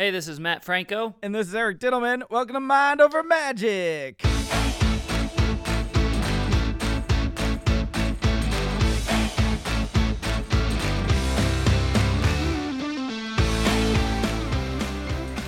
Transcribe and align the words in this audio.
Hey, 0.00 0.10
this 0.10 0.28
is 0.28 0.40
Matt 0.40 0.64
Franco. 0.64 1.14
And 1.22 1.34
this 1.34 1.48
is 1.48 1.54
Eric 1.54 1.78
Dittelman. 1.78 2.22
Welcome 2.30 2.54
to 2.54 2.60
Mind 2.60 3.02
Over 3.02 3.22
Magic. 3.22 4.16
Can 4.16 4.30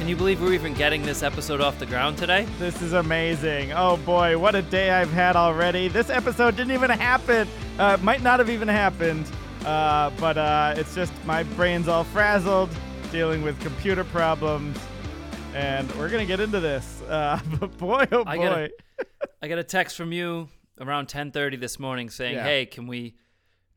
you 0.06 0.16
believe 0.16 0.42
we're 0.42 0.52
even 0.52 0.74
getting 0.74 1.00
this 1.00 1.22
episode 1.22 1.62
off 1.62 1.78
the 1.78 1.86
ground 1.86 2.18
today? 2.18 2.46
This 2.58 2.82
is 2.82 2.92
amazing. 2.92 3.72
Oh 3.72 3.96
boy, 3.96 4.36
what 4.36 4.54
a 4.54 4.60
day 4.60 4.90
I've 4.90 5.12
had 5.12 5.34
already. 5.34 5.88
This 5.88 6.10
episode 6.10 6.56
didn't 6.56 6.74
even 6.74 6.90
happen. 6.90 7.48
Uh, 7.78 7.96
might 8.02 8.20
not 8.20 8.38
have 8.38 8.50
even 8.50 8.68
happened. 8.68 9.24
Uh, 9.64 10.10
but 10.20 10.36
uh, 10.36 10.74
it's 10.76 10.94
just 10.94 11.10
my 11.24 11.42
brain's 11.42 11.88
all 11.88 12.04
frazzled, 12.04 12.68
dealing 13.12 13.42
with 13.42 13.60
computer 13.60 14.04
problems, 14.04 14.78
and 15.54 15.90
we're 15.96 16.08
gonna 16.08 16.24
get 16.26 16.40
into 16.40 16.60
this. 16.60 17.00
Uh, 17.12 17.38
but 17.60 17.76
boy, 17.76 18.06
oh 18.10 18.24
boy. 18.24 18.30
I 18.30 18.36
got, 18.38 18.58
a, 18.58 18.70
I 19.42 19.48
got 19.48 19.58
a 19.58 19.64
text 19.64 19.98
from 19.98 20.12
you 20.12 20.48
around 20.80 21.08
10:30 21.08 21.60
this 21.60 21.78
morning 21.78 22.08
saying, 22.08 22.36
Yeah. 22.36 22.44
"Hey, 22.44 22.64
can 22.64 22.86
we 22.86 23.16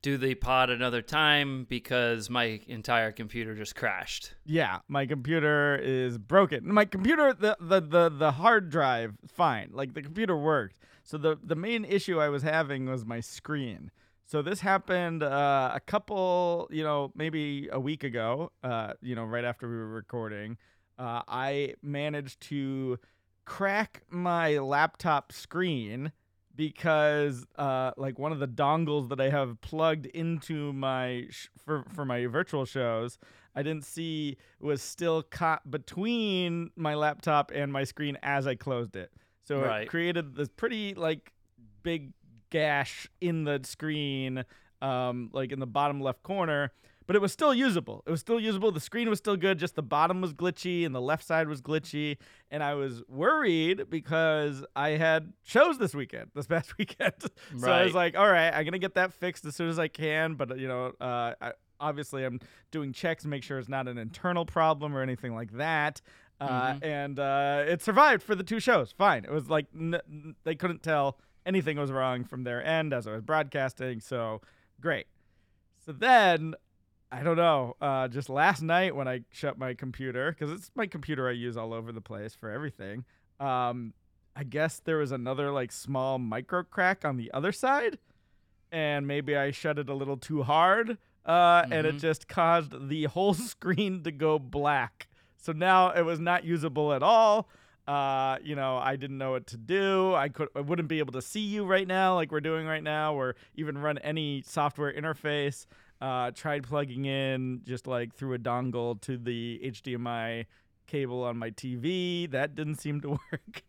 do 0.02 0.18
the 0.18 0.36
pod 0.36 0.70
another 0.70 1.02
time 1.02 1.66
because 1.68 2.30
my 2.30 2.62
entire 2.68 3.12
computer 3.12 3.56
just 3.56 3.76
crashed?" 3.76 4.36
Yeah, 4.46 4.80
my 4.88 5.06
computer 5.06 5.76
is 5.76 6.18
broken. 6.18 6.72
My 6.74 6.86
computer, 6.86 7.34
the, 7.34 7.58
the 7.60 7.82
the 7.82 8.10
the 8.10 8.32
hard 8.32 8.70
drive, 8.70 9.16
fine. 9.28 9.72
Like 9.74 9.94
the 9.94 10.02
computer 10.02 10.38
worked. 10.38 10.80
So 11.04 11.18
the 11.18 11.38
the 11.44 11.56
main 11.56 11.84
issue 11.84 12.22
I 12.22 12.30
was 12.30 12.44
having 12.44 12.86
was 12.86 13.04
my 13.06 13.20
screen. 13.20 13.92
So 14.26 14.42
this 14.42 14.60
happened 14.60 15.22
uh, 15.22 15.72
a 15.74 15.80
couple, 15.80 16.68
you 16.72 16.84
know, 16.84 17.12
maybe 17.16 17.70
a 17.72 17.80
week 17.80 18.04
ago. 18.04 18.52
Uh, 18.64 18.94
you 19.02 19.16
know, 19.16 19.24
right 19.24 19.46
after 19.46 19.70
we 19.70 19.76
were 19.76 19.88
recording, 19.88 20.58
uh, 20.98 21.22
I 21.28 21.76
managed 21.84 22.40
to 22.50 22.98
crack 23.46 24.02
my 24.10 24.58
laptop 24.58 25.32
screen 25.32 26.12
because 26.56 27.46
uh, 27.58 27.92
like 27.98 28.18
one 28.18 28.32
of 28.32 28.40
the 28.40 28.48
dongles 28.48 29.10
that 29.10 29.20
I 29.22 29.30
have 29.30 29.62
plugged 29.62 30.08
into 30.08 30.74
my 30.74 31.26
sh- 31.30 31.50
for 31.64 31.86
for 31.94 32.06
my 32.06 32.26
virtual 32.26 32.66
shows, 32.66 33.20
I 33.54 33.62
didn't 33.62 33.86
see 33.86 34.38
was 34.60 34.82
still 34.82 35.22
caught 35.22 35.70
between 35.70 36.72
my 36.76 36.96
laptop 36.96 37.52
and 37.54 37.72
my 37.72 37.84
screen 37.84 38.18
as 38.24 38.48
I 38.48 38.56
closed 38.56 38.96
it. 38.96 39.12
So 39.44 39.60
Right. 39.62 39.82
it 39.84 39.90
created 39.90 40.36
this 40.36 40.50
pretty 40.50 40.96
like 40.96 41.34
big 41.84 42.14
gash 42.50 43.08
in 43.22 43.44
the 43.44 43.60
screen, 43.64 44.44
um, 44.82 45.30
like 45.34 45.52
in 45.52 45.60
the 45.60 45.68
bottom 45.68 46.02
left 46.02 46.24
corner. 46.24 46.72
But 47.08 47.16
it 47.16 47.22
was 47.22 47.32
still 47.32 47.54
usable. 47.54 48.02
It 48.08 48.10
was 48.10 48.20
still 48.20 48.40
usable. 48.40 48.72
The 48.72 48.80
screen 48.80 49.08
was 49.10 49.20
still 49.20 49.38
good. 49.38 49.60
Just 49.60 49.76
the 49.76 49.84
bottom 49.84 50.22
was 50.22 50.34
glitchy 50.34 50.88
and 50.88 50.96
the 50.96 51.00
left 51.02 51.24
side 51.24 51.48
was 51.48 51.62
glitchy. 51.62 52.18
And 52.50 52.64
I 52.64 52.74
was 52.74 53.04
worried 53.08 53.92
because 53.92 54.66
I 54.76 54.90
had 54.92 55.32
shows 55.44 55.78
this 55.78 55.94
weekend, 55.94 56.32
this 56.34 56.48
past 56.48 56.76
weekend. 56.80 57.14
so 57.60 57.72
I 57.72 57.84
was 57.84 57.94
like, 57.94 58.18
all 58.18 58.28
right, 58.28 58.50
I'm 58.52 58.66
gonna 58.66 58.80
get 58.80 58.96
that 58.96 59.14
fixed 59.14 59.46
as 59.46 59.56
soon 59.56 59.70
as 59.70 59.78
I 59.78 59.88
can. 59.88 60.34
But 60.34 60.58
you 60.58 60.68
know, 60.68 60.94
uh, 61.00 61.34
I, 61.40 61.52
obviously 61.80 62.24
I'm 62.26 62.40
doing 62.72 62.92
checks 62.92 63.22
to 63.22 63.30
make 63.30 63.44
sure 63.44 63.60
it's 63.60 63.70
not 63.70 63.88
an 63.88 64.00
internal 64.00 64.44
problem 64.46 64.96
or 64.98 65.02
anything 65.04 65.36
like 65.36 65.52
that. 65.58 66.02
Uh, 66.42 66.74
Mhm. 66.74 66.84
And 66.84 67.20
uh, 67.20 67.64
it 67.68 67.84
survived 67.84 68.24
for 68.24 68.34
the 68.34 68.44
two 68.44 68.60
shows. 68.60 68.92
Fine. 68.92 69.26
It 69.26 69.32
was 69.32 69.48
like 69.48 69.68
n- 69.76 70.36
they 70.44 70.56
couldn't 70.56 70.82
tell 70.82 71.20
anything 71.46 71.78
was 71.78 71.92
wrong 71.92 72.24
from 72.24 72.44
their 72.44 72.64
end 72.66 72.94
as 72.94 73.08
I 73.08 73.12
was 73.12 73.22
broadcasting. 73.22 74.00
So 74.00 74.42
great. 74.82 75.08
So 75.86 75.92
then. 75.92 76.56
I 77.12 77.22
don't 77.24 77.38
know. 77.38 77.78
Uh, 77.80 78.08
just 78.10 78.30
last 78.30 78.62
night 78.62 78.94
when 78.94 79.08
I 79.08 79.22
shut 79.32 79.58
my 79.58 79.74
computer, 79.74 80.32
because 80.38 80.52
it's 80.52 80.70
my 80.76 80.86
computer 80.88 81.30
I 81.30 81.34
use 81.34 81.56
all 81.56 81.72
over 81.74 81.94
the 81.94 82.02
place 82.02 82.34
for 82.36 82.50
everything. 82.50 83.06
Um, 83.40 83.94
I 84.36 84.44
guess 84.44 84.82
there 84.84 84.98
was 84.98 85.12
another 85.14 85.52
like 85.52 85.72
small 85.72 86.18
micro 86.18 86.64
crack 86.64 87.06
on 87.06 87.16
the 87.16 87.32
other 87.32 87.54
side, 87.54 88.00
and 88.72 89.08
maybe 89.08 89.38
I 89.38 89.52
shut 89.52 89.80
it 89.80 89.88
a 89.88 89.94
little 89.94 90.18
too 90.18 90.44
hard, 90.44 90.98
uh, 91.26 91.64
and 91.72 91.86
it 91.88 91.96
Mhm. 91.96 92.00
just 92.02 92.28
caused 92.28 92.90
the 92.90 93.04
whole 93.06 93.34
screen 93.54 94.04
to 94.04 94.12
go 94.12 94.38
black. 94.38 95.08
So 95.38 95.54
now 95.54 95.92
it 95.92 96.02
was 96.02 96.20
not 96.20 96.44
usable 96.44 96.92
at 96.92 97.04
all. 97.04 97.48
Uh, 97.88 98.38
you 98.44 98.56
know, 98.56 98.78
I 98.78 98.96
didn't 98.96 99.18
know 99.18 99.32
what 99.32 99.48
to 99.48 99.58
do. 99.58 100.16
I 100.16 100.30
could, 100.30 100.50
I 100.56 100.62
wouldn't 100.62 100.88
be 100.88 101.00
able 101.00 101.14
to 101.14 101.22
see 101.22 101.42
you 101.42 101.66
right 101.66 101.88
now, 101.88 102.16
like 102.16 102.32
we're 102.32 102.40
doing 102.40 102.66
right 102.66 102.84
now, 102.84 103.14
or 103.14 103.36
even 103.56 103.78
run 103.78 103.98
any 104.00 104.44
software 104.46 104.92
interface. 104.92 105.66
Uh, 106.02 106.32
tried 106.32 106.64
plugging 106.64 107.06
in 107.06 107.62
just 107.64 107.88
like 107.88 108.14
through 108.14 108.34
a 108.34 108.40
dongle 108.40 109.00
to 109.02 109.18
the 109.18 109.62
HDMI 109.64 110.46
cable 110.88 111.24
on 111.24 111.38
my 111.38 111.52
TV. 111.52 112.30
That 112.30 112.56
didn't 112.56 112.76
seem 112.76 113.02
to 113.02 113.10
work. 113.32 113.64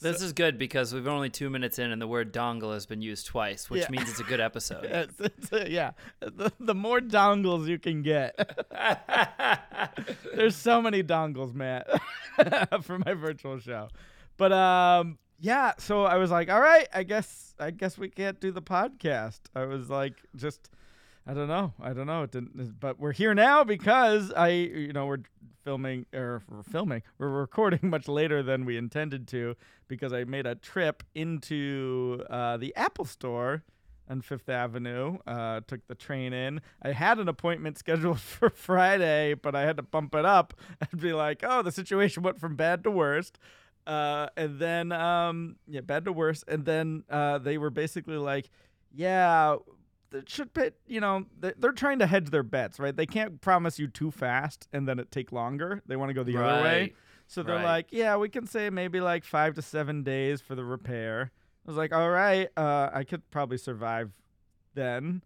This 0.00 0.22
is 0.22 0.32
good 0.32 0.56
because 0.58 0.94
we've 0.94 1.06
only 1.06 1.28
two 1.30 1.50
minutes 1.50 1.78
in, 1.78 1.90
and 1.90 2.00
the 2.00 2.06
word 2.08 2.32
dongle 2.32 2.72
has 2.72 2.86
been 2.86 3.02
used 3.02 3.26
twice, 3.26 3.68
which 3.68 3.82
Yeah. 3.82 3.88
means 3.90 4.08
it's 4.10 4.20
a 4.20 4.24
good 4.24 4.40
episode. 4.40 4.84
It's, 4.90 5.20
it's, 5.20 5.52
uh, 5.52 5.66
yeah, 5.68 5.92
the, 6.20 6.50
the 6.58 6.74
more 6.74 7.00
dongles 7.00 7.66
you 7.68 7.78
can 7.78 8.02
get. 8.02 8.34
There's 10.34 10.56
so 10.56 10.80
many 10.80 11.02
dongles, 11.02 11.54
Matt, 11.54 11.86
for 12.82 12.98
my 12.98 13.14
virtual 13.14 13.58
show. 13.58 13.88
But 14.36 14.52
um, 14.52 15.18
yeah. 15.38 15.72
So 15.78 16.04
I 16.04 16.16
was 16.16 16.30
like, 16.30 16.50
all 16.50 16.60
right, 16.60 16.88
I 16.94 17.02
guess 17.02 17.54
I 17.58 17.70
guess 17.70 17.98
we 17.98 18.08
can't 18.08 18.40
do 18.40 18.50
the 18.52 18.62
podcast. 18.62 19.40
I 19.54 19.64
was 19.64 19.90
like, 19.90 20.14
just 20.34 20.70
I 21.26 21.34
don't 21.34 21.48
know, 21.48 21.74
I 21.80 21.92
don't 21.92 22.06
know. 22.06 22.22
It 22.24 22.32
didn't, 22.32 22.80
but 22.80 22.98
we're 22.98 23.12
here 23.12 23.34
now 23.34 23.62
because 23.62 24.32
I, 24.32 24.48
you 24.48 24.92
know, 24.92 25.06
we're 25.06 25.22
filming 25.64 26.06
or 26.14 26.42
we're 26.48 26.62
filming, 26.62 27.02
we're 27.18 27.28
recording 27.28 27.80
much 27.82 28.08
later 28.08 28.42
than 28.42 28.64
we 28.64 28.76
intended 28.76 29.28
to 29.28 29.54
because 29.86 30.12
I 30.12 30.24
made 30.24 30.46
a 30.46 30.54
trip 30.54 31.02
into 31.14 32.24
uh, 32.30 32.56
the 32.56 32.74
Apple 32.74 33.04
Store 33.04 33.62
on 34.08 34.22
Fifth 34.22 34.48
Avenue. 34.48 35.18
Uh, 35.26 35.60
took 35.66 35.86
the 35.86 35.94
train 35.94 36.32
in. 36.32 36.60
I 36.82 36.92
had 36.92 37.18
an 37.18 37.28
appointment 37.28 37.78
scheduled 37.78 38.20
for 38.20 38.50
Friday, 38.50 39.34
but 39.34 39.54
I 39.54 39.62
had 39.62 39.76
to 39.76 39.82
bump 39.82 40.14
it 40.14 40.24
up 40.24 40.54
and 40.90 41.00
be 41.00 41.12
like, 41.12 41.44
"Oh, 41.46 41.62
the 41.62 41.72
situation 41.72 42.22
went 42.22 42.40
from 42.40 42.56
bad 42.56 42.82
to 42.84 42.90
worst." 42.90 43.38
Uh, 43.86 44.28
and 44.36 44.58
then, 44.58 44.92
um, 44.92 45.56
yeah, 45.66 45.80
bad 45.80 46.04
to 46.04 46.12
worse. 46.12 46.44
And 46.48 46.64
then 46.64 47.04
uh, 47.08 47.38
they 47.38 47.56
were 47.58 47.70
basically 47.70 48.16
like, 48.16 48.50
"Yeah, 48.92 49.56
should 50.26 50.52
pay." 50.54 50.70
You 50.86 51.00
know, 51.00 51.26
they- 51.38 51.54
they're 51.58 51.72
trying 51.72 51.98
to 52.00 52.06
hedge 52.06 52.30
their 52.30 52.42
bets, 52.42 52.78
right? 52.78 52.94
They 52.96 53.06
can't 53.06 53.40
promise 53.40 53.78
you 53.78 53.88
too 53.88 54.10
fast 54.10 54.68
and 54.72 54.86
then 54.88 54.98
it 54.98 55.10
take 55.10 55.32
longer. 55.32 55.82
They 55.86 55.96
want 55.96 56.10
to 56.10 56.14
go 56.14 56.22
the 56.22 56.36
other 56.36 56.62
way. 56.62 56.94
So 57.26 57.42
they're 57.44 57.56
Right. 57.56 57.64
like, 57.64 57.86
yeah, 57.92 58.16
we 58.16 58.28
can 58.28 58.46
say 58.46 58.70
maybe 58.70 59.00
like 59.00 59.24
five 59.24 59.54
to 59.54 59.62
seven 59.62 60.02
days 60.02 60.40
for 60.40 60.54
the 60.56 60.64
repair. 60.64 61.30
I 61.64 61.70
was 61.70 61.76
like, 61.76 61.92
all 61.92 62.10
right, 62.10 62.48
uh, 62.56 62.90
I 62.92 63.04
could 63.04 63.30
probably 63.30 63.56
survive 63.58 64.10
then. 64.74 65.22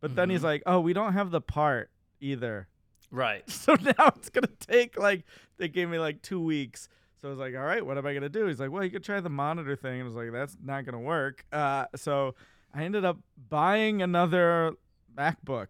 But 0.00 0.16
then 0.16 0.30
he's 0.30 0.40
Mhm. 0.40 0.44
like, 0.44 0.62
oh, 0.66 0.80
we 0.80 0.92
don't 0.92 1.12
have 1.12 1.30
the 1.30 1.40
part 1.40 1.90
either. 2.20 2.68
Right. 3.10 3.44
So 3.50 3.74
now 3.74 4.08
it's 4.16 4.28
gonna 4.30 4.48
take 4.60 4.98
like 4.98 5.24
they 5.56 5.68
gave 5.68 5.88
me 5.88 5.98
like 5.98 6.20
two 6.22 6.40
weeks. 6.40 6.88
So 7.20 7.28
I 7.28 7.30
was 7.30 7.38
like, 7.38 7.54
all 7.54 7.62
right, 7.64 7.84
what 7.84 7.96
am 7.96 8.06
I 8.06 8.12
gonna 8.12 8.28
do? 8.28 8.46
He's 8.46 8.58
like, 8.60 8.70
well, 8.70 8.82
you 8.84 8.90
could 8.90 9.04
try 9.04 9.20
the 9.20 9.30
monitor 9.30 9.76
thing. 9.76 10.00
And 10.00 10.02
I 10.02 10.06
was 10.06 10.16
like, 10.16 10.32
that's 10.32 10.56
not 10.62 10.84
gonna 10.84 10.98
work. 11.00 11.44
Uh, 11.52 11.86
so 11.96 12.34
I 12.74 12.82
ended 12.84 13.04
up 13.04 13.18
buying 13.48 14.02
another 14.02 14.72
MacBook. 15.16 15.68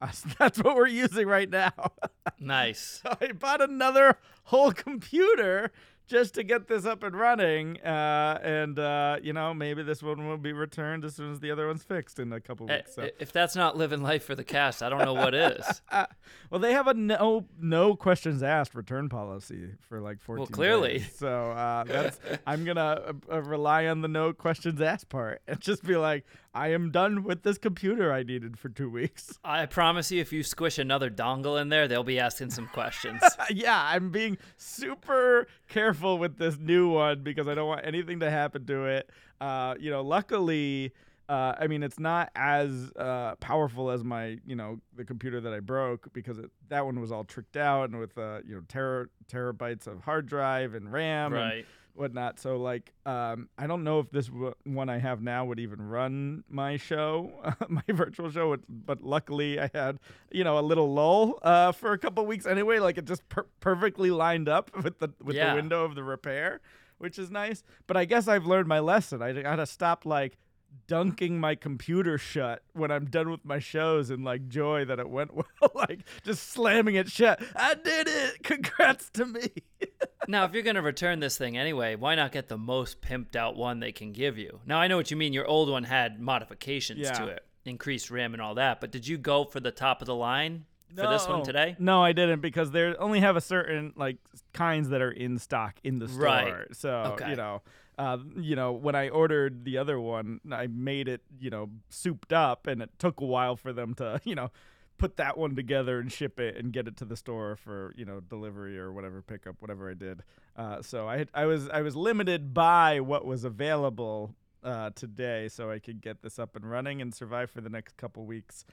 That's 0.38 0.62
what 0.62 0.76
we're 0.76 0.86
using 0.86 1.26
right 1.26 1.50
now. 1.50 1.72
Nice. 2.40 3.00
So 3.02 3.16
I 3.20 3.32
bought 3.32 3.60
another 3.60 4.16
whole 4.44 4.70
computer 4.70 5.72
just 6.08 6.34
to 6.34 6.42
get 6.42 6.66
this 6.66 6.84
up 6.86 7.02
and 7.02 7.14
running. 7.14 7.80
Uh, 7.82 8.40
and, 8.42 8.78
uh, 8.78 9.18
you 9.22 9.32
know, 9.32 9.54
maybe 9.54 9.82
this 9.82 10.02
one 10.02 10.26
will 10.26 10.38
be 10.38 10.52
returned 10.52 11.04
as 11.04 11.14
soon 11.14 11.30
as 11.30 11.38
the 11.40 11.50
other 11.50 11.66
one's 11.68 11.84
fixed 11.84 12.18
in 12.18 12.32
a 12.32 12.40
couple 12.40 12.68
Eh, 12.70 12.78
weeks. 12.78 12.94
So. 12.94 13.08
If 13.20 13.30
that's 13.30 13.54
not 13.54 13.76
living 13.76 14.02
life 14.02 14.24
for 14.24 14.34
the 14.34 14.42
cast, 14.44 14.82
I 14.82 14.88
don't 14.88 15.04
know 15.04 15.14
what 15.14 15.34
is. 15.34 15.82
Uh, 15.92 16.06
well, 16.50 16.60
they 16.60 16.72
have 16.72 16.86
a 16.88 16.94
no 16.94 17.44
no 17.60 17.94
questions 17.94 18.42
asked 18.42 18.74
return 18.74 19.08
policy 19.08 19.68
for 19.88 20.00
like 20.00 20.20
14 20.20 20.38
Well, 20.40 20.46
clearly. 20.48 20.98
days. 20.98 21.14
So 21.16 21.28
uh, 21.52 21.84
that's 21.84 22.18
I'm 22.46 22.64
gonna 22.64 23.14
uh, 23.30 23.42
rely 23.42 23.86
on 23.86 24.00
the 24.00 24.08
no 24.08 24.32
questions 24.32 24.80
asked 24.80 25.08
part 25.10 25.42
and 25.46 25.60
just 25.60 25.84
be 25.84 25.96
like, 25.96 26.24
I 26.58 26.72
am 26.72 26.90
done 26.90 27.22
with 27.22 27.44
this 27.44 27.56
computer 27.56 28.12
I 28.12 28.24
needed 28.24 28.58
for 28.58 28.68
two 28.68 28.90
weeks. 28.90 29.38
I 29.44 29.66
promise 29.66 30.10
you, 30.10 30.20
if 30.20 30.32
you 30.32 30.42
squish 30.42 30.76
another 30.76 31.08
dongle 31.08 31.60
in 31.60 31.68
there, 31.68 31.86
they'll 31.86 32.02
be 32.02 32.18
asking 32.18 32.50
some 32.50 32.66
questions. 32.66 33.22
yeah, 33.50 33.80
I'm 33.80 34.10
being 34.10 34.38
super 34.56 35.46
careful 35.68 36.18
with 36.18 36.36
this 36.36 36.58
new 36.58 36.88
one 36.88 37.22
because 37.22 37.46
I 37.46 37.54
don't 37.54 37.68
want 37.68 37.86
anything 37.86 38.18
to 38.20 38.30
happen 38.30 38.66
to 38.66 38.86
it. 38.86 39.08
Uh, 39.40 39.76
you 39.78 39.88
know, 39.88 40.02
luckily, 40.02 40.92
uh, 41.28 41.54
I 41.60 41.68
mean, 41.68 41.84
it's 41.84 42.00
not 42.00 42.30
as 42.34 42.90
uh, 42.96 43.36
powerful 43.36 43.92
as 43.92 44.02
my, 44.02 44.38
you 44.44 44.56
know, 44.56 44.80
the 44.96 45.04
computer 45.04 45.40
that 45.40 45.52
I 45.52 45.60
broke 45.60 46.12
because 46.12 46.38
it, 46.38 46.50
that 46.70 46.84
one 46.84 47.00
was 47.00 47.12
all 47.12 47.22
tricked 47.22 47.56
out 47.56 47.90
and 47.90 48.00
with, 48.00 48.18
uh, 48.18 48.40
you 48.44 48.56
know, 48.56 48.62
ter- 48.66 49.10
terabytes 49.30 49.86
of 49.86 50.00
hard 50.00 50.26
drive 50.26 50.74
and 50.74 50.92
RAM 50.92 51.34
and 51.34 51.42
right. 51.42 51.66
Whatnot. 51.98 52.38
So 52.38 52.56
like, 52.56 52.92
um, 53.04 53.48
I 53.58 53.66
don't 53.66 53.84
know 53.84 53.98
if 54.00 54.10
this 54.10 54.26
w- 54.28 54.54
one 54.64 54.88
I 54.88 54.98
have 54.98 55.20
now 55.22 55.44
would 55.44 55.58
even 55.60 55.80
run 55.82 56.44
my 56.48 56.76
show, 56.76 57.30
my 57.68 57.82
virtual 57.88 58.30
show. 58.30 58.50
But, 58.50 58.60
but 58.68 59.02
luckily, 59.02 59.58
I 59.60 59.70
had 59.74 59.98
you 60.30 60.44
know 60.44 60.58
a 60.58 60.62
little 60.62 60.92
lull 60.92 61.38
uh, 61.42 61.72
for 61.72 61.92
a 61.92 61.98
couple 61.98 62.24
weeks 62.26 62.46
anyway. 62.46 62.78
Like 62.78 62.98
it 62.98 63.04
just 63.04 63.28
per- 63.28 63.46
perfectly 63.60 64.10
lined 64.10 64.48
up 64.48 64.70
with 64.82 64.98
the 64.98 65.10
with 65.22 65.36
Yeah. 65.36 65.50
the 65.50 65.56
window 65.56 65.84
of 65.84 65.94
the 65.94 66.04
repair, 66.04 66.60
which 66.98 67.18
is 67.18 67.30
nice. 67.30 67.62
But 67.86 67.96
I 67.96 68.04
guess 68.04 68.28
I've 68.28 68.46
learned 68.46 68.68
my 68.68 68.78
lesson. 68.78 69.20
I 69.22 69.32
gotta 69.32 69.66
stop 69.66 70.06
like 70.06 70.38
dunking 70.86 71.40
my 71.40 71.54
computer 71.54 72.16
shut 72.18 72.62
when 72.72 72.90
I'm 72.90 73.06
done 73.06 73.30
with 73.30 73.44
my 73.44 73.58
shows 73.58 74.10
and 74.10 74.24
like 74.24 74.48
joy 74.48 74.84
that 74.84 74.98
it 74.98 75.08
went 75.08 75.34
well, 75.34 75.44
like 75.74 76.00
just 76.24 76.50
slamming 76.50 76.94
it 76.94 77.10
shut. 77.10 77.42
I 77.56 77.74
did 77.74 78.08
it. 78.08 78.42
Congrats 78.42 79.10
to 79.10 79.26
me. 79.26 79.48
Now, 80.26 80.44
if 80.44 80.52
you're 80.52 80.62
going 80.62 80.76
to 80.76 80.82
return 80.82 81.20
this 81.20 81.38
thing 81.38 81.56
anyway, 81.56 81.94
why 81.94 82.14
not 82.14 82.32
get 82.32 82.48
the 82.48 82.58
most 82.58 83.00
pimped 83.00 83.34
out 83.34 83.56
one 83.56 83.80
they 83.80 83.92
can 83.92 84.12
give 84.12 84.36
you? 84.36 84.60
Now, 84.66 84.78
I 84.78 84.86
know 84.86 84.98
what 84.98 85.10
you 85.10 85.16
mean. 85.16 85.32
Your 85.32 85.46
old 85.46 85.70
one 85.70 85.84
had 85.84 86.20
modifications 86.20 87.00
Yeah. 87.00 87.12
to 87.12 87.26
it, 87.28 87.46
increased 87.64 88.10
RAM 88.10 88.34
and 88.34 88.42
all 88.42 88.56
that, 88.56 88.78
but 88.80 88.90
did 88.90 89.06
you 89.06 89.16
go 89.16 89.44
for 89.44 89.58
the 89.60 89.70
top 89.70 90.02
of 90.02 90.06
the 90.06 90.14
line 90.14 90.66
for 90.94 91.06
this 91.06 91.26
one 91.26 91.44
today? 91.44 91.76
No, 91.78 92.02
I 92.02 92.12
didn't 92.12 92.40
because 92.40 92.72
they 92.72 92.94
only 92.96 93.20
have 93.20 93.36
a 93.36 93.40
certain 93.40 93.94
like 93.96 94.18
kinds 94.52 94.90
that 94.90 95.00
are 95.00 95.12
in 95.12 95.38
stock 95.38 95.76
in 95.82 95.98
the 95.98 96.08
store. 96.08 96.22
Right. 96.24 96.54
So 96.72 96.90
Okay. 97.14 97.30
you 97.30 97.36
know, 97.36 97.62
uh, 97.98 98.18
you 98.36 98.54
know, 98.54 98.72
when 98.72 98.94
I 98.94 99.08
ordered 99.08 99.64
the 99.64 99.76
other 99.76 99.98
one, 99.98 100.40
I 100.52 100.68
made 100.68 101.08
it 101.08 101.22
you 101.40 101.50
know 101.50 101.70
souped 101.90 102.32
up, 102.32 102.66
and 102.66 102.80
it 102.80 102.90
took 102.98 103.20
a 103.20 103.24
while 103.24 103.56
for 103.56 103.72
them 103.72 103.94
to 103.94 104.20
you 104.24 104.36
know 104.36 104.50
put 104.98 105.16
that 105.16 105.36
one 105.36 105.54
together 105.54 106.00
and 106.00 106.10
ship 106.10 106.40
it 106.40 106.56
and 106.56 106.72
get 106.72 106.88
it 106.88 106.96
to 106.98 107.04
the 107.04 107.16
store 107.16 107.56
for 107.56 107.92
you 107.96 108.04
know 108.04 108.20
delivery 108.20 108.78
or 108.78 108.92
whatever 108.92 109.20
pickup, 109.20 109.56
whatever 109.60 109.90
I 109.90 109.94
did. 109.94 110.22
Uh, 110.56 110.80
so 110.80 111.08
I 111.08 111.26
I 111.34 111.46
was 111.46 111.68
I 111.68 111.82
was 111.82 111.96
limited 111.96 112.54
by 112.54 113.00
what 113.00 113.24
was 113.26 113.44
available. 113.44 114.34
Uh, 114.60 114.90
today, 114.96 115.48
so 115.48 115.70
I 115.70 115.78
could 115.78 116.00
get 116.00 116.20
this 116.20 116.36
up 116.36 116.56
and 116.56 116.68
running 116.68 117.00
and 117.00 117.14
survive 117.14 117.48
for 117.48 117.60
the 117.60 117.68
next 117.68 117.96
couple 117.96 118.26
weeks. 118.26 118.64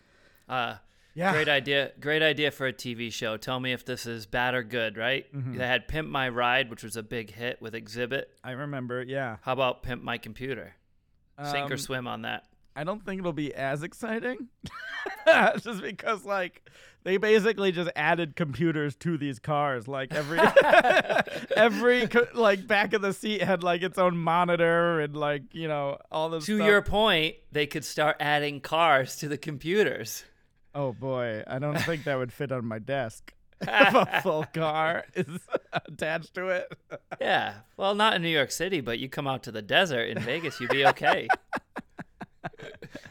Uh, 0.50 0.78
Yeah, 1.16 1.32
Great 1.32 1.48
idea. 1.50 1.92
Great 2.00 2.22
idea 2.22 2.52
for 2.52 2.68
a 2.68 2.74
TV 2.74 3.12
show. 3.12 3.38
Tell 3.38 3.60
me 3.60 3.72
if 3.72 3.86
this 3.86 4.06
is 4.06 4.26
bad 4.26 4.54
or 4.54 4.64
good, 4.64 4.98
right? 4.98 5.26
Mm-hmm. 5.34 5.58
They 5.58 5.66
had 5.66 5.88
Pimp 5.88 6.10
My 6.10 6.28
Ride, 6.30 6.70
which 6.70 6.84
was 6.84 6.98
a 6.98 7.04
big 7.04 7.32
hit 7.32 7.62
with 7.62 7.74
Xzibit. 7.74 8.26
I 8.44 8.52
remember. 8.52 9.02
Yeah, 9.02 9.38
How 9.42 9.54
about 9.54 9.82
Pimp 9.82 10.04
My 10.04 10.18
Computer? 10.18 10.76
Sink 11.42 11.70
or 11.72 11.74
Um, 11.76 11.80
swim 11.80 12.08
on 12.08 12.24
that. 12.24 12.44
I 12.76 12.84
don't 12.84 13.04
think 13.06 13.20
it'll 13.20 13.32
be 13.34 13.54
as 13.56 13.82
exciting. 13.84 14.50
just 15.62 15.82
because 15.82 16.26
like 16.26 16.70
they 17.04 17.16
basically 17.18 17.72
just 17.72 17.90
added 17.96 18.36
computers 18.36 18.96
to 18.96 19.18
these 19.18 19.40
cars. 19.40 19.88
Like 19.88 20.14
every 20.14 20.40
every 21.56 22.08
co- 22.08 22.28
like 22.34 22.68
back 22.68 22.94
of 22.94 23.02
the 23.02 23.14
seat 23.14 23.42
had 23.42 23.64
like 23.64 23.82
its 23.82 23.98
own 23.98 24.18
monitor 24.18 25.00
and 25.00 25.16
like, 25.16 25.44
you 25.54 25.68
know, 25.68 25.98
all 26.12 26.30
this 26.30 26.46
To 26.48 26.58
stuff. 26.58 26.68
your 26.68 26.82
point, 26.82 27.36
they 27.52 27.66
could 27.68 27.86
start 27.86 28.18
adding 28.20 28.60
cars 28.60 29.16
to 29.18 29.28
the 29.28 29.38
computers. 29.38 30.24
Oh 30.76 30.92
boy, 30.94 31.42
I 31.48 31.58
don't 31.58 31.80
think 31.82 32.04
that 32.04 32.18
would 32.18 32.34
fit 32.34 32.52
on 32.52 32.66
my 32.66 32.80
desk. 32.80 33.34
if 33.62 33.94
a 33.96 34.20
full 34.22 34.44
car 34.54 35.06
is 35.16 35.26
attached 35.74 36.34
to 36.36 36.48
it. 36.50 36.78
Yeah. 37.22 37.54
Well, 37.78 37.96
not 37.96 38.14
in 38.16 38.22
New 38.22 38.28
York 38.30 38.52
City, 38.52 38.82
but 38.82 39.00
you 39.00 39.08
come 39.08 39.28
out 39.28 39.44
to 39.44 39.52
the 39.52 39.62
desert 39.62 40.10
in 40.10 40.20
Vegas, 40.20 40.60
you'd 40.60 40.70
be 40.72 40.86
okay. 40.88 41.28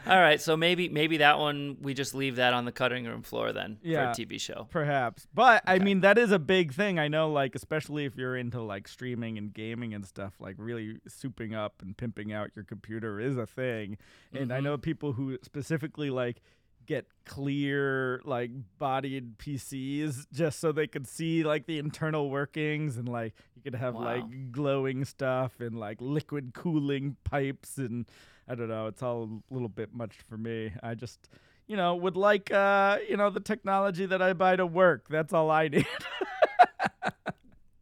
All 0.06 0.20
right, 0.20 0.40
so 0.40 0.54
maybe 0.56 0.88
maybe 0.90 1.16
that 1.16 1.38
one 1.38 1.78
we 1.80 1.94
just 1.94 2.14
leave 2.14 2.36
that 2.36 2.52
on 2.52 2.66
the 2.66 2.72
cutting 2.72 3.06
room 3.06 3.22
floor 3.22 3.52
then 3.54 3.78
Yeah. 3.82 4.12
for 4.12 4.22
a 4.22 4.26
TV 4.26 4.38
show. 4.38 4.68
Perhaps. 4.70 5.26
But 5.34 5.62
I 5.66 5.78
mean 5.78 6.00
that 6.02 6.18
is 6.18 6.30
a 6.30 6.38
big 6.38 6.74
thing. 6.74 6.98
I 6.98 7.08
know 7.08 7.30
like 7.32 7.54
especially 7.54 8.04
if 8.04 8.14
you're 8.16 8.36
into 8.36 8.60
like 8.60 8.86
streaming 8.86 9.38
and 9.38 9.52
gaming 9.52 9.94
and 9.94 10.04
stuff, 10.06 10.34
like 10.38 10.56
really 10.58 10.98
souping 11.08 11.54
up 11.54 11.80
and 11.80 11.96
pimping 11.96 12.32
out 12.34 12.50
your 12.54 12.64
computer 12.66 13.18
is 13.18 13.38
a 13.38 13.46
thing. 13.46 13.96
And 14.34 14.52
I 14.52 14.60
Mhm. 14.60 14.64
know 14.64 14.76
people 14.78 15.14
who 15.14 15.38
specifically 15.42 16.10
like 16.10 16.42
get 16.86 17.06
clear 17.24 18.20
like 18.24 18.50
bodied 18.78 19.38
PCs 19.38 20.26
just 20.32 20.60
so 20.60 20.72
they 20.72 20.86
could 20.86 21.06
see 21.06 21.42
like 21.42 21.66
the 21.66 21.78
internal 21.78 22.30
workings 22.30 22.96
and 22.96 23.08
like 23.08 23.34
you 23.56 23.62
could 23.62 23.74
have 23.74 23.94
Wow. 23.94 24.02
like 24.02 24.52
glowing 24.52 25.04
stuff 25.04 25.60
and 25.60 25.78
like 25.78 25.98
liquid 26.00 26.52
cooling 26.54 27.16
pipes 27.24 27.78
and 27.78 28.06
I 28.48 28.54
don't 28.54 28.68
know, 28.68 28.86
it's 28.88 29.02
all 29.02 29.24
a 29.50 29.54
little 29.54 29.68
bit 29.70 29.94
much 29.94 30.16
for 30.28 30.36
me. 30.36 30.72
I 30.82 30.94
just 30.94 31.28
you 31.66 31.76
know, 31.78 31.94
would 31.96 32.16
like 32.16 32.50
uh, 32.52 32.98
you 33.08 33.16
know, 33.16 33.30
the 33.30 33.40
technology 33.40 34.04
that 34.04 34.20
I 34.20 34.34
buy 34.34 34.56
to 34.56 34.66
work. 34.66 35.06
That's 35.08 35.32
all 35.32 35.50
I 35.50 35.68
need. 35.68 35.86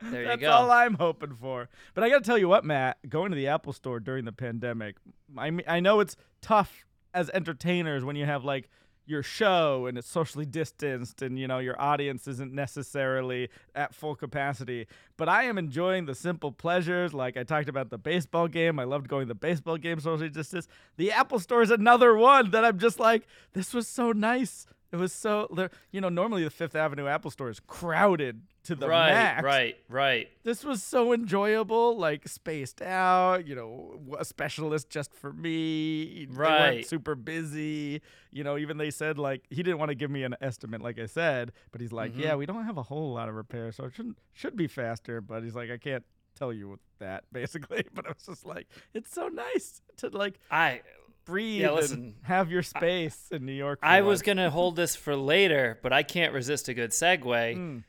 There 0.01 0.23
you 0.23 0.27
That's 0.29 0.41
go. 0.41 0.51
all 0.51 0.71
I'm 0.71 0.95
hoping 0.95 1.37
for. 1.41 1.69
But 1.95 2.03
I 2.03 2.09
got 2.11 2.19
to 2.19 2.25
tell 2.25 2.37
you 2.37 2.49
what, 2.49 2.65
Matt, 2.65 2.99
going 3.09 3.31
to 3.31 3.37
the 3.37 3.47
Apple 3.47 3.73
store 3.73 4.01
during 4.01 4.25
the 4.25 4.33
pandemic, 4.33 4.97
I 5.39 5.51
mean, 5.51 5.65
I 5.69 5.79
know 5.79 6.01
it's 6.01 6.17
tough 6.41 6.85
as 7.15 7.31
entertainers 7.31 8.05
when 8.05 8.17
you 8.17 8.25
have 8.27 8.45
like 8.45 8.69
your 9.05 9.23
show 9.23 9.87
and 9.87 9.99
it's 9.99 10.09
socially 10.09 10.47
distanced 10.47 11.23
and 11.23 11.39
you 11.39 11.49
know 11.49 11.59
your 11.59 11.81
audience 11.81 12.29
isn't 12.29 12.53
necessarily 12.53 13.49
at 13.75 13.95
full 13.95 14.15
capacity. 14.15 14.87
But 15.17 15.29
i 15.29 15.45
am 15.45 15.59
enjoying 15.59 16.07
the 16.07 16.15
simple 16.15 16.53
pleasures 16.53 17.13
like 17.13 17.37
i 17.37 17.43
talked 17.43 17.69
about 17.69 17.91
the 17.91 17.99
baseball 17.99 18.49
game. 18.49 18.79
I 18.79 18.85
loved 18.85 19.09
going 19.09 19.27
to 19.27 19.29
the 19.29 19.35
baseball 19.35 19.77
game 19.77 20.01
socially 20.01 20.31
distanced. 20.31 20.69
The 20.97 21.13
apple 21.13 21.39
store 21.39 21.63
is 21.63 21.71
another 21.71 22.17
one 22.17 22.51
that 22.53 22.65
i'm 22.65 22.79
just 22.79 22.99
like 22.99 23.27
this 23.53 23.75
was 23.75 23.89
so 23.89 24.13
nice. 24.13 24.67
It 24.93 24.97
was 24.97 25.13
so 25.13 25.69
you 25.91 26.01
know 26.01 26.09
normally 26.09 26.45
the 26.45 26.51
fifth 26.51 26.77
avenue 26.77 27.07
apple 27.07 27.31
store 27.31 27.51
is 27.51 27.61
crowded 27.61 28.43
to 28.65 28.75
the 28.77 28.87
right, 28.89 29.11
max 29.11 29.43
right, 29.45 29.77
right. 29.89 30.29
this 30.45 30.63
was 30.65 30.83
so 30.83 31.13
enjoyable, 31.13 31.97
like 31.99 32.29
spaced 32.29 32.81
out, 32.83 33.47
you 33.47 33.55
know, 33.57 33.99
a 34.19 34.25
specialist 34.25 34.89
just 34.89 35.13
for 35.15 35.33
me. 35.33 36.27
They 36.31 36.35
Right. 36.37 36.87
super 36.87 37.15
busy. 37.15 38.01
You 38.31 38.45
know, 38.45 38.57
even 38.59 38.77
they 38.79 38.91
said 38.91 39.19
like 39.19 39.43
he 39.51 39.63
didn't 39.63 39.79
want 39.79 39.89
to 39.91 39.95
give 39.95 40.11
me 40.11 40.23
an 40.23 40.37
estimate, 40.41 40.81
like 40.81 40.99
I 40.99 41.07
said, 41.07 41.53
but 41.73 41.81
he's 41.81 41.93
like, 41.93 42.13
Mhm. 42.15 42.21
yeah, 42.21 42.35
we 42.37 42.47
don't 42.47 42.65
have 42.65 42.79
a 42.79 42.83
whole 42.85 43.13
lot 43.15 43.29
of 43.29 43.35
repairs, 43.35 43.77
so 43.77 43.85
it 43.85 43.95
shouldn't 43.95 44.19
should 44.33 44.57
be 44.57 44.67
faster. 44.69 45.21
But 45.21 45.43
he's 45.43 45.55
like, 45.57 45.71
I 45.71 45.77
can't 45.79 46.05
tell 46.35 46.53
you 46.53 46.79
that 47.01 47.25
basically. 47.33 47.85
But 47.93 48.07
I 48.07 48.11
was 48.11 48.25
just 48.27 48.47
like, 48.47 48.69
it's 48.95 49.13
so 49.13 49.29
nice 49.29 49.83
to 49.99 50.09
like 50.09 50.39
I 50.51 50.83
breathe 51.25 51.61
Yeah, 51.63 51.67
and 51.69 51.77
listen, 51.77 52.15
have 52.23 52.51
your 52.51 52.63
space 52.63 53.29
in 53.31 53.45
New 53.47 53.53
York. 53.53 53.79
I 53.83 54.01
was 54.03 54.23
gonna 54.23 54.51
hold 54.51 54.77
this 54.77 54.97
for 54.97 55.15
later, 55.17 55.79
but 55.83 55.93
I 55.93 56.03
can't 56.03 56.33
resist 56.33 56.69
a 56.69 56.75
good 56.75 56.91
segue. 56.91 57.23
Mm. 57.57 57.83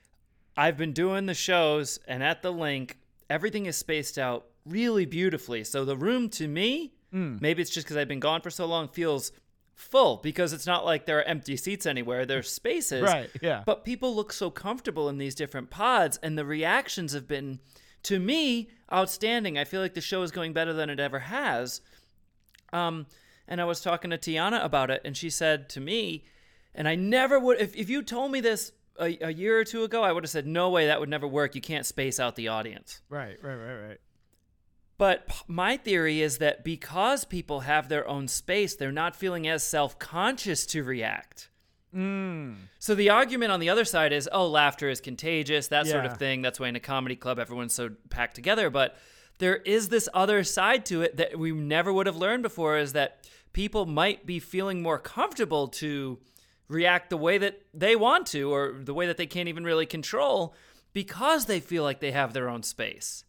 I've 0.55 0.77
been 0.77 0.93
doing 0.93 1.25
the 1.25 1.33
shows, 1.33 1.99
and 2.07 2.23
at 2.23 2.41
the 2.41 2.53
LINQ, 2.53 2.91
everything 3.29 3.65
is 3.65 3.77
spaced 3.77 4.17
out 4.19 4.45
really 4.65 5.05
beautifully. 5.05 5.63
So 5.63 5.83
the 5.85 5.97
room 5.97 6.29
to 6.29 6.47
me, 6.47 6.93
Mm. 7.13 7.39
maybe 7.41 7.61
it's 7.61 7.69
just 7.71 7.85
because 7.85 7.97
I've 7.97 8.07
been 8.07 8.19
gone 8.19 8.41
for 8.41 8.49
so 8.49 8.65
long, 8.65 8.87
feels 8.87 9.31
full 9.75 10.17
because 10.17 10.51
it's 10.53 10.65
not 10.65 10.83
like 10.85 11.05
there 11.05 11.19
are 11.19 11.23
empty 11.23 11.55
seats 11.57 11.85
anywhere. 11.85 12.25
There's 12.25 12.51
spaces. 12.51 13.03
Right. 13.03 13.29
Yeah. 13.41 13.61
But 13.65 13.83
people 13.85 14.15
look 14.15 14.33
so 14.33 14.49
comfortable 14.49 15.09
in 15.09 15.17
these 15.19 15.35
different 15.35 15.69
pods, 15.69 16.17
and 16.23 16.37
the 16.37 16.45
reactions 16.45 17.13
have 17.13 17.27
been, 17.27 17.59
to 18.03 18.19
me, 18.19 18.69
outstanding. 18.91 19.57
I 19.59 19.63
feel 19.63 19.81
like 19.81 19.93
the 19.93 20.01
show 20.01 20.21
is 20.23 20.31
going 20.31 20.53
better 20.53 20.73
than 20.73 20.89
it 20.89 20.99
ever 20.99 21.19
has. 21.19 21.81
Um, 22.71 23.05
and 23.47 23.59
I 23.61 23.65
was 23.65 23.81
talking 23.81 24.09
to 24.11 24.17
Tiana 24.17 24.63
about 24.63 24.89
it, 24.89 25.01
and 25.05 25.15
she 25.17 25.29
said 25.29 25.69
to 25.69 25.79
me, 25.79 26.23
and 26.73 26.87
I 26.87 26.95
never 26.95 27.39
would, 27.39 27.59
if, 27.61 27.75
if 27.75 27.89
you 27.89 28.01
told 28.01 28.31
me 28.31 28.41
this 28.41 28.71
a, 28.99 29.17
a 29.27 29.33
year 29.33 29.59
or 29.59 29.63
two 29.63 29.83
ago, 29.83 30.03
I 30.03 30.11
would 30.11 30.23
have 30.23 30.31
said, 30.31 30.47
no 30.47 30.69
way, 30.69 30.87
that 30.87 30.99
would 30.99 31.09
never 31.09 31.27
work. 31.27 31.55
You 31.55 31.61
can't 31.61 31.85
space 31.85 32.19
out 32.19 32.35
the 32.35 32.47
audience. 32.47 33.01
right. 33.09 33.37
Right. 33.41 33.55
Right. 33.55 33.87
Right. 33.87 33.97
But 34.97 35.27
p- 35.27 35.35
my 35.47 35.75
theory 35.77 36.21
is 36.21 36.37
that 36.37 36.63
because 36.63 37.25
people 37.25 37.61
have 37.61 37.89
their 37.89 38.07
own 38.07 38.27
space, 38.27 38.75
they're 38.75 38.91
not 38.91 39.15
feeling 39.15 39.47
as 39.47 39.63
self 39.63 39.97
conscious 39.97 40.65
to 40.67 40.83
react. 40.83 41.49
Mm. 41.93 42.55
So 42.79 42.95
the 42.95 43.09
argument 43.09 43.51
on 43.51 43.59
the 43.59 43.69
other 43.69 43.85
side 43.85 44.13
is, 44.13 44.29
oh, 44.31 44.47
laughter 44.47 44.89
is 44.89 45.01
contagious, 45.01 45.67
that 45.67 45.87
sort 45.87 46.05
of 46.05 46.17
thing. 46.17 46.41
That's 46.41 46.59
why 46.59 46.67
in 46.67 46.75
a 46.75 46.79
comedy 46.79 47.15
club 47.15 47.39
everyone's 47.39 47.73
so 47.73 47.89
packed 48.09 48.35
together. 48.35 48.69
But 48.69 48.95
there 49.39 49.57
is 49.57 49.89
this 49.89 50.07
other 50.13 50.43
side 50.43 50.85
to 50.87 51.01
it 51.01 51.17
that 51.17 51.37
we 51.37 51.51
never 51.51 51.91
would 51.91 52.07
have 52.07 52.15
learned 52.15 52.43
before 52.43 52.77
is 52.77 52.93
that 52.93 53.27
people 53.51 53.85
might 53.85 54.25
be 54.25 54.39
feeling 54.39 54.81
more 54.81 54.97
comfortable 54.99 55.67
to 55.67 56.19
react 56.67 57.09
the 57.09 57.17
way 57.17 57.37
that 57.37 57.61
they 57.73 57.95
want 57.95 58.27
to 58.27 58.51
or 58.53 58.73
the 58.83 58.93
way 58.93 59.05
that 59.07 59.17
they 59.17 59.25
can't 59.25 59.49
even 59.49 59.63
really 59.63 59.85
control 59.85 60.53
because 60.93 61.45
they 61.45 61.59
feel 61.59 61.83
like 61.83 61.99
they 61.99 62.11
have 62.11 62.33
their 62.33 62.49
own 62.49 62.63
space. 62.63 63.25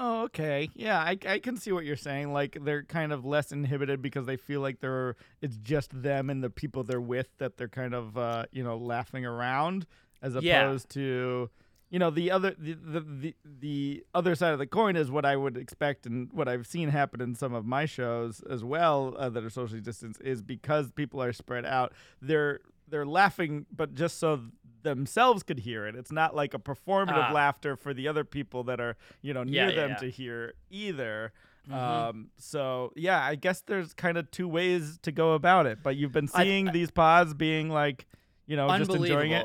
Oh, 0.00 0.22
okay. 0.24 0.70
Yeah, 0.74 0.98
I, 0.98 1.18
I 1.26 1.38
can 1.40 1.56
see 1.56 1.72
what 1.72 1.84
you're 1.84 1.96
saying. 1.96 2.32
Like 2.32 2.56
they're 2.62 2.84
kind 2.84 3.12
of 3.12 3.24
less 3.24 3.50
inhibited 3.50 4.00
because 4.00 4.26
they 4.26 4.36
feel 4.36 4.60
like 4.60 4.78
they're 4.80 5.16
it's 5.40 5.56
just 5.56 6.02
them 6.02 6.30
and 6.30 6.42
the 6.42 6.50
people 6.50 6.84
they're 6.84 7.00
with 7.00 7.28
that 7.38 7.56
they're 7.56 7.68
kind 7.68 7.94
of 7.94 8.16
uh, 8.16 8.44
you 8.52 8.62
know 8.62 8.76
laughing 8.76 9.26
around 9.26 9.86
as 10.22 10.34
Yeah. 10.40 10.62
opposed 10.66 10.88
to 10.90 11.50
you 11.90 11.98
know 11.98 12.10
the 12.10 12.30
other 12.30 12.54
the, 12.58 12.74
the 12.74 13.00
the 13.00 13.34
the 13.60 14.04
other 14.14 14.34
side 14.34 14.52
of 14.52 14.58
the 14.58 14.66
coin 14.66 14.94
is 14.96 15.10
what 15.10 15.24
I 15.24 15.36
would 15.36 15.56
expect 15.56 16.04
and 16.06 16.30
what 16.32 16.48
I've 16.48 16.66
seen 16.66 16.90
happen 16.90 17.20
in 17.20 17.34
some 17.34 17.54
of 17.54 17.64
my 17.64 17.86
shows 17.86 18.42
as 18.50 18.62
well 18.62 19.14
uh, 19.18 19.28
that 19.30 19.42
are 19.44 19.50
socially 19.50 19.80
distanced 19.80 20.20
is 20.22 20.42
because 20.42 20.90
people 20.92 21.22
are 21.22 21.32
spread 21.32 21.64
out 21.64 21.92
they're 22.20 22.60
they're 22.90 23.04
laughing, 23.06 23.66
but 23.74 23.94
just 23.94 24.18
so 24.18 24.40
themselves 24.82 25.42
could 25.42 25.58
hear 25.58 25.86
it. 25.86 25.94
It's 25.94 26.10
not 26.12 26.34
like 26.34 26.54
a 26.54 26.58
performative 26.58 27.28
Ah. 27.30 27.32
laughter 27.32 27.76
for 27.76 27.92
the 27.92 28.08
other 28.08 28.24
people 28.24 28.64
that 28.64 28.80
are 28.80 28.96
you 29.22 29.34
know 29.34 29.44
near 29.44 29.68
Yeah, 29.68 29.74
them 29.76 29.90
yeah. 29.90 29.96
to 29.96 30.10
hear 30.10 30.54
either. 30.70 31.32
Mhm. 31.68 31.74
Um, 31.74 32.30
so 32.38 32.92
yeah, 32.96 33.22
I 33.22 33.34
guess 33.34 33.60
there's 33.62 33.92
kind 33.92 34.16
of 34.16 34.30
two 34.30 34.48
ways 34.48 34.98
to 35.02 35.12
go 35.12 35.34
about 35.34 35.66
it. 35.66 35.80
But 35.82 35.96
you've 35.96 36.12
been 36.12 36.28
I- 36.32 36.44
seeing 36.44 36.66
these 36.72 36.90
pods 36.90 37.34
being 37.34 37.68
like, 37.68 38.06
you 38.46 38.56
know, 38.56 38.68
just 38.78 38.90
enjoying 38.90 39.32
it. 39.32 39.44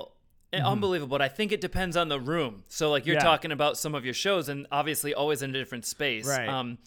Unbelievable. 0.54 0.70
Eh, 0.70 0.72
Unbelievable, 0.72 1.08
but 1.18 1.22
I 1.22 1.28
think 1.30 1.52
it 1.52 1.62
depends 1.62 1.98
on 1.98 2.10
the 2.10 2.20
room. 2.20 2.64
So, 2.68 2.90
like 2.92 3.06
you're 3.06 3.16
Yeah. 3.16 3.24
talking 3.24 3.52
about 3.52 3.78
some 3.78 3.96
of 3.96 4.06
your 4.06 4.14
shows, 4.14 4.50
and 4.50 4.68
obviously 4.72 5.14
always 5.14 5.42
in 5.42 5.50
a 5.50 5.54
different 5.54 5.86
space. 5.86 6.28
Right. 6.28 6.48
Um, 6.48 6.78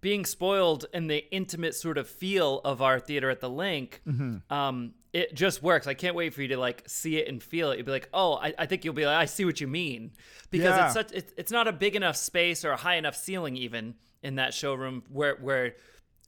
being 0.00 0.24
spoiled 0.26 0.84
in 0.92 1.06
the 1.06 1.24
intimate 1.34 1.74
sort 1.74 1.96
of 1.96 2.06
feel 2.08 2.60
of 2.64 2.82
our 2.82 3.00
theater 3.00 3.30
at 3.30 3.40
the 3.40 3.48
LINQ, 3.48 3.88
Mm-hmm. 4.06 4.52
um, 4.52 4.92
it 5.14 5.34
just 5.34 5.62
works. 5.62 5.86
I 5.86 5.94
can't 5.94 6.14
wait 6.16 6.34
for 6.34 6.42
you 6.42 6.48
to 6.48 6.56
like 6.58 6.82
see 6.88 7.16
it 7.18 7.28
and 7.28 7.40
feel 7.42 7.70
it. 7.70 7.76
You'll 7.78 7.86
be 7.86 7.92
like, 7.92 8.08
oh, 8.12 8.34
I, 8.34 8.52
I 8.58 8.66
think 8.66 8.84
you'll 8.84 8.94
be 8.94 9.06
like, 9.06 9.16
I 9.16 9.24
see 9.26 9.44
what 9.44 9.60
you 9.60 9.68
mean, 9.68 10.10
because 10.50 10.76
Yeah. 10.76 10.84
it's 10.86 10.94
such 10.94 11.12
it's, 11.12 11.32
it's 11.36 11.52
not 11.52 11.68
a 11.68 11.72
big 11.72 11.94
enough 11.96 12.16
space 12.16 12.64
or 12.64 12.72
a 12.72 12.76
high 12.76 12.96
enough 12.96 13.14
ceiling 13.16 13.56
even 13.56 13.94
in 14.22 14.34
that 14.36 14.52
showroom 14.54 15.04
where 15.08 15.36
where 15.36 15.76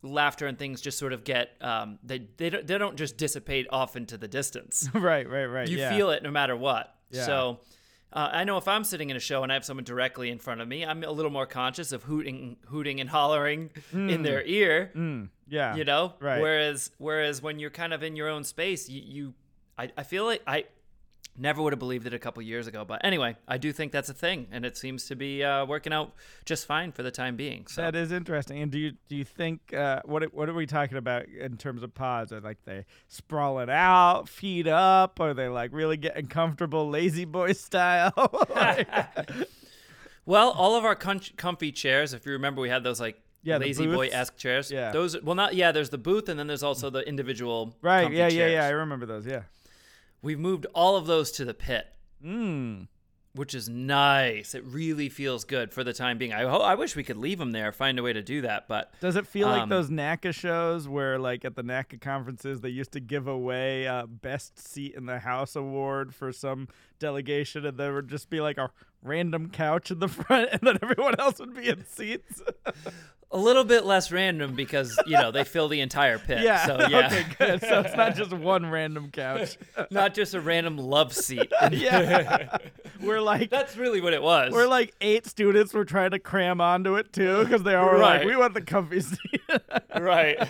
laughter 0.02 0.46
and 0.46 0.58
things 0.58 0.80
just 0.80 0.98
sort 0.98 1.12
of 1.12 1.24
get 1.24 1.50
um, 1.60 1.98
they 2.02 2.26
they 2.36 2.50
don't 2.50 2.66
they 2.66 2.78
don't 2.78 2.96
just 2.96 3.16
dissipate 3.16 3.66
off 3.70 3.96
into 3.96 4.16
the 4.16 4.28
distance 4.28 4.88
right, 4.94 5.28
right, 5.28 5.46
right. 5.46 5.68
you 5.68 5.78
yeah. 5.78 5.96
feel 5.96 6.10
it 6.10 6.22
no 6.22 6.30
matter 6.30 6.56
what. 6.56 6.94
Yeah. 7.10 7.24
So 7.24 7.60
uh, 8.12 8.30
I 8.32 8.44
know 8.44 8.56
if 8.56 8.68
I'm 8.68 8.84
sitting 8.84 9.10
in 9.10 9.16
a 9.16 9.20
show 9.20 9.42
and 9.42 9.52
I 9.52 9.54
have 9.54 9.64
someone 9.64 9.84
directly 9.84 10.30
in 10.30 10.38
front 10.38 10.60
of 10.60 10.68
me, 10.68 10.84
I'm 10.84 11.02
a 11.04 11.10
little 11.10 11.30
more 11.30 11.46
conscious 11.46 11.92
of 11.92 12.04
hooting, 12.04 12.56
hooting 12.66 13.00
and 13.00 13.10
hollering 13.10 13.70
in 13.92 14.22
their 14.22 14.42
ear. 14.44 14.90
Mm, 14.94 15.28
yeah. 15.48 15.74
You 15.76 15.84
know, 15.84 16.14
Right. 16.20 16.40
Whereas, 16.40 16.90
whereas 16.98 17.42
when 17.42 17.58
you're 17.58 17.70
kind 17.70 17.92
of 17.92 18.02
in 18.02 18.16
your 18.16 18.28
own 18.28 18.44
space, 18.44 18.88
you, 18.88 19.02
you 19.04 19.34
I, 19.78 19.90
I 19.96 20.02
feel 20.02 20.24
like 20.24 20.42
I 20.46 20.64
never 21.38 21.62
would 21.62 21.72
have 21.72 21.78
believed 21.78 22.06
it 22.06 22.14
a 22.14 22.18
couple 22.18 22.42
years 22.42 22.66
ago. 22.66 22.84
But 22.84 23.04
anyway, 23.04 23.36
I 23.46 23.58
do 23.58 23.72
think 23.72 23.92
that's 23.92 24.08
a 24.08 24.14
thing, 24.14 24.48
and 24.50 24.64
it 24.64 24.76
seems 24.76 25.06
to 25.06 25.16
be 25.16 25.42
uh, 25.44 25.64
working 25.66 25.92
out 25.92 26.14
just 26.44 26.66
fine 26.66 26.92
for 26.92 27.02
the 27.02 27.10
time 27.10 27.36
being. 27.36 27.66
So 27.66 27.82
That 27.82 27.94
is 27.94 28.12
interesting. 28.12 28.60
And 28.62 28.70
do 28.72 28.78
you 28.78 28.92
do 29.08 29.16
you 29.16 29.24
think 29.24 29.72
uh, 29.74 30.00
what 30.04 30.22
are- 30.22 30.28
what 30.28 30.48
are 30.48 30.54
we 30.54 30.66
talking 30.66 30.96
about 30.98 31.26
in 31.28 31.56
terms 31.56 31.82
of 31.82 31.94
pods? 31.94 32.32
Are 32.32 32.40
like 32.40 32.58
they 32.64 32.84
sprawling 33.08 33.70
out, 33.70 34.28
feet 34.28 34.66
up? 34.66 35.18
Are 35.20 35.34
they 35.34 35.48
like 35.48 35.70
really 35.72 35.96
getting 35.96 36.26
comfortable, 36.26 36.88
lazy 36.88 37.24
boy 37.24 37.52
style? 37.66 38.12
Like- 38.54 38.88
Well, 40.24 40.50
all 40.50 40.74
of 40.74 40.84
our 40.84 40.96
com- 40.96 41.20
comfy 41.36 41.70
chairs, 41.70 42.12
if 42.12 42.26
you 42.26 42.32
remember, 42.32 42.60
we 42.60 42.68
had 42.68 42.82
those 42.82 42.98
like 43.00 43.16
Yeah, 43.44 43.58
lazy 43.58 43.86
boy 43.86 44.08
esque 44.08 44.36
chairs. 44.36 44.72
Yeah. 44.72 44.90
Those, 44.90 45.20
well, 45.22 45.36
not 45.36 45.54
yeah. 45.54 45.70
There's 45.70 45.90
the 45.90 45.98
booth, 45.98 46.28
and 46.28 46.36
then 46.36 46.48
there's 46.48 46.64
also 46.64 46.90
the 46.90 47.06
individual. 47.06 47.76
right? 47.80 48.10
Yeah, 48.10 48.26
yeah, 48.26 48.48
yeah. 48.48 48.64
I 48.66 48.70
remember 48.70 49.06
those. 49.06 49.24
Yeah. 49.24 49.42
We've 50.22 50.38
moved 50.38 50.66
all 50.74 50.96
of 50.96 51.06
those 51.06 51.30
to 51.32 51.44
the 51.44 51.54
pit, 51.54 51.86
Mm. 52.24 52.88
which 53.34 53.54
is 53.54 53.68
nice. 53.68 54.54
It 54.54 54.64
really 54.64 55.08
feels 55.10 55.44
good 55.44 55.72
for 55.72 55.84
the 55.84 55.92
time 55.92 56.16
being. 56.18 56.32
I 56.32 56.42
ho- 56.44 56.60
I 56.62 56.74
wish 56.74 56.96
we 56.96 57.04
could 57.04 57.18
leave 57.18 57.38
them 57.38 57.52
there, 57.52 57.70
find 57.70 57.98
a 57.98 58.02
way 58.02 58.12
to 58.14 58.22
do 58.22 58.40
that, 58.40 58.66
but 58.66 58.92
Does 59.00 59.14
it 59.16 59.26
feel 59.26 59.48
like 59.48 59.62
Um, 59.64 59.68
those 59.68 59.90
NACA 59.90 60.32
shows 60.32 60.88
where, 60.88 61.18
like, 61.18 61.44
at 61.44 61.54
the 61.54 61.62
NACA 61.62 62.00
conferences, 62.00 62.62
they 62.62 62.70
used 62.70 62.92
to 62.92 63.00
give 63.00 63.28
away 63.28 63.86
uh, 63.86 64.06
best 64.06 64.58
seat 64.58 64.94
in 64.94 65.04
the 65.06 65.18
house 65.20 65.54
award 65.54 66.14
for 66.14 66.32
some 66.32 66.68
delegation, 66.98 67.66
and 67.66 67.76
there 67.78 67.92
would 67.94 68.08
just 68.08 68.30
be 68.30 68.40
like 68.40 68.56
a 68.58 68.70
random 69.02 69.50
couch 69.50 69.90
in 69.90 69.98
the 69.98 70.08
front, 70.24 70.48
and 70.50 70.60
then 70.62 70.78
everyone 70.82 71.14
else 71.20 71.38
would 71.38 71.54
be 71.54 71.68
in 71.68 71.84
seats. 71.84 72.40
a 73.30 73.38
little 73.38 73.64
bit 73.64 73.84
less 73.84 74.12
random 74.12 74.54
because 74.54 74.98
you 75.06 75.16
know 75.16 75.30
they 75.30 75.44
fill 75.44 75.68
the 75.68 75.80
entire 75.80 76.18
pit. 76.18 76.40
yeah. 76.42 76.66
So 76.66 76.86
yeah. 76.88 77.06
okay, 77.06 77.26
good. 77.38 77.60
So 77.60 77.80
it's 77.80 77.96
not 77.96 78.14
just 78.14 78.32
one 78.32 78.66
random 78.70 79.10
couch. 79.10 79.58
Not 79.90 80.14
just 80.14 80.34
a 80.34 80.40
random 80.40 80.78
love 80.78 81.12
seat. 81.12 81.52
yeah. 81.70 82.58
we're 83.00 83.20
like. 83.20 83.50
That's 83.50 83.76
really 83.76 84.00
what 84.00 84.14
it 84.14 84.22
was. 84.22 84.52
We're 84.52 84.66
like 84.66 84.94
eight 85.00 85.26
students. 85.26 85.74
We're 85.74 85.84
trying 85.84 86.10
to 86.12 86.18
cram 86.18 86.60
onto 86.60 86.96
it 86.96 87.12
too, 87.12 87.44
because 87.44 87.62
they 87.62 87.74
all 87.74 87.86
were 87.86 87.98
like, 87.98 88.24
"We 88.24 88.36
want 88.36 88.54
the 88.54 88.62
comfy 88.62 89.00
seat." 89.00 89.42
right. 89.98 90.48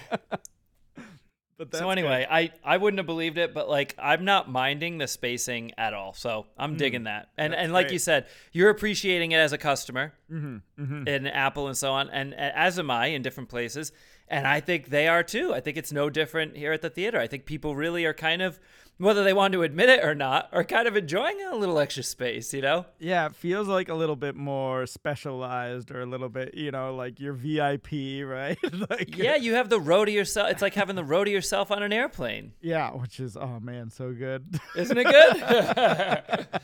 But 1.59 1.71
that's 1.71 1.81
so 1.81 1.91
anyway, 1.91 2.27
I 2.29 2.53
I 2.65 2.77
wouldn't 2.77 2.99
have 2.99 3.07
believed 3.07 3.39
it, 3.39 3.55
but 3.55 3.69
like 3.69 3.95
I'm 3.99 4.25
not 4.25 4.51
minding 4.51 4.99
the 4.99 5.07
spacing 5.07 5.73
at 5.79 5.95
all. 5.95 6.13
So 6.13 6.47
I'm 6.59 6.77
digging 6.77 7.05
that. 7.05 7.31
And 7.37 7.55
and 7.55 7.73
like 7.73 7.87
great. 7.87 7.95
you 7.95 7.99
said, 7.99 8.27
you're 8.53 8.71
appreciating 8.71 9.33
it 9.33 9.39
as 9.39 9.53
a 9.53 9.59
customer. 9.59 10.13
Mm-hmm, 10.31 10.83
mm-hmm. 10.83 11.09
in 11.09 11.27
Apple 11.27 11.69
and 11.69 11.77
so 11.77 11.93
on, 11.93 12.11
and 12.11 12.35
as 12.35 12.79
am 12.79 12.91
I 12.91 13.07
in 13.07 13.23
different 13.23 13.49
places. 13.49 13.93
And 14.29 14.47
I 14.47 14.59
think 14.61 14.89
they 14.89 15.07
are 15.07 15.23
too. 15.23 15.55
I 15.55 15.61
think 15.61 15.77
it's 15.77 15.93
no 15.93 16.11
different 16.11 16.57
here 16.57 16.73
at 16.73 16.83
the 16.83 16.91
theater. 16.91 17.21
I 17.21 17.29
think 17.29 17.47
people 17.47 17.77
really 17.77 18.05
are 18.07 18.13
kind 18.13 18.43
of, 18.43 18.59
whether 18.99 19.23
they 19.25 19.33
want 19.33 19.53
to 19.53 19.63
admit 19.63 19.89
it 19.89 20.05
or 20.05 20.15
not, 20.15 20.49
are 20.53 20.65
kind 20.65 20.89
of 20.89 20.97
enjoying 20.97 21.41
a 21.43 21.55
little 21.55 21.79
extra 21.79 22.03
space. 22.03 22.53
You 22.55 22.63
know? 22.63 22.87
Yeah, 22.99 23.27
it 23.27 23.37
feels 23.37 23.69
like 23.69 23.89
a 23.89 23.95
little 23.95 24.17
bit 24.17 24.35
more 24.35 24.87
specialized 24.87 25.91
or 25.91 26.01
a 26.01 26.07
little 26.07 26.29
bit, 26.29 26.55
you 26.55 26.71
know, 26.71 26.95
like 26.95 27.21
your 27.21 27.33
VIP, 27.33 27.93
right? 28.27 28.59
like 28.91 29.17
Yeah, 29.17 29.37
you 29.37 29.55
have 29.55 29.69
the 29.69 29.81
row 29.81 30.05
to 30.05 30.11
yourself. 30.11 30.51
It's 30.51 30.63
like 30.63 30.75
having 30.75 30.97
the 30.97 31.05
row 31.05 31.25
to 31.25 31.31
yourself 31.31 31.71
on 31.71 31.83
an 31.83 31.93
airplane. 31.93 32.53
Yeah, 32.61 32.91
which 32.93 33.21
is 33.21 33.37
oh 33.37 33.61
man, 33.61 33.91
so 33.91 34.13
good. 34.13 34.59
Isn't 34.77 34.99
it 34.99 35.05
good? 35.05 36.47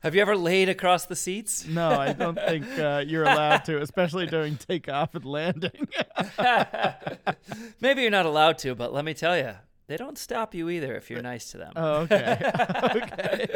Have 0.00 0.14
you 0.14 0.20
ever 0.20 0.36
laid 0.36 0.68
across 0.68 1.06
the 1.06 1.16
seats? 1.16 1.66
no, 1.66 1.88
I 1.88 2.12
don't 2.12 2.38
think 2.38 2.66
uh, 2.78 3.02
you're 3.06 3.22
allowed 3.24 3.64
to, 3.64 3.80
especially 3.80 4.26
during 4.26 4.56
takeoff 4.56 5.14
and 5.14 5.24
landing. 5.24 5.88
Maybe 7.80 8.02
you're 8.02 8.10
not 8.10 8.26
allowed 8.26 8.58
to, 8.58 8.74
but 8.74 8.92
let 8.92 9.04
me 9.04 9.14
tell 9.14 9.36
you, 9.36 9.54
they 9.86 9.96
don't 9.96 10.16
stop 10.18 10.54
you 10.54 10.68
either 10.70 10.94
if 10.96 11.10
you're 11.10 11.22
nice 11.22 11.50
to 11.52 11.58
them. 11.58 11.72
oh, 11.76 11.94
okay. 12.02 12.38
okay. 12.84 13.46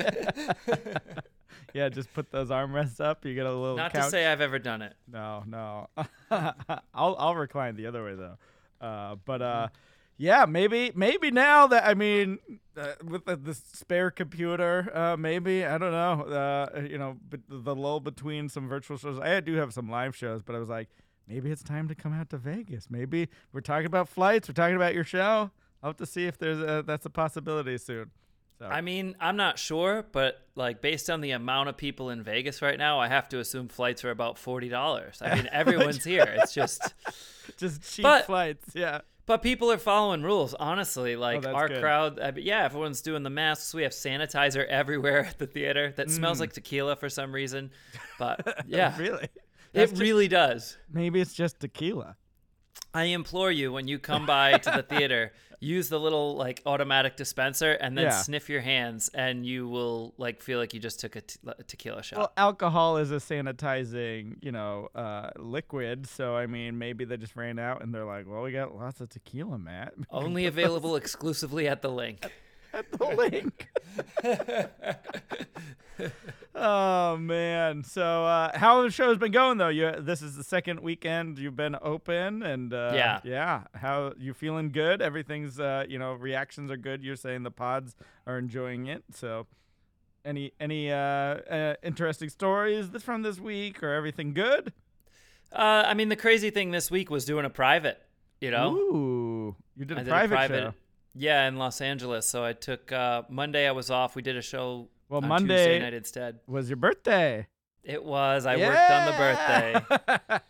yeah, 1.75 1.89
just 1.89 2.13
put 2.13 2.31
those 2.31 2.51
armrests 2.51 3.01
up. 3.01 3.25
You 3.25 3.35
get 3.35 3.47
a 3.47 3.53
little 3.53 3.77
not 3.77 3.93
couch. 3.93 4.05
to 4.05 4.11
say 4.11 4.27
I've 4.27 4.41
ever 4.41 4.59
done 4.59 4.83
it. 4.83 4.95
No, 5.11 5.43
no. 5.47 5.89
I'll 6.31 7.17
I'll 7.19 7.35
recline 7.37 7.77
the 7.77 7.87
other 7.87 8.05
way 8.05 8.15
though. 8.15 8.37
Uh, 8.81 9.17
but 9.25 9.41
Mm-hmm. 9.41 9.65
uh, 9.65 9.69
yeah, 10.21 10.47
maybe 10.47 10.91
maybe 10.97 11.31
now 11.31 11.69
that 11.69 11.87
I 11.87 11.95
mean 11.95 12.39
uh, 12.77 12.95
with 13.05 13.25
the, 13.25 13.37
the 13.37 13.55
spare 13.55 14.11
computer, 14.11 14.91
uh, 14.93 15.17
maybe 15.17 15.65
I 15.65 15.79
don't 15.79 15.93
know. 15.93 16.23
Uh, 16.23 16.81
you 16.81 16.99
know, 16.99 17.17
but 17.31 17.41
the 17.49 17.75
lull 17.77 18.01
between 18.01 18.49
some 18.49 18.69
virtual 18.69 18.97
shows. 18.97 19.21
I 19.21 19.39
do 19.41 19.55
have 19.55 19.73
some 19.73 19.89
live 19.89 20.17
shows, 20.17 20.43
but 20.43 20.57
I 20.57 20.59
was 20.59 20.69
like, 20.69 20.89
maybe 21.29 21.53
it's 21.53 21.63
time 21.63 21.87
to 21.87 21.95
come 21.95 22.13
out 22.13 22.31
to 22.31 22.37
Vegas. 22.37 22.89
Maybe 22.91 23.29
we're 23.53 23.61
talking 23.61 23.87
about 23.87 24.09
flights. 24.09 24.49
We're 24.49 24.55
talking 24.55 24.75
about 24.75 24.93
your 24.93 25.05
show. 25.05 25.53
I'll 25.83 25.91
have 25.91 25.97
to 25.99 26.07
see 26.07 26.27
if 26.27 26.39
there's 26.39 26.59
a, 26.61 26.83
that's 26.87 27.07
a 27.07 27.11
possibility 27.11 27.79
soon. 27.79 28.11
So 28.59 28.67
I 28.67 28.81
mean, 28.81 29.15
I'm 29.21 29.37
not 29.37 29.57
sure, 29.59 30.05
but 30.11 30.43
like 30.57 30.81
based 30.83 31.09
on 31.09 31.21
the 31.21 31.31
amount 31.31 31.69
of 31.69 31.77
people 31.77 32.11
in 32.11 32.25
Vegas 32.25 32.61
right 32.61 32.77
now, 32.79 32.99
I 32.99 33.07
have 33.07 33.29
to 33.29 33.39
assume 33.39 33.69
flights 33.69 34.05
are 34.05 34.11
about 34.11 34.37
forty 34.37 34.69
dollars. 34.69 35.23
I 35.23 35.37
mean, 35.37 35.49
everyone's 35.53 36.03
here. 36.05 36.27
It's 36.39 36.53
just, 36.53 36.93
just 37.57 37.83
cheap 37.95 38.03
but- 38.03 38.27
flights. 38.27 38.75
Yeah. 38.75 39.03
but 39.27 39.43
people 39.43 39.71
are 39.71 39.79
following 39.79 40.23
rules. 40.25 40.55
Honestly, 40.55 41.15
like 41.15 41.47
Oh, 41.47 41.53
our 41.53 41.69
good. 41.69 41.81
crowd, 41.81 42.19
I 42.19 42.33
mean, 42.33 42.45
yeah, 42.45 42.65
everyone's 42.65 43.01
doing 43.01 43.23
the 43.23 43.31
masks. 43.31 43.73
We 43.73 43.85
have 43.85 43.93
sanitizer 43.93 44.67
everywhere 44.69 45.27
at 45.27 45.39
the 45.39 45.47
theater 45.47 45.93
that 45.97 46.11
smells 46.11 46.39
mm. 46.39 46.41
like 46.41 46.53
tequila 46.55 46.97
for 46.97 47.09
some 47.09 47.31
reason. 47.33 47.71
But 48.19 48.65
yeah, 48.67 48.99
really. 48.99 49.29
That's 49.73 49.93
it 49.93 49.97
ju- 49.97 50.03
really 50.03 50.27
does. 50.27 50.77
maybe 50.93 51.21
it's 51.21 51.35
just 51.35 51.61
tequila. 51.61 52.17
I 52.95 53.05
implore 53.05 53.51
you 53.53 53.73
when 53.73 53.87
you 53.89 53.99
come 53.99 54.27
by 54.27 54.59
to 54.59 54.71
the 54.71 54.83
theater, 54.83 55.33
use 55.61 55.89
the 55.89 55.99
little 56.01 56.37
like 56.37 56.63
automatic 56.67 57.17
dispenser 57.17 57.73
and 57.73 57.97
then 57.99 58.07
Yeah. 58.07 58.11
sniff 58.23 58.49
your 58.49 58.61
hands, 58.61 59.11
and 59.13 59.45
you 59.45 59.69
will 59.69 60.15
like 60.17 60.41
feel 60.41 60.59
like 60.59 60.73
you 60.73 60.81
just 60.81 61.01
took 61.01 61.17
a, 61.17 61.21
te- 61.21 61.39
a 61.47 61.63
tequila 61.65 62.03
shot. 62.03 62.19
Well, 62.19 62.33
alcohol 62.37 62.97
is 62.97 63.11
a 63.11 63.17
sanitizing, 63.17 64.37
you 64.43 64.53
know, 64.53 64.89
uh, 64.95 65.31
liquid. 65.37 66.09
So 66.09 66.37
I 66.37 66.47
mean, 66.47 66.79
maybe 66.79 67.05
they 67.05 67.17
just 67.17 67.37
ran 67.37 67.59
out 67.59 67.83
and 67.83 67.95
they're 67.95 68.05
like, 68.05 68.27
"Well, 68.29 68.43
we 68.43 68.53
got 68.53 68.75
lots 68.75 69.01
of 69.01 69.09
tequila, 69.11 69.59
Matt." 69.59 69.95
Only 70.11 70.47
available 70.47 70.97
exclusively 70.97 71.69
at 71.69 71.83
the 71.83 71.91
LINQ. 71.91 72.31
At 72.79 72.93
the 72.93 72.99
LINQ. 72.99 74.69
oh 76.55 77.17
man! 77.17 77.83
So 77.85 78.25
uh, 78.25 78.57
how 78.57 78.83
the 78.83 78.91
show's 78.91 79.19
been 79.19 79.33
going 79.33 79.59
though? 79.59 79.69
You 79.69 79.95
this 79.99 80.23
is 80.23 80.37
the 80.37 80.45
second 80.45 80.81
weekend 80.81 81.39
you've 81.39 81.57
been 81.57 81.77
open, 81.83 82.43
and 82.43 82.73
uh, 82.73 82.93
Yeah. 82.95 83.21
yeah. 83.25 83.63
How 83.75 84.13
you 84.19 84.33
feeling? 84.35 84.71
Good. 84.71 85.03
Everything's 85.03 85.59
uh, 85.59 85.85
you 85.89 85.99
know 85.99 86.13
reactions 86.15 86.71
are 86.71 86.77
good. 86.77 87.03
You're 87.03 87.17
saying 87.17 87.43
the 87.43 87.51
pods 87.51 87.97
are 88.27 88.39
enjoying 88.39 88.87
it. 88.87 89.03
So 89.13 89.47
any 90.25 90.53
any 90.61 90.93
uh, 90.93 90.97
uh, 90.97 91.75
interesting 91.83 92.29
stories 92.29 92.91
this 92.91 93.03
from 93.03 93.23
this 93.23 93.41
week 93.41 93.83
or 93.83 93.93
everything 93.93 94.35
good? 94.35 94.73
Uh, 95.53 95.83
I 95.87 95.95
mean, 95.95 96.11
the 96.11 96.17
crazy 96.17 96.51
thing 96.51 96.71
this 96.71 96.91
week 96.91 97.11
was 97.11 97.25
doing 97.25 97.45
a 97.45 97.51
private. 97.51 98.01
You 98.41 98.53
know, 98.53 98.75
Ooh, 98.77 99.57
you 99.77 99.85
did 99.85 99.97
a 99.97 100.01
I 100.01 100.05
did 100.05 100.11
private, 100.11 100.35
a 100.35 100.37
private. 100.37 100.63
show. 100.63 100.75
Yeah, 101.19 101.49
in 101.49 101.57
Los 101.57 101.81
Angeles. 101.81 102.27
So 102.27 102.45
I 102.45 102.53
took 102.53 102.93
uh, 102.93 103.23
Monday. 103.29 103.67
I 103.67 103.73
was 103.73 103.91
off. 103.91 104.15
We 104.15 104.23
did 104.23 104.37
a 104.37 104.43
show 104.43 104.89
Well, 105.09 105.23
on 105.23 105.29
Monday 105.29 105.57
Tuesday 105.57 105.79
night 105.81 105.95
instead. 105.95 106.39
was 106.47 106.69
your 106.71 106.77
birthday. 106.77 107.47
It 107.85 108.05
was. 108.05 108.45
I 108.45 108.57
worked 108.57 108.91
on 108.91 109.07
the 109.07 109.13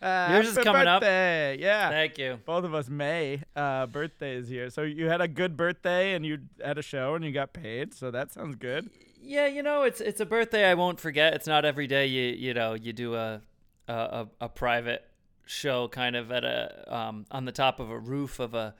birthday. 0.01 0.31
Yours 0.33 0.49
is 0.49 0.57
coming 0.57 0.87
up. 0.87 1.01
Yeah. 1.03 1.89
Thank 1.89 2.17
you. 2.17 2.37
Both 2.45 2.65
of 2.65 2.73
us 2.73 2.89
May 2.89 3.41
uh, 3.55 3.85
birthdays 3.85 4.49
here. 4.49 4.69
So 4.69 4.81
you 4.81 5.07
had 5.07 5.21
a 5.21 5.27
good 5.27 5.55
birthday 5.55 6.15
and 6.15 6.25
you 6.25 6.39
had 6.63 6.77
a 6.77 6.81
show 6.81 7.15
and 7.15 7.23
you 7.23 7.31
got 7.31 7.53
paid. 7.53 7.93
So 7.93 8.11
that 8.11 8.31
sounds 8.33 8.55
good. 8.55 8.89
Yeah, 9.21 9.47
you 9.47 9.63
know, 9.63 9.83
it's 9.83 10.01
it's 10.01 10.19
a 10.19 10.25
birthday 10.25 10.69
I 10.69 10.73
won't 10.73 10.99
forget. 10.99 11.33
It's 11.33 11.47
not 11.47 11.63
every 11.65 11.87
day 11.87 12.07
you 12.07 12.23
you 12.35 12.53
know 12.53 12.73
you 12.73 12.93
do 12.93 13.15
a 13.15 13.41
a, 13.87 13.93
a, 13.93 14.27
a 14.41 14.49
private 14.49 15.05
show 15.45 15.87
kind 15.87 16.15
of 16.15 16.31
at 16.31 16.43
a 16.43 16.93
um, 16.93 17.25
on 17.31 17.45
the 17.45 17.51
top 17.51 17.79
of 17.79 17.89
a 17.89 17.97
roof 17.97 18.39
of 18.39 18.53
a. 18.53 18.75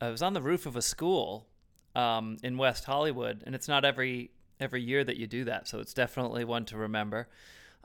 I 0.00 0.10
was 0.10 0.22
on 0.22 0.32
the 0.32 0.42
roof 0.42 0.66
of 0.66 0.76
a 0.76 0.82
school 0.82 1.46
um, 1.94 2.36
in 2.42 2.56
West 2.56 2.84
Hollywood, 2.84 3.42
and 3.46 3.54
it's 3.54 3.68
not 3.68 3.84
every 3.84 4.30
every 4.60 4.82
year 4.82 5.04
that 5.04 5.16
you 5.16 5.26
do 5.26 5.44
that, 5.44 5.68
so 5.68 5.78
it's 5.78 5.94
definitely 5.94 6.44
one 6.44 6.64
to 6.66 6.76
remember. 6.76 7.28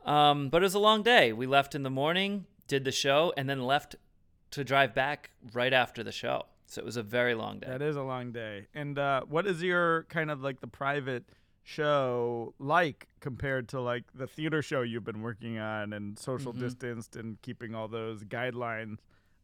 Um, 0.05 0.49
but 0.49 0.61
it 0.61 0.65
was 0.65 0.73
a 0.73 0.79
long 0.79 1.03
day. 1.03 1.31
We 1.31 1.45
left 1.45 1.75
in 1.75 1.83
the 1.83 1.89
morning, 1.91 2.45
did 2.67 2.83
the 2.83 2.91
show, 2.91 3.31
and 3.37 3.47
then 3.49 3.61
left 3.63 3.95
to 4.51 4.63
drive 4.63 4.93
back 4.95 5.29
right 5.53 5.71
after 5.73 6.03
the 6.03 6.11
show. 6.11 6.45
So 6.65 6.81
it 6.81 6.85
was 6.85 6.97
a 6.97 7.03
very 7.03 7.35
long 7.35 7.59
day. 7.59 7.67
That 7.67 7.81
is 7.83 7.95
a 7.95 8.01
long 8.01 8.31
day. 8.31 8.65
And 8.73 8.97
uh, 8.97 9.21
what 9.27 9.45
is 9.45 9.61
your 9.61 10.03
kind 10.09 10.31
of 10.31 10.41
like 10.41 10.61
the 10.61 10.67
private 10.67 11.23
show 11.63 12.53
like 12.59 13.07
compared 13.19 13.69
to 13.69 13.79
like 13.79 14.03
the 14.13 14.27
theater 14.27 14.61
show 14.61 14.81
you've 14.81 15.03
been 15.05 15.21
working 15.21 15.57
on 15.59 15.93
and 15.93 16.17
social 16.19 16.53
Mhm. 16.53 16.59
distanced 16.59 17.15
and 17.15 17.41
keeping 17.41 17.73
all 17.75 17.87
those 17.87 18.23
guidelines? 18.23 18.93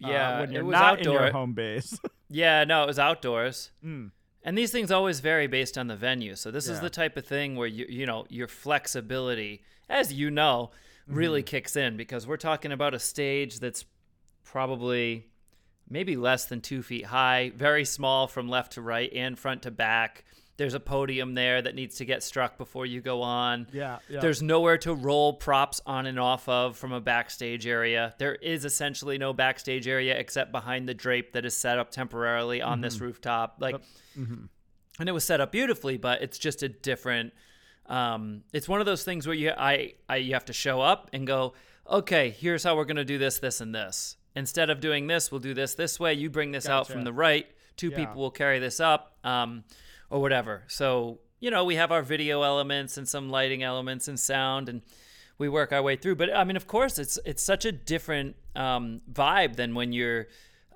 uh, 0.04 0.08
Yeah, 0.10 0.40
when 0.40 0.52
you're 0.52 0.64
not 0.64 1.00
in 1.00 1.12
your 1.12 1.32
home 1.32 1.54
base. 1.54 2.00
Yeah, 2.30 2.64
no, 2.64 2.84
it 2.84 2.88
was 2.88 3.00
outdoors. 3.00 3.72
Mm. 3.84 4.12
And 4.44 4.58
these 4.58 4.72
things 4.72 4.92
always 4.92 5.20
vary 5.20 5.48
based 5.48 5.78
on 5.78 5.88
the 5.88 5.96
venue. 5.96 6.36
So 6.36 6.52
this 6.52 6.68
is 6.68 6.80
the 6.80 6.90
type 6.90 7.18
of 7.18 7.26
thing 7.26 7.56
where 7.56 7.68
you 7.68 7.86
you 7.90 8.06
know, 8.06 8.26
your 8.30 8.48
flexibility, 8.48 9.64
as 9.90 10.14
you 10.14 10.32
know, 10.32 10.72
really 11.08 11.42
Mm-hmm. 11.42 11.48
kicks 11.48 11.76
in 11.76 11.98
because 11.98 12.26
we're 12.28 12.38
talking 12.38 12.72
about 12.72 12.94
a 12.94 13.00
stage 13.00 13.60
that's 13.60 13.84
probably 14.44 15.28
maybe 15.90 16.16
less 16.16 16.46
than 16.46 16.62
two 16.62 16.82
feet 16.84 17.06
high, 17.06 17.52
very 17.56 17.84
small 17.84 18.28
from 18.28 18.48
left 18.48 18.74
to 18.74 18.82
right 18.82 19.12
and 19.14 19.38
front 19.38 19.64
to 19.64 19.72
back. 19.72 20.24
There's 20.60 20.74
a 20.74 20.80
podium 20.80 21.34
there 21.36 21.62
that 21.62 21.74
needs 21.74 21.96
to 21.96 22.06
get 22.06 22.22
struck 22.22 22.58
before 22.58 22.86
you 22.86 23.00
go 23.00 23.22
on. 23.22 23.66
Yeah, 23.72 24.00
yeah. 24.10 24.20
There's 24.20 24.42
nowhere 24.44 24.78
to 24.80 24.94
roll 24.94 25.34
props 25.34 25.80
on 25.86 26.06
and 26.06 26.20
off 26.20 26.48
of 26.50 26.76
from 26.78 26.92
a 26.92 27.00
backstage 27.00 27.66
area. 27.66 28.14
There 28.20 28.36
is 28.36 28.66
essentially 28.66 29.18
no 29.18 29.32
backstage 29.32 29.88
area 29.88 30.18
except 30.20 30.52
behind 30.52 30.88
the 30.90 30.94
drape 30.94 31.32
that 31.32 31.46
is 31.46 31.56
set 31.56 31.80
up 31.80 31.92
temporarily 31.92 32.62
on 32.62 32.82
this 32.82 33.00
rooftop. 33.00 33.56
Like, 33.60 33.76
and 35.00 35.08
it 35.08 35.14
was 35.14 35.24
set 35.24 35.40
up 35.40 35.52
beautifully, 35.54 35.98
but 35.98 36.22
it's 36.22 36.38
just 36.38 36.62
a 36.62 36.68
different. 36.68 37.32
Um, 37.86 38.44
it's 38.54 38.68
one 38.68 38.82
of 38.82 38.86
those 38.86 39.04
things 39.04 39.26
where 39.26 39.36
you 39.36 39.52
I, 39.58 39.94
I 40.10 40.18
you 40.18 40.34
have 40.34 40.46
to 40.46 40.54
show 40.54 40.82
up 40.82 41.10
and 41.14 41.26
go, 41.26 41.54
okay, 41.90 42.32
here's 42.32 42.64
how 42.66 42.76
we're 42.76 42.84
gonna 42.86 43.06
do 43.06 43.18
this, 43.18 43.40
this, 43.40 43.62
and 43.62 43.74
this. 43.74 44.18
Instead 44.36 44.70
of 44.70 44.82
doing 44.82 45.08
this, 45.08 45.32
we'll 45.32 45.40
do 45.40 45.54
this 45.54 45.74
this 45.74 46.00
way. 46.00 46.14
You 46.14 46.30
bring 46.30 46.52
this 46.52 46.68
out 46.68 46.88
from 46.90 47.04
the 47.04 47.14
right. 47.14 47.48
Two 47.78 47.90
Yeah. 47.92 47.96
people 48.06 48.22
will 48.22 48.30
carry 48.32 48.60
this 48.60 48.82
up, 48.82 49.18
um, 49.24 49.64
or 50.10 50.22
whatever. 50.22 50.64
So 50.68 51.20
you 51.40 51.52
know, 51.52 51.64
we 51.64 51.76
have 51.76 51.92
our 51.92 52.02
video 52.02 52.42
elements 52.42 52.98
and 52.98 53.08
some 53.08 53.30
lighting 53.30 53.64
elements 53.64 54.08
and 54.08 54.20
sound, 54.20 54.70
and 54.70 54.82
we 55.38 55.48
work 55.48 55.72
our 55.72 55.82
way 55.82 55.96
through. 55.96 56.16
But 56.16 56.36
I 56.36 56.44
mean, 56.44 56.58
of 56.58 56.68
course, 56.68 57.00
it's 57.00 57.18
it's 57.26 57.44
such 57.44 57.66
a 57.66 57.72
different 57.72 58.36
um, 58.56 59.02
vibe 59.12 59.56
than 59.56 59.74
when 59.74 59.94
you're 59.94 60.28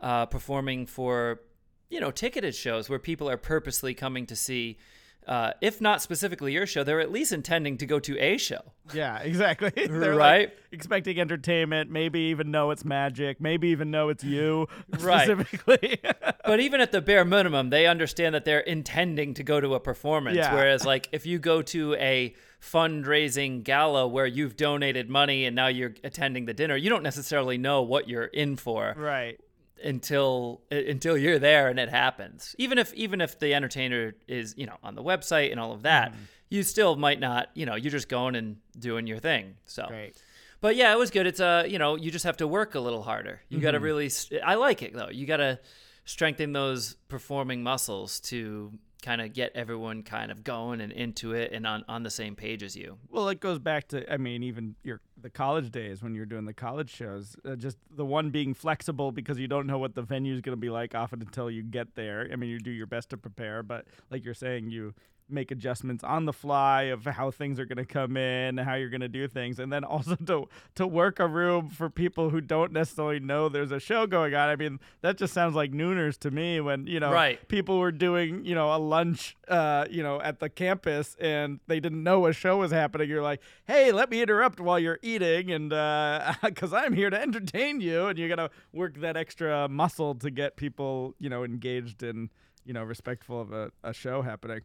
uh, 0.02 0.26
performing 0.26 0.86
for 0.86 1.42
you 1.90 2.00
know 2.00 2.12
ticketed 2.12 2.56
shows 2.56 2.90
where 2.90 3.00
people 3.00 3.30
are 3.30 3.38
purposely 3.38 3.94
coming 3.94 4.26
to 4.28 4.36
see. 4.36 4.78
Uh, 5.28 5.52
if 5.62 5.80
not 5.80 6.02
specifically 6.02 6.52
your 6.54 6.66
show, 6.66 6.84
they're 6.84 7.00
at 7.00 7.12
least 7.12 7.32
intending 7.32 7.78
to 7.78 7.86
go 7.86 8.00
to 8.00 8.18
a 8.20 8.38
show. 8.38 8.62
Yeah, 8.94 9.20
exactly. 9.20 9.70
They're 9.76 10.14
Right. 10.16 10.50
like 10.50 10.58
expecting 10.74 11.20
entertainment, 11.20 11.90
maybe 11.90 12.20
even 12.32 12.52
know 12.52 12.72
it's 12.72 12.84
magic, 12.84 13.40
maybe 13.40 13.70
even 13.70 13.90
know 13.92 14.10
it's 14.10 14.24
you 14.24 14.68
Right. 15.00 15.24
specifically. 15.30 16.00
But 16.46 16.60
even 16.60 16.82
at 16.82 16.92
the 16.92 17.00
bare 17.02 17.24
minimum, 17.24 17.70
they 17.70 17.88
understand 17.88 18.36
that 18.36 18.44
they're 18.44 18.60
intending 18.60 19.34
to 19.36 19.44
go 19.44 19.62
to 19.62 19.76
a 19.76 19.80
performance. 19.80 20.36
Yeah. 20.36 20.54
Whereas, 20.54 20.86
like, 20.86 21.08
if 21.14 21.26
you 21.26 21.40
go 21.40 21.62
to 21.62 21.94
a 21.96 22.36
fundraising 22.62 23.64
gala 23.64 24.08
where 24.08 24.26
you've 24.26 24.58
donated 24.58 25.10
money 25.10 25.46
and 25.46 25.56
now 25.56 25.68
you're 25.68 25.94
attending 26.04 26.46
the 26.46 26.54
dinner, 26.54 26.76
you 26.76 26.90
don't 26.90 27.04
necessarily 27.04 27.58
know 27.58 27.82
what 27.82 28.10
you're 28.10 28.26
in 28.26 28.56
for. 28.58 28.94
right. 28.98 29.40
Until 29.84 30.62
until 30.72 31.18
you're 31.18 31.40
there 31.40 31.68
and 31.70 31.80
it 31.80 31.90
happens. 31.90 32.56
Even 32.58 32.78
if 32.78 32.94
even 32.94 33.22
if 33.22 33.40
the 33.40 33.54
entertainer 33.54 34.16
is 34.28 34.54
you 34.58 34.66
know 34.66 34.78
on 34.84 34.96
the 34.96 35.04
website 35.04 35.52
and 35.52 35.60
all 35.60 35.72
of 35.72 35.84
that, 35.84 36.12
Mm-hmm. 36.12 36.24
you 36.50 36.64
still 36.64 36.96
might 36.96 37.20
not 37.20 37.48
you 37.54 37.66
know 37.66 37.76
you're 37.76 37.92
just 37.92 38.10
going 38.10 38.36
and 38.36 38.58
doing 38.78 39.08
your 39.08 39.20
thing. 39.20 39.56
So, 39.66 39.86
Great. 39.88 40.22
but 40.62 40.76
yeah, 40.76 40.92
it 40.94 40.98
was 40.98 41.10
good. 41.12 41.26
It's 41.28 41.40
a 41.40 41.66
you 41.68 41.80
know 41.80 41.96
you 41.96 42.12
just 42.12 42.26
have 42.26 42.38
to 42.38 42.48
work 42.48 42.76
a 42.76 42.80
little 42.80 43.04
harder. 43.04 43.42
You 43.50 43.60
got 43.60 43.72
to 43.72 43.78
Mm-hmm. 43.78 43.84
really. 43.86 44.10
st- 44.10 44.42
I 44.44 44.56
like 44.56 44.82
it 44.82 44.94
though. 44.94 45.10
You 45.10 45.26
got 45.26 45.38
to 45.38 45.60
strengthen 46.06 46.52
those 46.54 46.96
performing 47.08 47.64
muscles 47.64 48.20
to 48.20 48.74
kind 49.04 49.22
of 49.22 49.34
get 49.34 49.52
everyone 49.54 50.02
kind 50.02 50.32
of 50.32 50.44
going 50.44 50.82
and 50.82 50.92
into 50.92 51.34
it 51.34 51.52
and 51.52 51.68
on 51.68 51.86
on 51.88 52.02
the 52.02 52.10
same 52.10 52.36
page 52.36 52.64
as 52.64 52.76
you. 52.76 52.98
Well, 53.12 53.30
it 53.30 53.40
goes 53.40 53.60
back 53.60 53.88
to 53.90 54.12
I 54.12 54.18
mean, 54.18 54.42
even 54.42 54.76
your 54.82 55.02
the 55.22 55.30
college 55.30 55.72
days 55.72 56.02
when 56.02 56.16
you're 56.16 56.26
doing 56.26 56.46
the 56.46 56.54
college 56.54 56.90
shows. 56.90 57.36
Uh, 57.46 57.56
just 57.56 57.78
the 57.96 58.06
one 58.06 58.30
being 58.32 58.54
flexible 58.54 59.12
because 59.12 59.38
you 59.38 59.48
don't 59.48 59.68
know 59.68 59.78
what 59.78 59.94
the 59.94 60.02
venue 60.02 60.34
is 60.34 60.42
going 60.42 60.54
to 60.54 60.60
be 60.60 60.70
like 60.70 60.96
often 60.96 61.22
until 61.22 61.52
you 61.52 61.62
get 61.62 61.96
there. 61.96 62.28
I 62.32 62.36
mean, 62.36 62.50
you 62.50 62.60
do 62.60 62.72
your 62.72 62.88
best 62.88 63.10
to 63.12 63.18
prepare, 63.18 63.62
but 63.62 63.86
like 64.10 64.26
you're 64.26 64.34
saying, 64.34 64.72
you 64.72 64.94
make 65.30 65.52
adjustments 65.52 66.04
on 66.04 66.26
the 66.26 66.34
fly 66.34 66.84
of 66.84 67.06
how 67.06 67.32
things 67.32 67.60
are 67.60 67.66
going 67.66 67.78
to 67.78 67.86
come 67.86 68.18
in, 68.18 68.58
how 68.58 68.76
you're 68.76 68.90
going 68.90 69.02
to 69.02 69.08
do 69.08 69.28
things, 69.28 69.60
and 69.60 69.72
then 69.72 69.84
also 69.94 70.16
to 70.16 70.48
to 70.76 70.86
work 70.88 71.20
a 71.20 71.28
room 71.28 71.70
for 71.70 71.90
people 71.90 72.30
who 72.30 72.42
don't 72.42 72.72
necessarily 72.72 73.20
know 73.20 73.50
there's 73.50 73.72
a 73.72 73.80
show 73.80 74.06
going 74.06 74.34
on. 74.36 74.50
I 74.50 74.56
mean, 74.56 74.80
that 75.02 75.18
just 75.18 75.34
sounds 75.34 75.56
like 75.56 75.72
nooners 75.72 76.18
to 76.20 76.32
me 76.32 76.60
when 76.60 76.88
you 76.88 77.00
know 77.00 77.12
Right. 77.12 77.46
people 77.48 77.80
were 77.80 77.92
doing 77.92 78.46
you 78.46 78.56
know 78.56 78.74
a 78.74 78.78
lunch 78.78 79.36
uh 79.48 79.86
you 79.90 80.02
know 80.04 80.22
at 80.22 80.40
the 80.40 80.50
campus 80.50 81.16
and 81.20 81.60
they 81.68 81.80
didn't 81.80 82.02
know 82.04 82.26
a 82.28 82.34
show 82.34 82.58
was 82.58 82.72
happening 82.72 83.10
you're 83.10 83.22
like 83.22 83.42
hey 83.68 83.92
let 83.92 84.10
me 84.10 84.22
interrupt 84.22 84.60
while 84.60 84.80
you're 84.80 85.00
eating 85.02 85.52
and 85.52 85.74
uh 85.74 86.34
because 86.44 86.72
i'm 86.74 86.94
here 86.94 87.10
to 87.10 87.20
entertain 87.22 87.82
you 87.82 88.08
and 88.08 88.18
you're 88.18 88.30
gonna 88.30 88.50
work 88.72 88.96
that 89.02 89.18
extra 89.18 89.68
muscle 89.68 90.16
to 90.16 90.32
get 90.32 90.56
people 90.56 91.14
you 91.20 91.30
know 91.30 91.44
engaged 91.44 92.04
and 92.04 92.30
you 92.66 92.74
know 92.74 92.84
respectful 92.84 93.42
of 93.42 93.52
a, 93.52 93.70
a 93.84 93.94
show 93.94 94.22
happening 94.22 94.62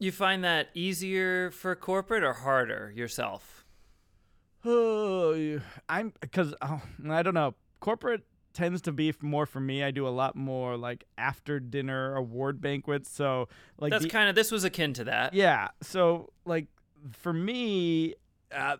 You 0.00 0.10
find 0.10 0.42
that 0.42 0.70
easier 0.74 1.52
for 1.52 1.76
corporate 1.76 2.24
or 2.24 2.32
harder 2.32 2.92
yourself? 2.94 3.64
oh 4.64 5.58
i'm 5.88 6.12
because 6.20 6.54
oh, 6.62 6.82
i 7.08 7.22
don't 7.22 7.32
know 7.34 7.54
corporate 7.80 8.22
tends 8.52 8.82
to 8.82 8.92
be 8.92 9.14
more 9.22 9.46
for 9.46 9.60
me 9.60 9.82
i 9.82 9.90
do 9.90 10.06
a 10.06 10.10
lot 10.10 10.34
more 10.36 10.76
like 10.76 11.04
after 11.16 11.60
dinner 11.60 12.14
award 12.16 12.60
banquets 12.60 13.08
so 13.10 13.48
like 13.78 13.90
That's 13.90 14.06
kind 14.06 14.28
of 14.28 14.34
this 14.34 14.50
was 14.50 14.64
akin 14.64 14.92
to 14.94 15.04
that. 15.04 15.34
Yeah. 15.34 15.68
So 15.82 16.30
like 16.44 16.66
for 17.12 17.32
me, 17.32 18.14
uh, 18.54 18.76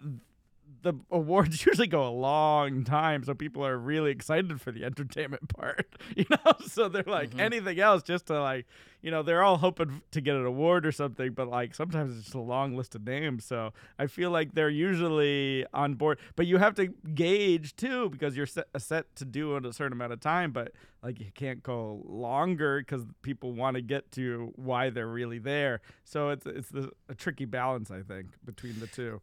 the 0.83 0.95
awards 1.11 1.65
usually 1.67 1.87
go 1.87 2.07
a 2.07 2.11
long 2.11 2.85
time, 2.85 3.23
so 3.25 3.35
people 3.35 3.65
are 3.67 3.77
really 3.79 4.11
excited 4.11 4.61
for 4.61 4.73
the 4.73 4.85
entertainment 4.85 5.49
part. 5.57 5.87
You 6.17 6.25
know, 6.31 6.53
so 6.67 6.89
they're 6.89 7.03
like 7.07 7.31
Mhm. 7.31 7.41
anything 7.41 7.79
else 7.81 8.03
just 8.03 8.27
to 8.27 8.41
like, 8.41 8.67
you 9.03 9.11
know, 9.11 9.23
they're 9.23 9.43
all 9.43 9.57
hoping 9.59 10.03
to 10.11 10.21
get 10.21 10.37
an 10.37 10.45
award 10.45 10.85
or 10.87 10.93
something, 10.93 11.33
but 11.33 11.49
like 11.49 11.75
sometimes 11.75 12.15
it's 12.17 12.25
just 12.25 12.35
a 12.35 12.41
long 12.41 12.77
list 12.77 12.95
of 12.95 13.05
names. 13.07 13.45
So 13.45 13.73
I 13.99 14.07
feel 14.07 14.31
like 14.31 14.55
they're 14.55 14.69
usually 14.69 15.65
on 15.73 15.95
board, 15.95 16.19
but 16.37 16.47
you 16.47 16.59
have 16.59 16.75
to 16.77 16.89
gauge 17.15 17.77
too 17.77 18.11
because 18.11 18.37
you're 18.37 18.47
set, 18.47 18.67
set 18.79 19.15
to 19.17 19.25
do 19.25 19.57
in 19.57 19.65
a 19.65 19.73
certain 19.73 19.93
amount 19.93 20.13
of 20.13 20.21
time, 20.21 20.53
but 20.53 20.73
like 21.03 21.19
you 21.19 21.31
can't 21.35 21.63
go 21.63 22.03
longer 22.07 22.81
because 22.81 23.05
people 23.23 23.53
want 23.53 23.75
to 23.77 23.81
get 23.83 24.11
to 24.13 24.53
why 24.57 24.91
they're 24.91 25.07
really 25.07 25.39
there. 25.39 25.81
So 26.05 26.29
it's 26.31 26.45
it's 26.45 26.69
the, 26.69 26.91
a 27.09 27.15
tricky 27.15 27.47
balance, 27.47 27.91
I 27.91 28.03
think, 28.03 28.29
between 28.45 28.81
the 28.81 28.87
two. 28.87 29.21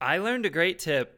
I 0.00 0.18
learned 0.18 0.46
a 0.46 0.50
great 0.50 0.78
tip. 0.78 1.14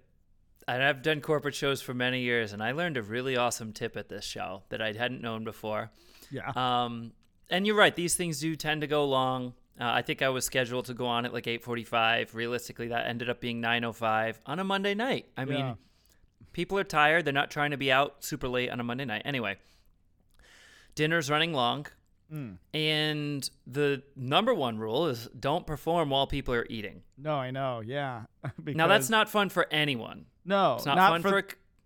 And 0.69 0.83
I've 0.85 1.03
done 1.03 1.21
corporate 1.21 1.55
shows 1.57 1.83
for 1.83 1.95
many 1.95 2.21
years, 2.21 2.53
and 2.53 2.62
I 2.62 2.73
learned 2.73 2.97
a 2.97 3.03
really 3.03 3.37
awesome 3.37 3.73
tip 3.73 3.97
at 3.97 4.09
this 4.09 4.25
show 4.25 4.62
that 4.69 4.81
I 4.81 4.93
hadn't 4.93 5.21
known 5.21 5.43
before. 5.43 5.90
Yeah. 6.31 6.53
Um, 6.55 7.12
and 7.49 7.66
you're 7.66 7.75
right; 7.75 7.97
these 7.97 8.14
things 8.14 8.38
do 8.38 8.55
tend 8.55 8.83
to 8.83 8.87
go 8.87 9.05
long. 9.05 9.55
Uh, 9.81 9.85
I 9.90 10.03
think 10.03 10.23
I 10.23 10.29
was 10.29 10.45
scheduled 10.45 10.85
to 10.85 10.95
go 10.95 11.07
on 11.07 11.25
at 11.25 11.33
like 11.33 11.47
8:45. 11.47 12.35
Realistically, 12.35 12.87
that 12.88 13.07
ended 13.09 13.29
up 13.29 13.40
being 13.40 13.61
9:05 13.61 14.38
on 14.47 14.61
a 14.61 14.64
Monday 14.64 14.95
night. 14.95 15.27
I 15.37 15.45
mean, 15.45 15.59
Yeah. 15.59 15.75
people 16.53 16.79
are 16.79 16.85
tired; 16.85 17.25
they're 17.25 17.33
not 17.33 17.51
trying 17.51 17.73
to 17.73 17.77
be 17.79 17.90
out 17.90 18.23
super 18.23 18.47
late 18.47 18.71
on 18.71 18.79
a 18.79 18.85
Monday 18.85 19.07
night. 19.07 19.23
Anyway, 19.25 19.57
dinner's 20.95 21.29
running 21.31 21.53
long, 21.53 21.87
Mm. 22.33 22.59
and 22.73 23.51
the 23.66 24.03
number 24.16 24.55
one 24.55 24.79
rule 24.79 25.09
is 25.09 25.29
don't 25.38 25.66
perform 25.66 26.11
while 26.11 26.27
people 26.27 26.55
are 26.55 26.66
eating. 26.71 27.03
No, 27.19 27.35
I 27.35 27.51
know. 27.51 27.83
Yeah. 27.85 28.23
Now, 28.64 28.87
that's 28.87 29.11
not 29.11 29.29
fun 29.29 29.49
for 29.49 29.66
anyone. 29.71 30.27
no, 30.45 30.77
It's 30.77 30.87
not, 30.87 30.97
fun 30.97 31.23
for, 31.23 31.43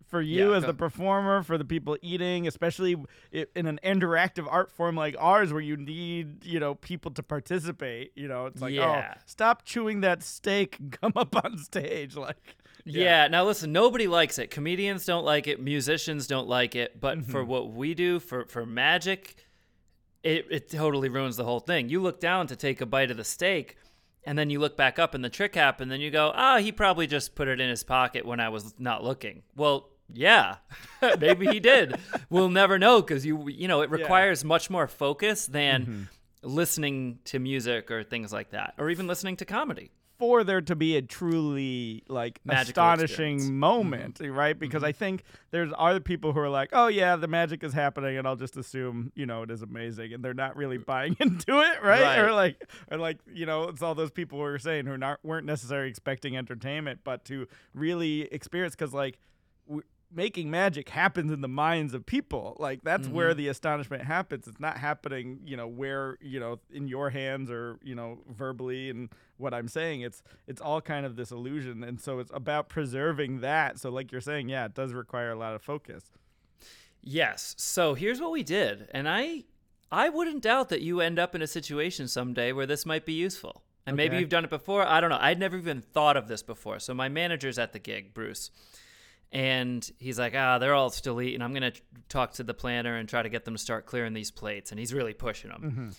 for 0.08 0.20
you 0.20 0.50
Yeah, 0.50 0.56
as 0.58 0.62
go. 0.62 0.68
the 0.68 0.74
performer, 0.74 1.42
for 1.42 1.56
the 1.58 1.64
people 1.64 1.96
eating, 2.02 2.46
especially 2.46 2.94
in 3.32 3.66
an 3.66 3.80
interactive 3.82 4.46
art 4.50 4.70
form 4.70 4.96
like 4.96 5.16
ours, 5.18 5.52
where 5.52 5.62
you 5.62 5.76
need 5.76 6.44
you 6.44 6.60
know 6.60 6.74
people 6.74 7.10
to 7.12 7.22
participate. 7.22 8.12
You 8.14 8.28
know, 8.28 8.46
it's 8.46 8.60
like, 8.60 8.74
Yeah. 8.74 9.14
oh, 9.16 9.20
stop 9.26 9.64
chewing 9.64 10.02
that 10.02 10.22
steak, 10.22 10.78
come 11.00 11.12
up 11.16 11.34
on 11.44 11.58
stage, 11.58 12.16
like. 12.16 12.56
Yeah. 12.84 13.28
Now 13.28 13.44
listen, 13.46 13.72
nobody 13.72 14.06
likes 14.06 14.38
it. 14.38 14.50
Comedians 14.50 15.06
don't 15.06 15.24
like 15.24 15.46
it. 15.48 15.58
Musicians 15.58 16.26
don't 16.26 16.48
like 16.48 16.76
it. 16.76 17.00
But 17.00 17.18
Mm-hmm. 17.18 17.30
for 17.32 17.42
what 17.42 17.72
we 17.72 17.94
do 17.94 18.20
for 18.20 18.44
for 18.46 18.66
magic, 18.66 19.36
it 20.24 20.46
it 20.50 20.68
totally 20.70 21.08
ruins 21.08 21.36
the 21.36 21.44
whole 21.44 21.60
thing. 21.60 21.88
You 21.88 22.00
look 22.02 22.18
down 22.18 22.46
to 22.48 22.56
take 22.56 22.80
a 22.80 22.86
bite 22.86 23.10
of 23.12 23.16
the 23.16 23.24
steak, 23.24 23.76
and 24.24 24.36
then 24.38 24.50
you 24.50 24.58
look 24.58 24.76
back 24.76 24.98
up 24.98 25.14
and 25.14 25.22
the 25.24 25.28
trick 25.30 25.54
happened. 25.54 25.90
Then 25.92 26.00
you 26.00 26.10
go, 26.10 26.32
ah, 26.34 26.58
he 26.58 26.72
probably 26.72 27.06
just 27.06 27.34
put 27.34 27.46
it 27.48 27.60
in 27.60 27.68
his 27.70 27.84
pocket 27.84 28.24
when 28.26 28.40
I 28.40 28.48
was 28.48 28.74
not 28.78 29.04
looking. 29.04 29.42
Well. 29.54 29.90
Yeah, 30.12 30.56
maybe 31.18 31.46
he 31.46 31.60
did. 31.60 31.96
We'll 32.28 32.50
never 32.50 32.78
know 32.78 33.00
because 33.00 33.24
you 33.24 33.48
you 33.48 33.66
know 33.68 33.80
it 33.80 33.88
requires 33.90 34.44
much 34.44 34.68
more 34.68 34.86
focus 34.86 35.46
than 35.46 35.80
Mm-hmm. 35.86 36.02
listening 36.42 37.20
to 37.24 37.38
music 37.38 37.90
or 37.90 38.04
things 38.04 38.30
like 38.30 38.50
that, 38.50 38.74
or 38.76 38.90
even 38.90 39.06
listening 39.06 39.36
to 39.36 39.46
comedy. 39.46 39.90
For 40.18 40.44
there 40.44 40.60
to 40.60 40.76
be 40.76 40.96
a 40.96 41.02
truly 41.02 42.02
like 42.08 42.40
Magical 42.44 42.82
astonishing 42.82 43.36
experience. 43.36 43.50
moment, 43.50 44.14
mm-hmm. 44.16 44.32
right? 44.32 44.58
Because 44.58 44.80
mm-hmm. 44.80 44.88
I 44.88 44.92
think 44.92 45.24
there's 45.50 45.72
other 45.76 46.00
people 46.00 46.32
who 46.32 46.40
are 46.40 46.48
like, 46.48 46.70
"Oh 46.72 46.86
yeah, 46.86 47.16
the 47.16 47.28
magic 47.28 47.64
is 47.64 47.72
happening," 47.72 48.16
and 48.16 48.26
I'll 48.26 48.36
just 48.36 48.56
assume 48.56 49.12
you 49.14 49.26
know 49.26 49.42
it 49.42 49.50
is 49.50 49.62
amazing, 49.62 50.14
and 50.14 50.24
they're 50.24 50.34
not 50.34 50.56
really 50.56 50.76
uh, 50.76 50.86
buying 50.86 51.16
into 51.20 51.60
it, 51.60 51.82
right? 51.82 52.02
Right. 52.02 52.18
Or 52.18 52.32
like, 52.32 52.64
or 52.90 52.98
like 52.98 53.18
you 53.32 53.46
know, 53.46 53.64
it's 53.64 53.82
all 53.82 53.94
those 53.94 54.10
people 54.10 54.38
who 54.38 54.44
were 54.44 54.58
saying 54.58 54.86
who 54.86 54.96
not 54.96 55.20
weren't 55.22 55.46
necessarily 55.46 55.88
expecting 55.88 56.36
entertainment, 56.36 57.00
but 57.04 57.24
to 57.26 57.46
really 57.74 58.22
experience 58.22 58.74
because 58.74 58.94
like. 58.94 59.18
Making 60.14 60.50
magic 60.50 60.88
happens 60.88 61.32
in 61.32 61.40
the 61.40 61.48
minds 61.48 61.92
of 61.92 62.06
people. 62.06 62.56
Like 62.60 62.82
that's 62.84 63.08
where 63.08 63.30
mm-hmm. 63.30 63.38
the 63.38 63.48
astonishment 63.48 64.04
happens. 64.04 64.46
It's 64.46 64.60
not 64.60 64.78
happening, 64.78 65.40
you 65.44 65.56
know, 65.56 65.66
where 65.66 66.18
you 66.20 66.38
know 66.38 66.60
in 66.72 66.86
your 66.86 67.10
hands 67.10 67.50
or 67.50 67.78
you 67.82 67.94
know 67.94 68.18
verbally 68.28 68.90
and 68.90 69.08
what 69.38 69.52
I'm 69.52 69.68
saying. 69.68 70.02
It's 70.02 70.22
it's 70.46 70.60
all 70.60 70.80
kind 70.80 71.04
of 71.04 71.16
this 71.16 71.30
illusion, 71.30 71.82
and 71.82 72.00
so 72.00 72.20
it's 72.20 72.30
about 72.32 72.68
preserving 72.68 73.40
that. 73.40 73.78
So, 73.80 73.90
like 73.90 74.12
you're 74.12 74.20
saying, 74.20 74.48
yeah, 74.48 74.66
it 74.66 74.74
does 74.74 74.92
require 74.92 75.30
a 75.30 75.36
lot 75.36 75.54
of 75.54 75.62
focus. 75.62 76.04
Yes. 77.02 77.54
So 77.58 77.94
here's 77.94 78.20
what 78.20 78.30
we 78.30 78.42
did, 78.42 78.88
and 78.92 79.08
I 79.08 79.44
I 79.90 80.08
wouldn't 80.08 80.42
doubt 80.42 80.70
that 80.70 80.80
you 80.80 81.00
end 81.00 81.18
up 81.18 81.34
in 81.34 81.42
a 81.42 81.46
situation 81.46 82.08
someday 82.08 82.52
where 82.52 82.66
this 82.66 82.86
might 82.86 83.04
be 83.04 83.12
useful. 83.12 83.62
And 83.86 83.96
maybe 83.96 84.16
you've 84.16 84.30
done 84.30 84.44
it 84.44 84.50
before. 84.50 84.86
I 84.86 85.00
don't 85.00 85.10
know. 85.10 85.18
I'd 85.20 85.38
never 85.38 85.58
even 85.58 85.82
thought 85.82 86.16
of 86.16 86.26
this 86.26 86.42
before. 86.42 86.78
So 86.78 86.94
my 86.94 87.10
manager's 87.10 87.58
at 87.58 87.74
the 87.74 87.78
gig, 87.78 88.14
Bruce. 88.14 88.50
And 89.34 89.90
he's 89.98 90.18
like, 90.18 90.34
ah, 90.36 90.58
they're 90.58 90.74
all 90.74 90.90
still 90.90 91.20
eating. 91.20 91.42
I'm 91.42 91.52
going 91.52 91.72
to 91.72 91.80
talk 92.08 92.34
to 92.34 92.44
the 92.44 92.54
planner 92.54 92.96
and 92.96 93.08
try 93.08 93.20
to 93.20 93.28
get 93.28 93.44
them 93.44 93.54
to 93.54 93.60
start 93.60 93.84
clearing 93.84 94.14
these 94.14 94.30
plates. 94.30 94.70
And 94.70 94.78
he's 94.78 94.94
really 94.94 95.12
pushing 95.12 95.50
them. 95.50 95.94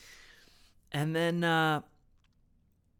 And 0.93 1.13
then, 1.13 1.43
uh, 1.43 1.81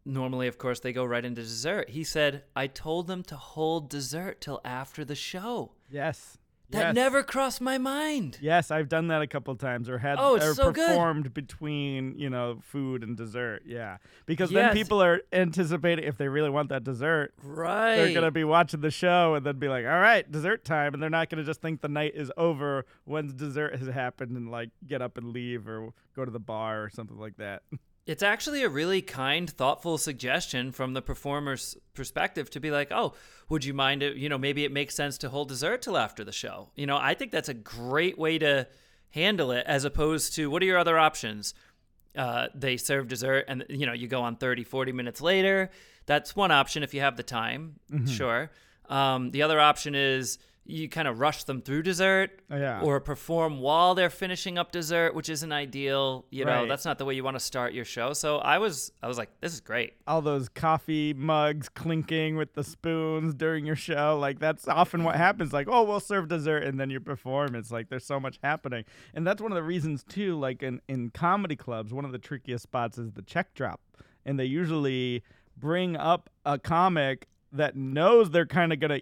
normally, 0.05 0.47
of 0.47 0.57
course, 0.57 0.81
they 0.81 0.93
go 0.93 1.05
right 1.05 1.23
into 1.23 1.41
dessert. 1.41 1.89
He 1.89 2.03
said, 2.03 2.43
I 2.55 2.67
told 2.67 3.07
them 3.07 3.23
to 3.23 3.35
hold 3.35 3.89
dessert 3.89 4.41
till 4.41 4.59
after 4.65 5.05
the 5.05 5.15
show. 5.15 5.71
Yes, 5.89 6.37
That 6.71 6.80
yes. 6.80 6.95
never 6.95 7.21
crossed 7.21 7.62
my 7.62 7.78
mind. 7.78 8.39
Yes, 8.41 8.71
I've 8.71 8.89
done 8.89 9.08
that 9.10 9.21
a 9.21 9.28
couple 9.28 9.56
times, 9.56 9.88
or 9.88 9.99
had 9.99 10.17
Oh, 10.19 10.36
or 10.38 10.54
so 10.56 10.71
good. 10.71 10.88
performed 10.88 11.34
between 11.34 12.17
you 12.17 12.30
know 12.30 12.60
food 12.63 13.04
and 13.04 13.15
dessert. 13.15 13.62
Yeah, 13.65 13.97
because 14.25 14.49
then 14.49 14.73
people 14.73 15.01
are 15.01 15.21
anticipating 15.32 16.06
if 16.06 16.17
they 16.17 16.28
really 16.28 16.49
want 16.49 16.69
that 16.69 16.84
dessert, 16.84 17.34
Right. 17.43 17.97
they're 17.97 18.13
gonna 18.15 18.32
be 18.32 18.43
watching 18.43 18.82
the 18.82 18.89
show 18.91 19.36
and 19.36 19.45
then 19.45 19.60
be 19.60 19.67
like, 19.69 19.86
"All 19.86 19.99
right, 19.99 20.30
dessert 20.30 20.65
time," 20.65 20.93
and 20.95 21.04
they're 21.04 21.10
not 21.10 21.30
gonna 21.30 21.43
just 21.43 21.62
think 21.62 21.82
the 21.82 21.88
night 21.89 22.13
is 22.15 22.32
over 22.36 22.86
once 23.06 23.32
dessert 23.34 23.75
has 23.75 23.88
happened 23.88 24.36
and 24.36 24.49
like 24.49 24.71
get 24.88 25.01
up 25.04 25.17
and 25.17 25.34
leave 25.34 25.67
or 25.67 25.93
go 26.15 26.25
to 26.25 26.32
the 26.32 26.39
bar 26.39 26.84
or 26.84 26.89
something 26.89 27.17
like 27.17 27.38
that. 27.38 27.62
It's 28.05 28.21
actually 28.21 28.61
a 28.61 28.69
really 28.69 29.01
kind, 29.01 29.49
thoughtful 29.49 29.97
suggestion 29.97 30.71
from 30.71 30.93
the 30.93 31.01
performer's 31.01 31.75
perspective 31.95 32.51
to 32.51 32.59
be 32.59 32.69
like, 32.69 32.91
oh, 32.91 33.13
would 33.49 33.65
you 33.65 33.73
mind 33.73 34.03
it? 34.03 34.15
You 34.15 34.29
know, 34.29 34.37
maybe 34.37 34.63
it 34.63 34.71
makes 34.71 34.93
sense 34.93 35.17
to 35.19 35.29
hold 35.29 35.47
dessert 35.47 35.81
till 35.81 35.97
after 35.97 36.23
the 36.23 36.31
show. 36.31 36.69
You 36.75 36.85
know, 36.85 36.97
I 36.97 37.15
think 37.15 37.31
that's 37.31 37.49
a 37.49 37.53
great 37.55 38.17
way 38.17 38.37
to 38.37 38.67
handle 39.09 39.51
it 39.51 39.65
as 39.65 39.85
opposed 39.85 40.35
to 40.35 40.51
what 40.51 40.61
are 40.61 40.65
your 40.65 40.77
other 40.77 40.99
options? 40.99 41.55
Uh, 42.15 42.47
they 42.53 42.77
serve 42.77 43.07
dessert 43.07 43.45
and, 43.47 43.65
you 43.69 43.85
know, 43.85 43.93
you 43.93 44.07
go 44.07 44.21
on 44.21 44.35
30, 44.35 44.63
40 44.63 44.91
minutes 44.91 45.19
later. 45.19 45.71
That's 46.05 46.35
one 46.35 46.51
option 46.51 46.83
if 46.83 46.93
you 46.93 47.01
have 47.01 47.17
the 47.17 47.23
time, 47.23 47.79
sure. 48.07 48.51
Um, 48.87 49.31
the 49.31 49.41
other 49.41 49.59
option 49.59 49.95
is 49.95 50.37
you 50.67 50.89
kind 50.89 51.08
of 51.08 51.19
rush 51.19 51.43
them 51.43 51.62
through 51.62 51.84
dessert 51.84 52.41
Oh, 52.49 52.58
yeah. 52.58 52.82
or 52.82 52.99
perform 52.99 53.60
while 53.60 53.93
they're 53.93 54.10
finishing 54.10 54.58
up 54.58 54.71
dessert, 54.71 55.13
which 55.13 55.30
isn't 55.30 55.51
ideal. 55.51 56.25
You 56.32 56.43
know, 56.45 56.62
Right. 56.62 56.67
that's 56.67 56.86
not 56.86 56.97
the 56.97 57.06
way 57.06 57.13
you 57.13 57.23
want 57.23 57.36
to 57.36 57.39
start 57.39 57.73
your 57.73 57.86
show. 57.86 58.13
So 58.13 58.39
I 58.39 58.58
was, 58.58 58.91
I 59.04 59.08
was 59.08 59.15
like, 59.17 59.30
this 59.41 59.54
is 59.54 59.62
great. 59.62 59.93
all 60.08 60.23
those 60.23 60.49
coffee 60.49 61.13
mugs 61.13 61.69
clinking 61.69 62.36
with 62.36 62.54
the 62.56 62.63
spoons 62.63 63.36
during 63.36 63.65
your 63.67 63.75
show. 63.75 64.17
Like 64.19 64.39
that's 64.39 64.67
often 64.67 65.04
what 65.04 65.15
happens. 65.15 65.54
Like, 65.54 65.67
oh, 65.69 65.84
we'll 65.84 65.99
serve 65.99 66.30
dessert 66.30 66.63
and 66.63 66.80
then 66.80 66.89
you 66.89 66.99
perform. 66.99 67.54
It's 67.54 67.69
like 67.71 67.89
there's 67.89 68.06
so 68.06 68.19
much 68.19 68.39
happening. 68.41 68.86
And 69.13 69.25
that's 69.28 69.41
one 69.43 69.51
of 69.51 69.56
the 69.56 69.63
reasons 69.63 70.04
too, 70.04 70.39
like 70.39 70.63
in, 70.63 70.82
in 70.88 71.12
comedy 71.12 71.56
clubs, 71.56 71.93
one 71.93 72.06
of 72.06 72.12
the 72.12 72.17
trickiest 72.19 72.63
spots 72.63 72.97
is 72.97 73.12
the 73.12 73.21
check 73.21 73.54
drop. 73.54 73.82
And 74.25 74.39
they 74.39 74.45
usually 74.45 75.21
bring 75.56 75.95
up 75.95 76.32
a 76.43 76.58
comic 76.58 77.28
that 77.51 77.75
knows 77.75 78.32
they're 78.32 78.45
kind 78.47 78.73
of 78.73 78.80
gonna 78.80 78.99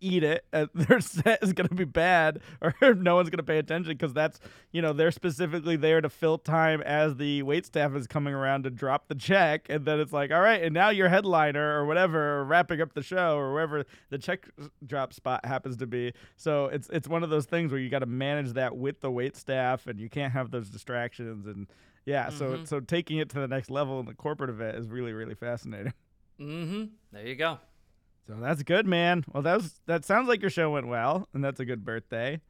eat 0.00 0.22
it 0.22 0.44
uh, 0.52 0.66
their 0.74 1.00
set 1.00 1.42
is 1.42 1.52
going 1.52 1.68
to 1.68 1.74
be 1.74 1.84
bad 1.84 2.40
or 2.60 2.74
no 2.94 3.16
one's 3.16 3.30
going 3.30 3.38
to 3.38 3.42
pay 3.42 3.58
attention 3.58 3.92
because 3.92 4.12
that's 4.12 4.38
you 4.72 4.82
know 4.82 4.92
they're 4.92 5.10
specifically 5.10 5.76
there 5.76 6.00
to 6.00 6.08
fill 6.08 6.38
time 6.38 6.80
as 6.82 7.16
the 7.16 7.42
wait 7.42 7.66
staff 7.66 7.94
is 7.94 8.06
coming 8.06 8.34
around 8.34 8.64
to 8.64 8.70
drop 8.70 9.08
the 9.08 9.14
check 9.14 9.66
and 9.68 9.84
then 9.84 9.98
it's 10.00 10.12
like 10.12 10.30
all 10.30 10.40
right 10.40 10.62
and 10.62 10.74
now 10.74 10.88
your 10.88 11.08
headliner 11.08 11.78
or 11.78 11.86
whatever 11.86 12.38
or 12.38 12.44
wrapping 12.44 12.80
up 12.80 12.92
the 12.94 13.02
show 13.02 13.36
or 13.36 13.52
wherever 13.52 13.84
the 14.10 14.18
check 14.18 14.48
drop 14.86 15.12
spot 15.12 15.44
happens 15.44 15.76
to 15.76 15.86
be 15.86 16.12
so 16.36 16.66
it's 16.66 16.88
it's 16.90 17.08
one 17.08 17.22
of 17.22 17.30
those 17.30 17.46
things 17.46 17.70
where 17.70 17.80
you 17.80 17.88
got 17.88 18.00
to 18.00 18.06
manage 18.06 18.52
that 18.52 18.76
with 18.76 19.00
the 19.00 19.10
wait 19.10 19.36
staff 19.36 19.86
and 19.86 19.98
you 19.98 20.08
can't 20.08 20.32
have 20.32 20.50
those 20.50 20.68
distractions 20.68 21.46
and 21.46 21.66
yeah 22.04 22.28
so 22.28 22.64
so 22.64 22.80
taking 22.80 23.18
it 23.18 23.28
to 23.28 23.40
the 23.40 23.48
next 23.48 23.70
level 23.70 23.98
in 24.00 24.06
the 24.06 24.14
corporate 24.14 24.50
event 24.50 24.76
is 24.76 24.88
really 24.88 25.12
really 25.12 25.34
fascinating 25.34 25.92
Mm-hmm. 26.40 26.84
There 27.12 27.26
you 27.26 27.34
go. 27.36 27.58
So 28.26 28.34
that's 28.40 28.62
good, 28.62 28.86
man. 28.86 29.24
Well, 29.32 29.42
that 29.42 29.56
was 29.56 29.80
that 29.86 30.04
sounds 30.04 30.28
like 30.28 30.40
your 30.40 30.50
show 30.50 30.70
went 30.70 30.88
well, 30.88 31.28
and 31.34 31.44
that's 31.44 31.60
a 31.60 31.64
good 31.64 31.84
birthday. 31.84 32.40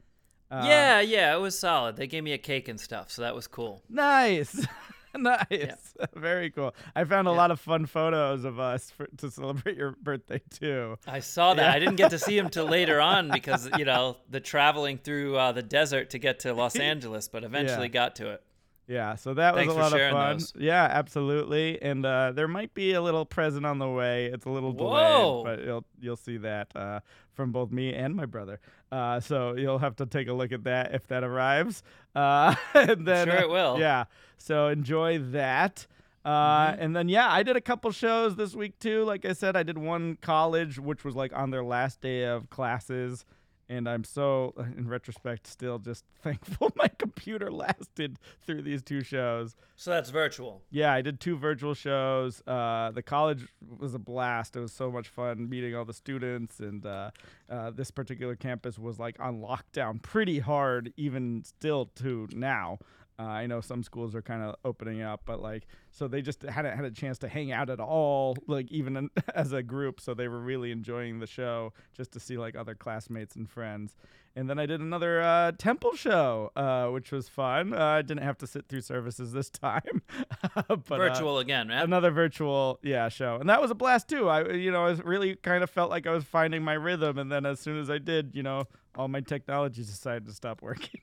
Uh, 0.49 0.63
yeah, 0.65 1.01
yeah, 1.01 1.35
it 1.35 1.39
was 1.39 1.57
solid. 1.59 1.97
They 1.97 2.07
gave 2.07 2.23
me 2.23 2.31
a 2.33 2.37
cake 2.37 2.67
and 2.69 2.79
stuff, 2.79 3.11
so 3.11 3.21
that 3.21 3.35
was 3.35 3.47
cool. 3.47 3.83
Nice. 3.89 4.65
nice. 5.15 5.93
Very 6.15 6.49
cool. 6.51 6.73
I 6.95 7.03
found 7.03 7.27
a 7.27 7.31
lot 7.31 7.51
of 7.51 7.59
fun 7.59 7.85
photos 7.85 8.45
of 8.45 8.59
us 8.59 8.89
for, 8.89 9.07
to 9.17 9.29
celebrate 9.29 9.77
your 9.77 9.91
birthday 10.01 10.41
too. 10.49 10.97
I 11.05 11.19
saw 11.19 11.53
that. 11.53 11.63
Yeah. 11.63 11.73
I 11.73 11.79
didn't 11.79 11.95
get 11.95 12.11
to 12.11 12.19
see 12.19 12.37
him 12.37 12.49
till 12.49 12.65
later 12.65 13.01
on 13.13 13.29
because 13.29 13.69
you 13.77 13.85
know 13.85 14.17
the 14.29 14.39
traveling 14.39 14.97
through 14.99 15.35
uh, 15.37 15.51
the 15.51 15.63
desert 15.63 16.11
to 16.11 16.17
get 16.19 16.39
to 16.39 16.53
Los 16.53 16.75
Angeles, 16.77 17.27
but 17.27 17.43
eventually 17.43 17.87
Yeah. 17.87 17.93
got 17.93 18.15
to 18.17 18.29
it. 18.31 18.43
Yeah, 18.87 19.15
so 19.15 19.33
that 19.33 19.53
was 19.53 19.61
Thanks 19.61 19.73
a 19.73 19.77
lot 19.77 19.93
of 19.93 20.11
fun. 20.11 20.37
those. 20.37 20.53
Yeah, 20.57 20.83
absolutely. 20.85 21.81
And 21.81 22.05
uh, 22.05 22.31
there 22.31 22.47
might 22.47 22.73
be 22.73 22.93
a 22.93 23.01
little 23.01 23.25
present 23.25 23.65
on 23.65 23.79
the 23.79 23.89
way. 23.89 24.27
It's 24.27 24.45
a 24.45 24.49
little 24.49 24.71
Whoa. 24.71 25.43
delayed, 25.43 25.59
but 25.59 25.65
you'll 25.65 25.85
you'll 25.99 26.15
see 26.15 26.37
that 26.37 26.73
uh, 26.75 27.01
from 27.33 27.51
both 27.51 27.69
me 27.69 27.93
and 27.93 28.15
my 28.15 28.25
brother. 28.25 28.61
Uh, 28.89 29.19
so 29.19 29.55
you'll 29.55 29.79
have 29.79 29.97
to 29.97 30.05
take 30.05 30.29
a 30.29 30.33
look 30.33 30.53
at 30.53 30.63
that 30.63 30.93
if 30.95 31.05
that 31.07 31.23
arrives. 31.25 31.83
Uh, 32.15 32.55
and 32.73 33.05
then 33.05 33.27
Sure 33.27 33.35
it 33.37 33.49
will. 33.49 33.77
Yeah. 33.77 34.05
So 34.37 34.67
enjoy 34.69 35.19
that. 35.19 35.85
Uh, 36.23 36.71
Mm-hmm. 36.71 36.81
And 36.81 36.95
then 36.95 37.07
yeah, 37.09 37.31
I 37.31 37.41
did 37.43 37.55
a 37.55 37.61
couple 37.61 37.89
shows 37.91 38.35
this 38.35 38.53
week 38.53 38.79
too. 38.79 39.05
Like 39.05 39.23
I 39.23 39.31
said, 39.31 39.55
I 39.55 39.63
did 39.63 39.77
one 39.77 40.17
college, 40.21 40.77
which 40.77 41.05
was 41.05 41.15
like 41.15 41.31
on 41.33 41.51
their 41.51 41.63
last 41.63 42.01
day 42.01 42.23
of 42.25 42.49
classes. 42.49 43.23
And 43.69 43.87
I'm 43.87 44.03
so, 44.03 44.53
in 44.77 44.87
retrospect, 44.87 45.47
still 45.47 45.79
just 45.79 46.05
thankful 46.23 46.71
my 46.75 46.87
computer 46.87 47.51
lasted 47.51 48.17
through 48.45 48.61
these 48.61 48.81
two 48.81 49.01
shows. 49.01 49.55
So 49.75 49.91
that's 49.91 50.09
virtual. 50.09 50.61
Yeah, 50.69 50.93
I 50.93 51.01
did 51.01 51.19
two 51.19 51.37
virtual 51.37 51.73
shows. 51.73 52.41
Uh, 52.47 52.91
the 52.91 53.03
college 53.03 53.47
was 53.79 53.93
a 53.93 53.99
blast. 53.99 54.55
It 54.55 54.61
was 54.61 54.73
so 54.73 54.91
much 54.91 55.09
fun 55.09 55.49
meeting 55.49 55.75
all 55.75 55.85
the 55.85 55.93
students, 55.93 56.59
and 56.59 56.85
uh, 56.85 57.11
uh, 57.49 57.71
this 57.71 57.91
particular 57.91 58.35
campus 58.35 58.79
was 58.79 58.99
like 58.99 59.19
on 59.19 59.41
lockdown 59.41 60.01
pretty 60.01 60.39
hard, 60.39 60.93
even 60.97 61.43
still 61.43 61.87
to 61.97 62.27
now. 62.33 62.79
Uh, 63.19 63.23
I 63.23 63.47
know 63.47 63.61
some 63.61 63.81
schools 63.81 64.13
are 64.13 64.21
kind 64.21 64.43
of 64.43 64.55
opening 64.63 65.01
up, 65.01 65.21
but 65.25 65.41
like, 65.41 65.65
so 65.97 66.07
they 66.07 66.21
just 66.21 66.43
hadn't 66.43 66.75
had 66.75 66.85
a 66.85 66.91
chance 66.91 67.17
to 67.19 67.27
hang 67.27 67.51
out 67.51 67.71
at 67.71 67.79
all, 67.79 68.37
like 68.45 68.71
even 68.71 68.95
in, 68.95 69.09
as 69.35 69.51
a 69.51 69.63
group. 69.63 69.99
So 69.99 70.13
they 70.13 70.27
were 70.27 70.39
really 70.39 70.71
enjoying 70.71 71.19
the 71.19 71.25
show 71.27 71.73
just 71.95 72.11
to 72.11 72.19
see 72.19 72.37
like 72.37 72.55
other 72.55 72.75
classmates 72.75 73.35
and 73.35 73.49
friends. 73.49 73.95
And 74.35 74.47
then 74.47 74.59
I 74.59 74.67
did 74.67 74.81
another 74.81 75.19
uh, 75.19 75.53
temple 75.57 75.95
show, 75.95 76.51
uh, 76.55 76.89
which 76.89 77.11
was 77.11 77.27
fun. 77.27 77.73
Uh, 77.73 77.83
I 77.83 78.01
didn't 78.03 78.21
have 78.21 78.37
to 78.37 78.45
sit 78.47 78.67
through 78.67 78.81
services 78.81 79.31
this 79.33 79.49
time, 79.67 80.03
but, 80.67 80.69
uh, 80.91 80.97
Virtual 80.97 81.39
again, 81.39 81.69
right? 81.69 81.83
another 81.83 82.11
virtual 82.11 82.77
yeah 82.83 83.09
show 83.09 83.37
and 83.37 83.49
that 83.49 83.59
was 83.61 83.71
a 83.71 83.75
blast 83.75 84.07
too 84.07 84.27
i 84.29 84.51
you 84.51 84.69
know 84.71 84.85
i 84.85 84.91
really 85.03 85.35
kind 85.37 85.63
of 85.63 85.69
felt 85.69 85.89
like 85.89 86.05
i 86.05 86.11
was 86.11 86.23
finding 86.23 86.61
my 86.63 86.73
rhythm 86.73 87.17
and 87.17 87.31
then 87.31 87.45
as 87.45 87.59
soon 87.59 87.79
as 87.79 87.89
i 87.89 87.97
did 87.97 88.31
you 88.35 88.43
know 88.43 88.65
all 88.95 89.07
my 89.07 89.21
technologies 89.21 89.87
decided 89.87 90.25
to 90.25 90.33
stop 90.33 90.61
working 90.61 90.99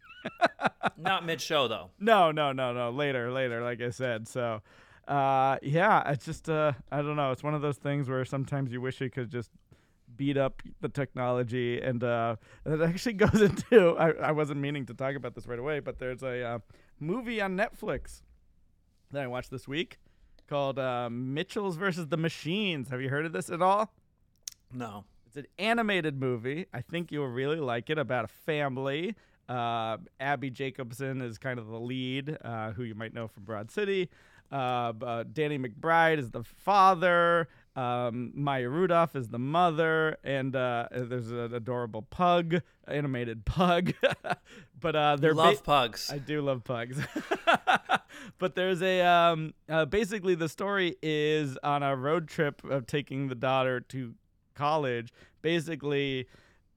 Not 0.96 1.24
mid 1.26 1.40
show 1.40 1.66
though. 1.68 1.90
no 1.98 2.30
no 2.30 2.52
no 2.52 2.72
no 2.72 2.90
later 2.90 3.30
later 3.32 3.62
like 3.62 3.80
i 3.80 3.90
said 3.90 4.28
so 4.28 4.62
uh 5.08 5.58
yeah 5.62 6.10
it's 6.10 6.24
just 6.24 6.48
uh 6.48 6.72
i 6.90 7.02
don't 7.02 7.16
know 7.16 7.30
it's 7.30 7.42
one 7.42 7.54
of 7.54 7.60
those 7.62 7.76
things 7.76 8.08
where 8.08 8.24
sometimes 8.24 8.72
you 8.72 8.80
wish 8.80 9.00
you 9.00 9.10
could 9.10 9.30
just 9.30 9.50
beat 10.16 10.36
up 10.36 10.62
the 10.80 10.88
technology 10.88 11.80
and 11.80 12.02
uh 12.04 12.36
it 12.64 12.80
actually 12.80 13.12
goes 13.24 13.42
into 13.42 13.96
i, 13.98 14.10
I 14.12 14.32
wasn't 14.32 14.60
meaning 14.60 14.86
to 14.86 14.94
talk 14.94 15.14
about 15.14 15.34
this 15.34 15.46
right 15.46 15.58
away 15.58 15.80
but 15.80 15.98
there's 15.98 16.22
a 16.22 16.42
uh, 16.42 16.58
movie 17.00 17.40
on 17.40 17.56
netflix 17.56 18.22
that 19.10 19.22
i 19.22 19.26
watched 19.26 19.50
this 19.50 19.66
week 19.68 19.98
called 20.48 20.78
uh, 20.78 21.08
mitchell's 21.10 21.76
versus 21.76 22.08
the 22.08 22.16
machines 22.16 22.88
have 22.88 23.00
you 23.02 23.08
heard 23.08 23.26
of 23.26 23.32
this 23.32 23.50
at 23.50 23.60
all 23.60 23.92
No. 24.72 25.04
it's 25.26 25.36
an 25.36 25.46
animated 25.58 26.18
movie. 26.20 26.66
I 26.72 26.80
think 26.80 27.10
you'll 27.12 27.28
really 27.28 27.58
like 27.60 27.90
it 27.90 27.98
about 27.98 28.24
a 28.24 28.28
family. 28.28 29.14
Uh, 29.48 29.98
Abbi 30.20 30.48
Jacobson 30.50 31.20
is 31.20 31.38
kind 31.38 31.58
of 31.58 31.66
the 31.66 31.78
lead, 31.78 32.36
uh, 32.44 32.70
who 32.72 32.82
you 32.84 32.94
might 32.94 33.12
know 33.12 33.26
from 33.28 33.44
Broad 33.44 33.70
City. 33.70 34.08
Uh, 34.54 34.92
uh, 35.04 35.24
Danny 35.32 35.58
McBride 35.58 36.18
is 36.18 36.30
the 36.30 36.44
father. 36.44 37.48
Um, 37.74 38.30
Maya 38.34 38.68
Rudolph 38.68 39.16
is 39.16 39.28
the 39.28 39.38
mother, 39.38 40.16
and 40.22 40.54
uh, 40.54 40.86
there's 40.92 41.32
an 41.32 41.52
adorable 41.52 42.02
pug, 42.02 42.60
animated 42.86 43.44
pug. 43.46 43.92
but 44.80 44.94
uh, 44.94 45.16
they're 45.16 45.34
ba- 45.34 45.40
Love 45.40 45.64
pugs. 45.64 46.08
I 46.12 46.18
do 46.18 46.40
love 46.40 46.62
pugs. 46.62 47.00
but 48.38 48.54
there's 48.54 48.80
a 48.80 49.00
um 49.00 49.54
uh, 49.68 49.86
basically 49.86 50.36
the 50.36 50.48
story 50.48 50.96
is 51.02 51.58
on 51.64 51.82
a 51.82 51.96
road 51.96 52.28
trip 52.28 52.62
of 52.64 52.86
taking 52.86 53.26
the 53.26 53.34
daughter 53.34 53.80
to 53.80 54.14
college. 54.54 55.12
Basically 55.42 56.28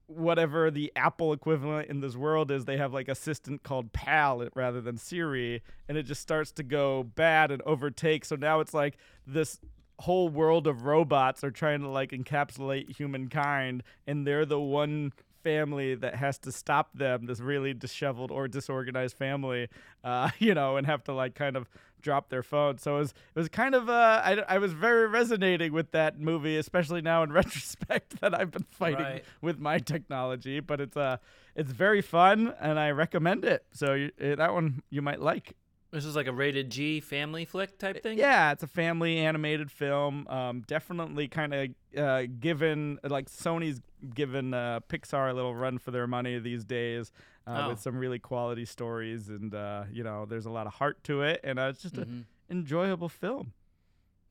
whatever 0.07 0.71
the 0.71 0.91
Apple 0.95 1.33
equivalent 1.33 1.89
in 1.89 1.99
this 1.99 2.15
world 2.15 2.49
is, 2.49 2.65
they 2.65 2.77
have 2.77 2.93
like 2.93 3.07
assistant 3.07 3.63
called 3.63 3.93
Pal 3.93 4.47
rather 4.55 4.81
than 4.81 4.97
Siri, 4.97 5.61
and 5.87 5.97
it 5.97 6.03
just 6.03 6.21
starts 6.21 6.51
to 6.53 6.63
go 6.63 7.03
bad 7.03 7.51
and 7.51 7.61
overtake. 7.63 8.25
So 8.25 8.35
now 8.35 8.59
it's 8.61 8.73
like 8.73 8.97
this 9.25 9.59
whole 9.99 10.29
world 10.29 10.67
of 10.67 10.85
robots 10.85 11.43
are 11.43 11.51
trying 11.51 11.81
to 11.81 11.89
like 11.89 12.11
encapsulate 12.11 12.95
humankind, 12.95 13.83
and 14.05 14.25
they're 14.25 14.45
the 14.45 14.59
one 14.59 15.11
family 15.43 15.95
that 15.95 16.15
has 16.15 16.37
to 16.37 16.51
stop 16.51 16.89
them 16.93 17.25
this 17.25 17.39
really 17.39 17.73
disheveled 17.73 18.31
or 18.31 18.49
disorganized 18.49 19.15
family 19.15 19.69
uh 20.03 20.29
you 20.39 20.53
know 20.53 20.75
and 20.75 20.85
have 20.85 21.01
to 21.03 21.13
like 21.13 21.35
kind 21.35 21.55
of 21.55 21.69
drop 22.01 22.29
their 22.29 22.43
phone 22.43 22.77
so 22.77 22.95
it 22.95 22.99
was 22.99 23.10
it 23.12 23.39
was 23.39 23.49
kind 23.49 23.75
of 23.75 23.89
uh 23.89 24.21
I, 24.23 24.43
I 24.47 24.57
was 24.60 24.73
very 24.73 25.07
resonating 25.07 25.73
with 25.73 25.91
that 25.91 26.19
movie 26.19 26.57
especially 26.57 27.01
now 27.01 27.23
in 27.23 27.31
retrospect 27.41 28.21
that 28.21 28.33
i've 28.33 28.51
been 28.51 28.65
fighting 28.69 28.99
Right. 29.05 29.23
with 29.41 29.60
my 29.60 29.79
technology 29.79 30.60
but 30.60 30.79
it's 30.79 30.95
uh 30.97 31.17
it's 31.55 31.71
very 31.71 32.01
fun 32.01 32.53
and 32.60 32.79
i 32.79 32.91
recommend 32.91 33.45
it 33.45 33.65
so 33.71 33.93
you, 33.93 34.12
eh, 34.19 34.36
that 34.36 34.53
one 34.53 34.81
you 34.89 35.01
might 35.01 35.19
like 35.21 35.55
This 35.91 36.05
is 36.05 36.15
like 36.15 36.27
a 36.27 36.33
rated 36.33 36.69
G 36.69 36.99
family 36.99 37.45
flick 37.45 37.77
type 37.79 38.03
thing. 38.03 38.17
yeah, 38.17 38.51
it's 38.51 38.62
a 38.62 38.67
family 38.67 39.17
animated 39.19 39.71
film. 39.71 40.27
Um, 40.27 40.62
definitely 40.67 41.27
kind 41.29 41.53
of 41.53 41.69
uh, 41.97 42.23
given 42.39 42.99
like 43.03 43.29
Sony's 43.29 43.79
given 44.13 44.53
uh, 44.53 44.81
Pixar 44.89 45.31
a 45.31 45.33
little 45.33 45.55
run 45.55 45.77
for 45.79 45.91
their 45.91 46.05
money 46.05 46.39
these 46.39 46.65
days 46.65 47.12
uh, 47.47 47.63
Oh. 47.65 47.69
with 47.69 47.79
some 47.79 47.97
really 47.97 48.19
quality 48.19 48.65
stories, 48.65 49.29
and 49.29 49.53
uh, 49.55 49.86
you 49.91 50.03
know, 50.03 50.25
there's 50.25 50.45
a 50.45 50.51
lot 50.51 50.67
of 50.67 50.73
heart 50.73 51.03
to 51.05 51.21
it, 51.21 51.39
and 51.43 51.57
uh, 51.60 51.63
it's 51.71 51.81
just 51.81 51.95
Mhm. 51.95 52.01
an 52.01 52.25
enjoyable 52.49 53.10
film. 53.10 53.53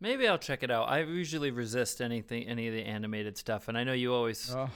Maybe 0.00 0.29
I'll 0.29 0.38
check 0.38 0.62
it 0.62 0.70
out. 0.70 0.88
I 0.90 1.00
usually 1.00 1.50
resist 1.50 2.02
anything, 2.02 2.46
any 2.46 2.68
of 2.68 2.74
the 2.74 2.83
animated 2.85 3.38
stuff, 3.38 3.68
and 3.68 3.79
I 3.79 3.85
know 3.85 3.94
you 3.94 4.12
always 4.12 4.55
Oh, 4.55 4.68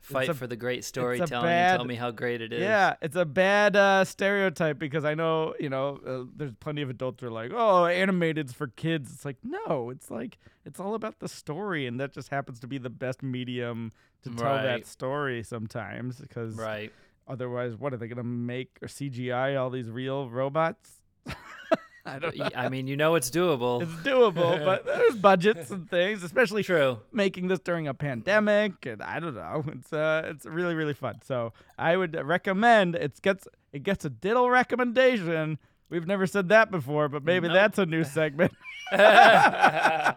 fight 0.00 0.28
a- 0.28 0.34
for 0.34 0.46
the 0.46 0.56
great 0.56 0.84
storytelling 0.84 1.48
and 1.48 1.68
tell 1.78 1.86
me 1.86 1.94
how 1.94 2.10
great 2.10 2.42
it 2.42 2.52
is. 2.52 2.60
yeah, 2.60 2.96
it's 3.00 3.16
a 3.16 3.24
bad 3.24 3.76
uh, 3.76 4.04
stereotype 4.04 4.78
because 4.78 5.06
I 5.06 5.14
know 5.14 5.54
you 5.58 5.70
know 5.70 6.00
uh, 6.06 6.30
there's 6.36 6.52
plenty 6.60 6.82
of 6.82 6.90
adults 6.90 7.22
who 7.22 7.28
are 7.28 7.30
like, 7.30 7.50
oh, 7.54 7.86
animated's 7.86 8.52
for 8.52 8.66
kids. 8.66 9.10
It's 9.14 9.24
like 9.24 9.38
no, 9.42 9.88
it's 9.88 10.10
like 10.10 10.36
it's 10.66 10.78
all 10.78 10.94
about 10.94 11.20
the 11.20 11.28
story, 11.28 11.86
and 11.86 11.98
that 11.98 12.12
just 12.12 12.28
happens 12.28 12.60
to 12.60 12.66
be 12.66 12.76
the 12.76 12.90
best 12.90 13.22
medium 13.22 13.90
to 14.24 14.28
tell 14.36 14.56
that 14.56 14.86
story 14.86 15.42
sometimes 15.42 16.20
because 16.20 16.56
Right. 16.56 16.92
Otherwise, 17.28 17.76
what 17.76 17.92
are 17.94 17.96
they 17.96 18.08
gonna 18.08 18.22
make 18.22 18.70
or 18.82 18.88
CGI 18.88 19.58
all 19.60 19.70
these 19.70 19.88
real 19.90 20.28
robots? 20.28 20.90
I 22.04 22.18
don't 22.18 22.36
know. 22.36 22.48
I 22.56 22.68
mean, 22.68 22.88
you 22.88 22.96
know 22.96 23.14
it's 23.14 23.30
doable. 23.30 23.80
It's 23.82 23.92
doable, 24.06 24.64
but 24.64 24.84
there's 24.86 25.14
budgets 25.14 25.70
and 25.70 25.88
things, 25.88 26.24
especially 26.24 26.64
True. 26.64 26.98
making 27.12 27.46
this 27.46 27.60
during 27.60 27.86
a 27.86 27.94
pandemic, 27.94 28.84
and 28.86 29.00
I 29.02 29.20
don't 29.20 29.34
know. 29.36 29.64
It's 29.72 29.92
uh, 29.92 30.22
it's 30.26 30.44
really 30.44 30.74
really 30.74 30.94
fun. 30.94 31.20
So 31.24 31.52
I 31.78 31.96
would 31.96 32.14
recommend. 32.26 32.96
It 32.96 33.22
gets 33.22 33.46
it 33.72 33.84
gets 33.84 34.04
a 34.04 34.10
diddle 34.10 34.50
recommendation. 34.50 35.58
We've 35.90 36.06
never 36.06 36.26
said 36.26 36.48
that 36.48 36.70
before, 36.70 37.08
but 37.08 37.22
maybe 37.22 37.48
Nope. 37.48 37.54
that's 37.54 37.78
a 37.78 37.86
new 37.86 38.02
segment. 38.02 38.52
I 38.90 40.14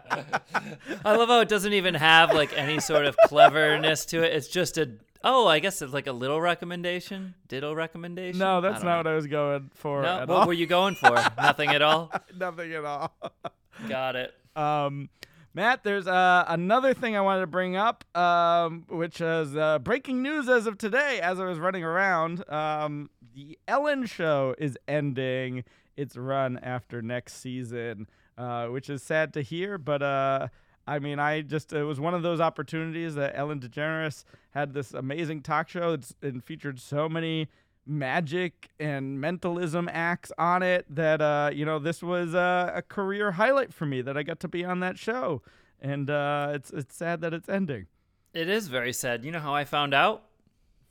love 1.04 1.28
how 1.28 1.40
it 1.40 1.48
doesn't 1.48 1.72
even 1.72 1.94
have 1.94 2.34
like 2.34 2.52
any 2.56 2.80
sort 2.80 3.06
of 3.06 3.16
cleverness 3.26 4.06
to 4.06 4.22
it. 4.22 4.32
It's 4.34 4.48
just 4.48 4.76
a 4.78 4.90
oh, 5.26 5.46
I 5.46 5.58
guess 5.58 5.82
it's 5.82 5.92
like 5.92 6.06
a 6.06 6.12
little 6.12 6.40
recommendation, 6.40 7.34
ditto 7.48 7.74
recommendation. 7.74 8.38
no, 8.38 8.60
that's 8.60 8.82
not 8.82 8.92
know. 8.92 8.96
what 8.98 9.06
I 9.08 9.14
was 9.14 9.26
going 9.26 9.70
for 9.74 10.02
No, 10.02 10.20
at 10.20 10.28
what 10.28 10.38
all. 10.42 10.46
were 10.46 10.52
you 10.52 10.66
going 10.66 10.94
for? 10.94 11.10
Nothing 11.36 11.70
at 11.70 11.82
all. 11.82 12.10
Nothing 12.34 12.72
at 12.72 12.84
all. 12.84 13.12
Got 13.88 14.16
it. 14.16 14.34
Um, 14.54 15.10
Matt, 15.52 15.84
there's 15.84 16.06
uh, 16.06 16.44
another 16.48 16.94
thing 16.94 17.16
I 17.16 17.20
wanted 17.22 17.40
to 17.40 17.46
bring 17.46 17.76
up, 17.76 18.04
um, 18.16 18.84
which 18.88 19.20
is 19.20 19.56
uh, 19.56 19.78
breaking 19.80 20.22
news 20.22 20.48
as 20.48 20.66
of 20.66 20.78
today. 20.78 21.18
As 21.20 21.40
I 21.40 21.44
was 21.44 21.58
running 21.58 21.82
around, 21.82 22.48
um, 22.50 23.10
the 23.34 23.58
Ellen 23.66 24.06
Show 24.06 24.54
is 24.58 24.78
ending 24.86 25.64
its 25.96 26.16
run 26.16 26.58
after 26.58 27.00
next 27.02 27.40
season, 27.40 28.06
uh, 28.36 28.66
which 28.66 28.88
is 28.90 29.02
sad 29.02 29.32
to 29.34 29.40
hear. 29.42 29.78
But 29.78 30.02
uh, 30.02 30.48
I 30.86 30.98
mean, 30.98 31.18
I 31.18 31.40
just 31.42 31.72
it 31.72 31.84
was 31.84 31.98
one 31.98 32.14
of 32.14 32.22
those 32.22 32.40
opportunities 32.40 33.14
that 33.16 33.32
Ellen 33.34 33.60
DeGeneres 33.60 34.24
had 34.50 34.72
this 34.72 34.94
amazing 34.94 35.42
talk 35.42 35.68
show. 35.68 35.92
It's 35.94 36.14
and 36.22 36.42
featured 36.44 36.78
so 36.80 37.08
many 37.08 37.48
magic 37.86 38.68
and 38.80 39.20
mentalism 39.20 39.88
acts 39.92 40.32
on 40.38 40.60
it 40.60 40.84
that 40.92 41.20
uh 41.20 41.48
you 41.52 41.64
know 41.64 41.78
this 41.78 42.02
was 42.02 42.34
uh, 42.34 42.72
a 42.74 42.82
career 42.82 43.30
highlight 43.30 43.72
for 43.72 43.86
me 43.86 44.02
that 44.02 44.16
I 44.16 44.24
got 44.24 44.40
to 44.40 44.48
be 44.48 44.64
on 44.64 44.80
that 44.80 44.98
show 44.98 45.40
and 45.80 46.10
uh 46.10 46.50
it's 46.52 46.70
it's 46.72 46.96
sad 46.96 47.20
that 47.20 47.32
it's 47.32 47.48
ending 47.48 47.86
It 48.34 48.48
is 48.48 48.66
very 48.66 48.92
sad. 48.92 49.24
You 49.24 49.30
know 49.30 49.38
how 49.38 49.54
I 49.54 49.64
found 49.64 49.94
out? 49.94 50.24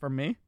From 0.00 0.16
me 0.16 0.38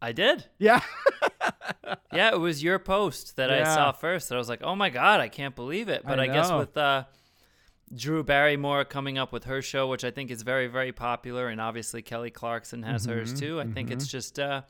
I 0.00 0.12
did. 0.12 0.46
yeah 0.58 0.80
Yeah, 2.12 2.30
it 2.32 2.38
was 2.38 2.62
your 2.62 2.78
post 2.78 3.36
that 3.36 3.50
I 3.50 3.64
saw 3.64 3.92
first. 3.92 4.28
That 4.28 4.34
I 4.34 4.38
was 4.38 4.48
like, 4.48 4.62
oh 4.62 4.76
my 4.76 4.90
god, 4.90 5.20
I 5.20 5.28
can't 5.28 5.56
believe 5.56 5.88
it. 5.88 6.02
But 6.04 6.20
I 6.20 6.24
I, 6.24 6.26
guess 6.26 6.52
with 6.52 6.76
uh, 6.76 7.04
Drew 7.94 8.22
Barrymore 8.22 8.84
coming 8.84 9.18
up 9.18 9.32
with 9.32 9.44
her 9.44 9.60
show, 9.62 9.86
which 9.88 10.04
I 10.04 10.10
think 10.10 10.30
is 10.30 10.42
very, 10.42 10.66
very 10.66 10.92
popular, 10.92 11.48
and 11.48 11.60
obviously 11.60 12.02
Kelly 12.02 12.30
Clarkson 12.30 12.82
has 12.84 13.04
hers 13.04 13.34
Mhm, 13.34 13.38
too. 13.38 13.60
I 13.60 13.66
think 13.66 13.90
it's 13.90 14.06
just, 14.06 14.38
uh, 14.38 14.62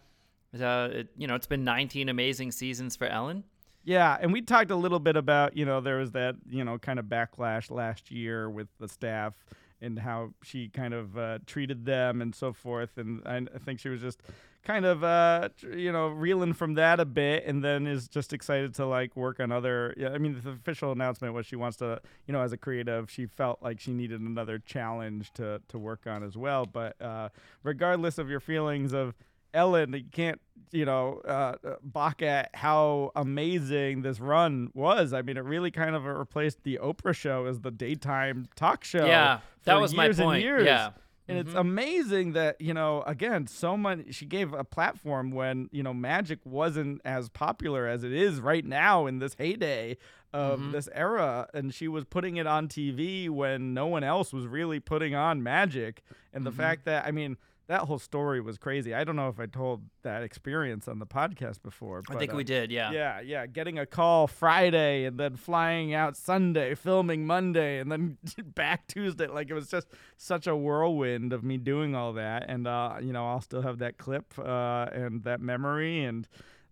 uh, 0.60 0.88
it, 0.92 1.08
you 1.16 1.26
know, 1.26 1.34
it's 1.34 1.46
been 1.46 1.64
19 1.64 2.08
amazing 2.08 2.52
seasons 2.52 2.96
for 2.96 3.06
Ellen. 3.06 3.44
Yeah, 3.84 4.16
and 4.20 4.32
we 4.32 4.42
talked 4.42 4.70
a 4.70 4.76
little 4.76 5.00
bit 5.00 5.16
about, 5.16 5.56
you 5.56 5.64
know, 5.64 5.80
there 5.80 5.98
was 5.98 6.12
that, 6.12 6.36
you 6.48 6.64
know, 6.64 6.78
kind 6.78 6.98
of 6.98 7.06
backlash 7.06 7.70
last 7.70 8.10
year 8.10 8.48
with 8.48 8.68
the 8.78 8.88
staff 8.88 9.34
and 9.80 9.98
how 9.98 10.34
she 10.44 10.68
kind 10.68 10.94
of 10.94 11.18
uh, 11.18 11.38
treated 11.46 11.84
them 11.84 12.22
and 12.22 12.32
so 12.34 12.52
forth. 12.52 12.96
And 12.98 13.22
I, 13.26 13.38
I 13.38 13.58
think 13.58 13.80
she 13.80 13.88
was 13.88 14.00
just 14.00 14.20
kind 14.64 14.84
of, 14.84 15.02
uh, 15.02 15.48
you 15.74 15.90
know, 15.90 16.08
reeling 16.08 16.52
from 16.52 16.74
that 16.74 17.00
a 17.00 17.04
bit 17.04 17.44
and 17.46 17.64
then 17.64 17.86
is 17.86 18.08
just 18.08 18.32
excited 18.32 18.74
to 18.74 18.86
like 18.86 19.16
work 19.16 19.40
on 19.40 19.50
other. 19.50 19.94
Yeah, 19.96 20.10
I 20.10 20.18
mean, 20.18 20.40
the 20.42 20.50
official 20.50 20.92
announcement 20.92 21.34
was 21.34 21.46
she 21.46 21.56
wants 21.56 21.76
to, 21.78 22.00
you 22.26 22.32
know, 22.32 22.40
as 22.40 22.52
a 22.52 22.56
creative, 22.56 23.10
she 23.10 23.26
felt 23.26 23.62
like 23.62 23.80
she 23.80 23.92
needed 23.92 24.20
another 24.20 24.58
challenge 24.58 25.32
to, 25.34 25.60
to 25.68 25.78
work 25.78 26.06
on 26.06 26.22
as 26.22 26.36
well. 26.36 26.64
But 26.66 27.00
uh, 27.00 27.30
regardless 27.62 28.18
of 28.18 28.30
your 28.30 28.40
feelings 28.40 28.92
of, 28.92 29.14
Ellen, 29.54 29.92
you 29.92 30.04
can't, 30.10 30.40
you 30.70 30.86
know, 30.86 31.20
uh, 31.26 31.56
uh, 31.62 31.74
balk 31.82 32.22
at 32.22 32.48
how 32.54 33.12
amazing 33.14 34.00
this 34.00 34.18
run 34.18 34.70
was. 34.72 35.12
I 35.12 35.20
mean, 35.20 35.36
it 35.36 35.44
really 35.44 35.70
kind 35.70 35.94
of 35.94 36.06
replaced 36.06 36.62
the 36.62 36.78
Oprah 36.82 37.14
show 37.14 37.44
as 37.44 37.60
the 37.60 37.70
daytime 37.70 38.46
talk 38.56 38.82
show. 38.82 39.04
yeah, 39.04 39.40
that 39.64 39.78
was 39.78 39.94
my 39.94 40.10
point. 40.10 40.42
years. 40.42 40.64
Yeah. 40.64 40.92
And 41.32 41.40
it's 41.40 41.50
mm-hmm. 41.50 41.58
amazing 41.58 42.32
that 42.32 42.60
you 42.60 42.74
know 42.74 43.02
again 43.06 43.46
so 43.46 43.76
much 43.76 44.00
she 44.10 44.26
gave 44.26 44.52
a 44.52 44.64
platform 44.64 45.30
when 45.30 45.68
you 45.72 45.82
know 45.82 45.94
magic 45.94 46.38
wasn't 46.44 47.00
as 47.04 47.28
popular 47.28 47.86
as 47.86 48.04
it 48.04 48.12
is 48.12 48.40
right 48.40 48.64
now 48.64 49.06
in 49.06 49.18
this 49.18 49.34
heyday 49.34 49.96
of 50.32 50.60
mm-hmm. 50.60 50.72
this 50.72 50.88
era. 50.94 51.48
And 51.52 51.74
she 51.74 51.88
was 51.88 52.04
putting 52.04 52.36
it 52.36 52.46
on 52.46 52.68
TV 52.68 53.28
when 53.28 53.74
no 53.74 53.86
one 53.86 54.04
else 54.04 54.32
was 54.32 54.46
really 54.46 54.80
putting 54.80 55.14
on 55.14 55.42
magic. 55.42 56.02
And 56.32 56.46
the 56.46 56.50
mm-hmm. 56.50 56.60
fact 56.60 56.84
that 56.86 57.04
I 57.04 57.10
mean 57.10 57.36
that 57.68 57.82
whole 57.82 57.98
story 57.98 58.40
was 58.40 58.58
crazy. 58.58 58.94
I 58.94 59.04
don't 59.04 59.16
know 59.16 59.28
if 59.28 59.38
I 59.38 59.46
told 59.46 59.82
that 60.02 60.22
experience 60.22 60.88
on 60.88 60.98
the 60.98 61.06
podcast 61.06 61.62
before. 61.62 62.02
I 62.10 62.16
think 62.16 62.32
uh, 62.32 62.36
we 62.36 62.44
did. 62.44 62.70
Yeah. 62.70 62.90
yeah, 62.90 63.20
yeah. 63.20 63.46
Getting 63.46 63.78
a 63.78 63.86
call 63.86 64.26
Friday 64.26 65.04
and 65.04 65.18
then 65.18 65.36
flying 65.36 65.94
out 65.94 66.16
Sunday, 66.16 66.74
filming 66.74 67.26
Monday, 67.26 67.78
and 67.78 67.90
then 67.90 68.18
back 68.44 68.86
Tuesday. 68.88 69.26
Like 69.26 69.48
it 69.50 69.54
was 69.54 69.68
just 69.68 69.88
such 70.16 70.46
a 70.46 70.56
whirlwind 70.56 71.32
of 71.32 71.44
me 71.44 71.56
doing 71.56 71.94
all 71.94 72.12
that. 72.14 72.46
And, 72.48 72.66
uh, 72.66 72.96
you 73.00 73.12
know, 73.12 73.28
I'll 73.28 73.40
still 73.40 73.62
have 73.62 73.78
that 73.78 73.96
clip 73.96 74.34
uh, 74.38 74.88
and 74.92 75.22
that 75.24 75.40
memory. 75.40 76.04
And 76.04 76.26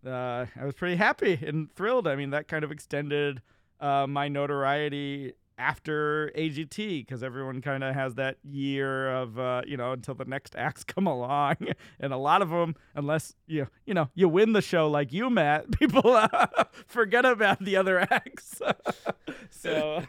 uh, 0.05 0.47
I 0.59 0.65
was 0.65 0.75
pretty 0.75 0.97
happy 0.97 1.39
and 1.47 1.73
thrilled. 1.73 2.07
I 2.07 2.17
mean, 2.17 2.31
that 2.31 2.49
kind 2.49 2.65
of 2.65 2.73
extended 2.73 3.43
uh, 3.81 4.07
my 4.07 4.29
notoriety 4.29 5.35
after 5.61 6.33
AGT 6.37 7.07
because 7.07 7.23
everyone 7.23 7.61
kind 7.61 7.85
of 7.85 7.95
has 7.95 8.15
that 8.15 8.39
year 8.43 9.15
of 9.15 9.39
uh, 9.39 9.61
you 9.67 9.77
know 9.77 9.93
until 9.93 10.15
the 10.15 10.25
next 10.25 10.57
acts 10.59 10.83
come 10.83 11.07
along, 11.07 11.57
and 12.01 12.13
a 12.13 12.17
lot 12.17 12.43
of 12.43 12.49
them, 12.49 12.75
unless 12.95 13.35
you 13.47 13.69
you 13.85 13.95
know 13.95 14.09
you 14.15 14.29
win 14.29 14.53
the 14.55 14.63
show 14.63 14.89
like 14.89 15.13
you, 15.13 15.29
Matt, 15.29 15.71
people 15.79 16.15
uh, 16.15 16.49
forget 16.87 17.25
about 17.25 17.63
the 17.63 17.77
other 17.77 18.01
acts. 18.01 18.61
so 19.51 20.03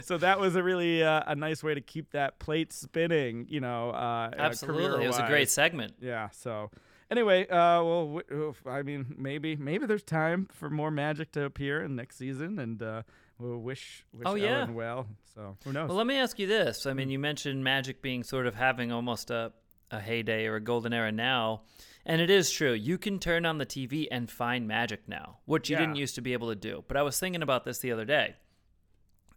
so 0.00 0.16
that 0.18 0.40
was 0.40 0.56
a 0.56 0.62
really 0.62 1.02
uh, 1.02 1.22
a 1.26 1.36
nice 1.36 1.62
way 1.62 1.74
to 1.74 1.80
keep 1.80 2.10
that 2.12 2.38
plate 2.38 2.72
spinning. 2.72 3.46
You 3.48 3.60
know, 3.60 3.90
uh, 3.90 4.30
Absolutely. 4.36 5.04
It 5.04 5.08
was 5.08 5.18
a 5.18 5.26
great 5.26 5.50
segment. 5.50 5.94
Yeah. 6.00 6.30
So 6.30 6.70
anyway, 7.10 7.46
uh, 7.48 7.82
well, 7.82 8.22
I 8.64 8.82
mean, 8.82 9.14
maybe 9.18 9.56
maybe 9.56 9.84
there's 9.84 10.02
time 10.02 10.48
for 10.50 10.70
more 10.70 10.90
magic 10.90 11.32
to 11.32 11.44
appear 11.44 11.82
in 11.82 11.96
next 11.96 12.16
season, 12.16 12.58
and 12.58 12.82
uh, 12.82 13.02
we'll 13.40 13.58
wish 13.58 14.04
wish 14.12 14.26
Oh, 14.26 14.34
yeah. 14.34 14.60
Ellen 14.60 14.74
well. 14.74 15.06
So 15.34 15.56
who 15.64 15.72
knows? 15.72 15.88
Well, 15.88 15.96
let 15.96 16.06
me 16.06 16.16
ask 16.16 16.38
you 16.38 16.46
this. 16.46 16.86
I 16.86 16.92
mean, 16.92 17.08
hmm. 17.08 17.12
you 17.12 17.18
mentioned 17.18 17.64
Magic 17.64 18.02
being 18.02 18.22
sort 18.22 18.46
of 18.46 18.54
having 18.54 18.92
almost 18.92 19.30
a, 19.30 19.52
a 19.90 20.00
heyday 20.00 20.46
or 20.46 20.56
a 20.56 20.60
golden 20.60 20.92
era 20.92 21.10
now. 21.12 21.62
And 22.06 22.20
it 22.20 22.30
is 22.30 22.50
true. 22.50 22.72
You 22.72 22.96
can 22.98 23.18
turn 23.18 23.44
on 23.44 23.58
the 23.58 23.66
TV 23.66 24.06
and 24.10 24.30
find 24.30 24.66
Magic 24.66 25.06
now, 25.06 25.38
which 25.44 25.68
you 25.68 25.76
Yeah. 25.76 25.80
didn't 25.80 25.96
used 25.96 26.14
to 26.14 26.20
be 26.22 26.32
able 26.32 26.48
to 26.48 26.54
do. 26.54 26.84
But 26.88 26.96
I 26.96 27.02
was 27.02 27.18
thinking 27.18 27.42
about 27.42 27.64
this 27.64 27.78
the 27.78 27.92
other 27.92 28.04
day. 28.04 28.36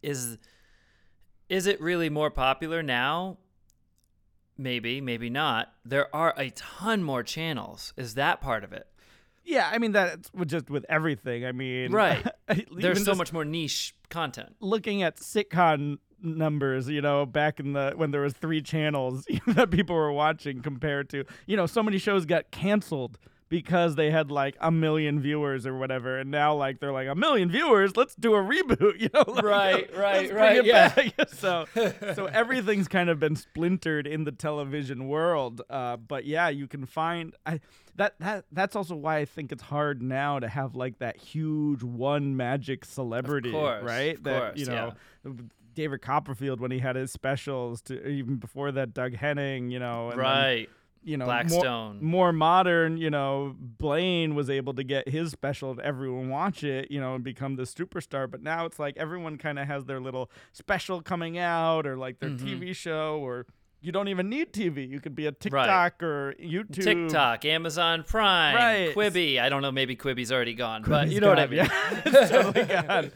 Is 0.01 0.37
is 1.49 1.67
it 1.67 1.79
really 1.81 2.09
more 2.09 2.31
popular 2.31 2.81
now? 2.81 3.37
Maybe, 4.57 5.01
maybe 5.01 5.29
not. 5.29 5.73
There 5.83 6.13
are 6.15 6.33
a 6.37 6.51
ton 6.51 7.03
more 7.03 7.23
channels. 7.23 7.93
Is 7.97 8.15
that 8.15 8.39
part 8.39 8.63
of 8.63 8.71
it? 8.71 8.87
Yeah, 9.45 9.69
I 9.71 9.77
mean 9.77 9.91
that's 9.91 10.32
with 10.34 10.49
just 10.49 10.69
with 10.69 10.86
everything. 10.89 11.45
I 11.45 11.51
mean, 11.51 11.91
Right. 11.91 12.25
There's 12.75 13.03
so 13.06 13.15
much 13.15 13.34
more 13.34 13.45
niche 13.45 13.95
content. 14.10 14.56
looking 14.60 15.01
at 15.03 15.17
sitcom 15.17 15.97
numbers 16.25 16.88
you 16.88 17.01
know 17.01 17.25
back 17.25 17.60
in 17.60 17.73
the 17.73 17.91
when 17.97 18.12
there 18.12 18.21
was 18.21 18.32
three 18.34 18.62
channels 18.62 19.25
that 19.47 19.69
people 19.71 19.93
were 19.93 20.12
watching 20.12 20.62
compared 20.62 21.10
to 21.10 21.25
you 21.47 21.58
know 21.58 21.65
so 21.65 21.84
many 21.84 21.97
shows 21.97 22.25
got 22.25 22.49
canceled 22.49 23.19
because 23.53 23.93
they 23.93 24.09
had 24.09 24.31
like 24.31 24.57
a 24.61 24.71
million 24.71 25.19
viewers 25.19 25.67
or 25.67 25.77
whatever 25.77 26.17
and 26.17 26.31
now 26.31 26.55
like 26.55 26.79
they're 26.79 26.91
like 26.91 27.07
a 27.07 27.13
million 27.13 27.51
viewers 27.51 27.95
let's 27.95 28.15
do 28.15 28.33
a 28.33 28.39
reboot 28.39 28.99
you 28.99 29.07
know 29.13 29.23
like, 29.27 29.43
Right, 29.43 29.95
right, 29.95 30.33
right, 30.33 30.65
yeah. 30.65 30.91
so 31.27 31.65
so 32.15 32.25
everything's 32.25 32.87
kind 32.87 33.11
of 33.11 33.19
been 33.19 33.35
splintered 33.35 34.07
in 34.07 34.23
the 34.23 34.31
television 34.31 35.07
world 35.07 35.61
uh, 35.69 35.97
but 35.97 36.25
yeah 36.25 36.49
you 36.49 36.67
can 36.67 36.87
find 36.87 37.35
I 37.45 37.59
that 37.95 38.15
that 38.17 38.45
that's 38.51 38.75
also 38.75 38.95
why 38.95 39.17
I 39.17 39.25
think 39.25 39.51
it's 39.51 39.61
hard 39.61 40.01
now 40.01 40.39
to 40.39 40.47
have 40.47 40.73
like 40.73 40.97
that 40.97 41.17
huge 41.17 41.83
one 41.83 42.35
magic 42.35 42.85
celebrity 42.85 43.51
course, 43.51 43.83
right 43.83 44.17
of 44.17 44.23
that 44.23 44.41
course, 44.41 44.59
you 44.59 44.65
know 44.65 44.95
David 45.75 46.01
Copperfield 46.01 46.59
when 46.59 46.71
he 46.71 46.79
had 46.79 46.95
his 46.95 47.11
specials 47.11 47.83
to 47.83 48.07
even 48.07 48.37
before 48.37 48.71
that 48.71 48.95
Doug 48.95 49.13
Henning 49.13 49.69
you 49.69 49.77
know 49.77 50.09
and 50.09 50.19
then, 50.19 50.25
right. 50.25 50.69
You 51.03 51.17
know 51.17 51.25
Blackstone. 51.25 51.97
more, 52.01 52.27
more 52.27 52.33
modern 52.33 52.97
you 52.97 53.09
know 53.09 53.55
Blaine 53.59 54.35
was 54.35 54.49
able 54.49 54.73
to 54.73 54.83
get 54.83 55.07
his 55.09 55.31
special 55.31 55.71
and 55.71 55.79
everyone 55.81 56.29
watch 56.29 56.63
it 56.63 56.89
you 56.91 56.99
know 57.01 57.15
and 57.15 57.23
become 57.23 57.55
the 57.55 57.63
superstar 57.63 58.29
but 58.29 58.41
now 58.41 58.65
it's 58.65 58.79
like 58.79 58.95
everyone 58.97 59.37
kind 59.37 59.59
of 59.59 59.67
has 59.67 59.85
their 59.85 59.99
little 59.99 60.29
special 60.53 61.01
coming 61.01 61.37
out 61.37 61.85
or 61.85 61.97
like 61.97 62.19
their 62.19 62.29
Mm-hmm. 62.29 62.61
TV 62.63 62.75
show 62.75 63.19
or 63.19 63.45
you 63.83 63.91
don't 63.91 64.07
even 64.07 64.29
need 64.29 64.51
TV 64.53 64.87
you 64.89 64.99
could 64.99 65.13
be 65.13 65.27
a 65.27 65.31
TikTok 65.31 66.01
or 66.01 66.33
YouTube 66.41 66.83
TikTok, 66.83 67.45
Amazon 67.45 68.03
Prime, 68.07 68.55
Right. 68.55 68.95
Quibi. 68.95 69.39
I 69.39 69.49
don't 69.49 69.61
know, 69.61 69.71
maybe 69.71 69.95
Quibi's 69.95 70.31
already 70.31 70.53
gone, 70.53 70.83
but 70.87 71.09
you 71.09 71.19
know 71.19 71.27
what 71.29 71.39
I 71.39 71.47
mean. 71.47 71.59
Yeah, 71.65 72.01
totally 72.27 72.65
gone. 72.65 73.11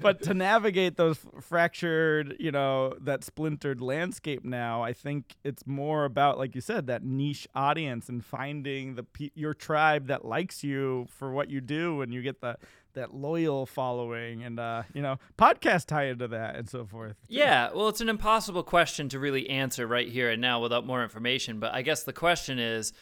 But 0.00 0.22
to 0.22 0.34
navigate 0.34 0.96
those 0.96 1.18
fractured, 1.40 2.36
you 2.38 2.52
know, 2.52 2.94
that 3.00 3.24
splintered 3.24 3.80
landscape 3.80 4.44
now, 4.44 4.82
I 4.82 4.92
think 4.92 5.36
it's 5.44 5.66
more 5.66 6.04
about, 6.04 6.38
like 6.38 6.54
you 6.54 6.60
said, 6.60 6.86
that 6.86 7.02
niche 7.02 7.48
audience 7.54 8.08
and 8.08 8.24
finding 8.24 8.94
the 8.96 9.06
your 9.34 9.54
tribe 9.54 10.06
that 10.08 10.24
likes 10.24 10.62
you 10.62 11.06
for 11.10 11.32
what 11.32 11.50
you 11.50 11.60
do, 11.60 12.02
and 12.02 12.12
you 12.12 12.22
get 12.22 12.40
that 12.42 12.60
that 12.94 13.14
loyal 13.14 13.66
following, 13.66 14.42
and 14.42 14.58
uh, 14.60 14.82
you 14.94 15.02
know, 15.02 15.18
podcast 15.38 15.86
tie 15.86 16.04
into 16.06 16.28
that 16.28 16.56
and 16.56 16.68
so 16.68 16.84
forth. 16.84 17.16
Yeah, 17.28 17.70
well, 17.74 17.88
it's 17.88 18.00
an 18.00 18.08
impossible 18.08 18.62
question 18.62 19.08
to 19.10 19.18
really 19.18 19.48
answer 19.50 19.86
right 19.86 20.08
here 20.08 20.30
and 20.30 20.40
now 20.40 20.60
without 20.60 20.86
more 20.86 21.02
information. 21.02 21.58
But 21.58 21.72
I 21.74 21.82
guess 21.82 22.02
the 22.04 22.12
question 22.12 22.58
is 22.58 22.92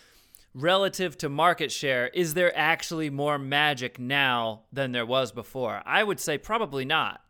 relative 0.55 1.17
to 1.19 1.29
market 1.29 1.71
share, 1.71 2.09
is 2.09 2.35
there 2.35 2.57
actually 2.57 3.11
more 3.11 3.39
magic 3.39 3.99
now 3.99 4.63
than 4.73 4.93
there 4.93 5.07
was 5.07 5.33
before? 5.33 5.83
I 5.87 6.03
would 6.03 6.21
say 6.21 6.39
probably 6.39 6.85
not. 6.85 7.21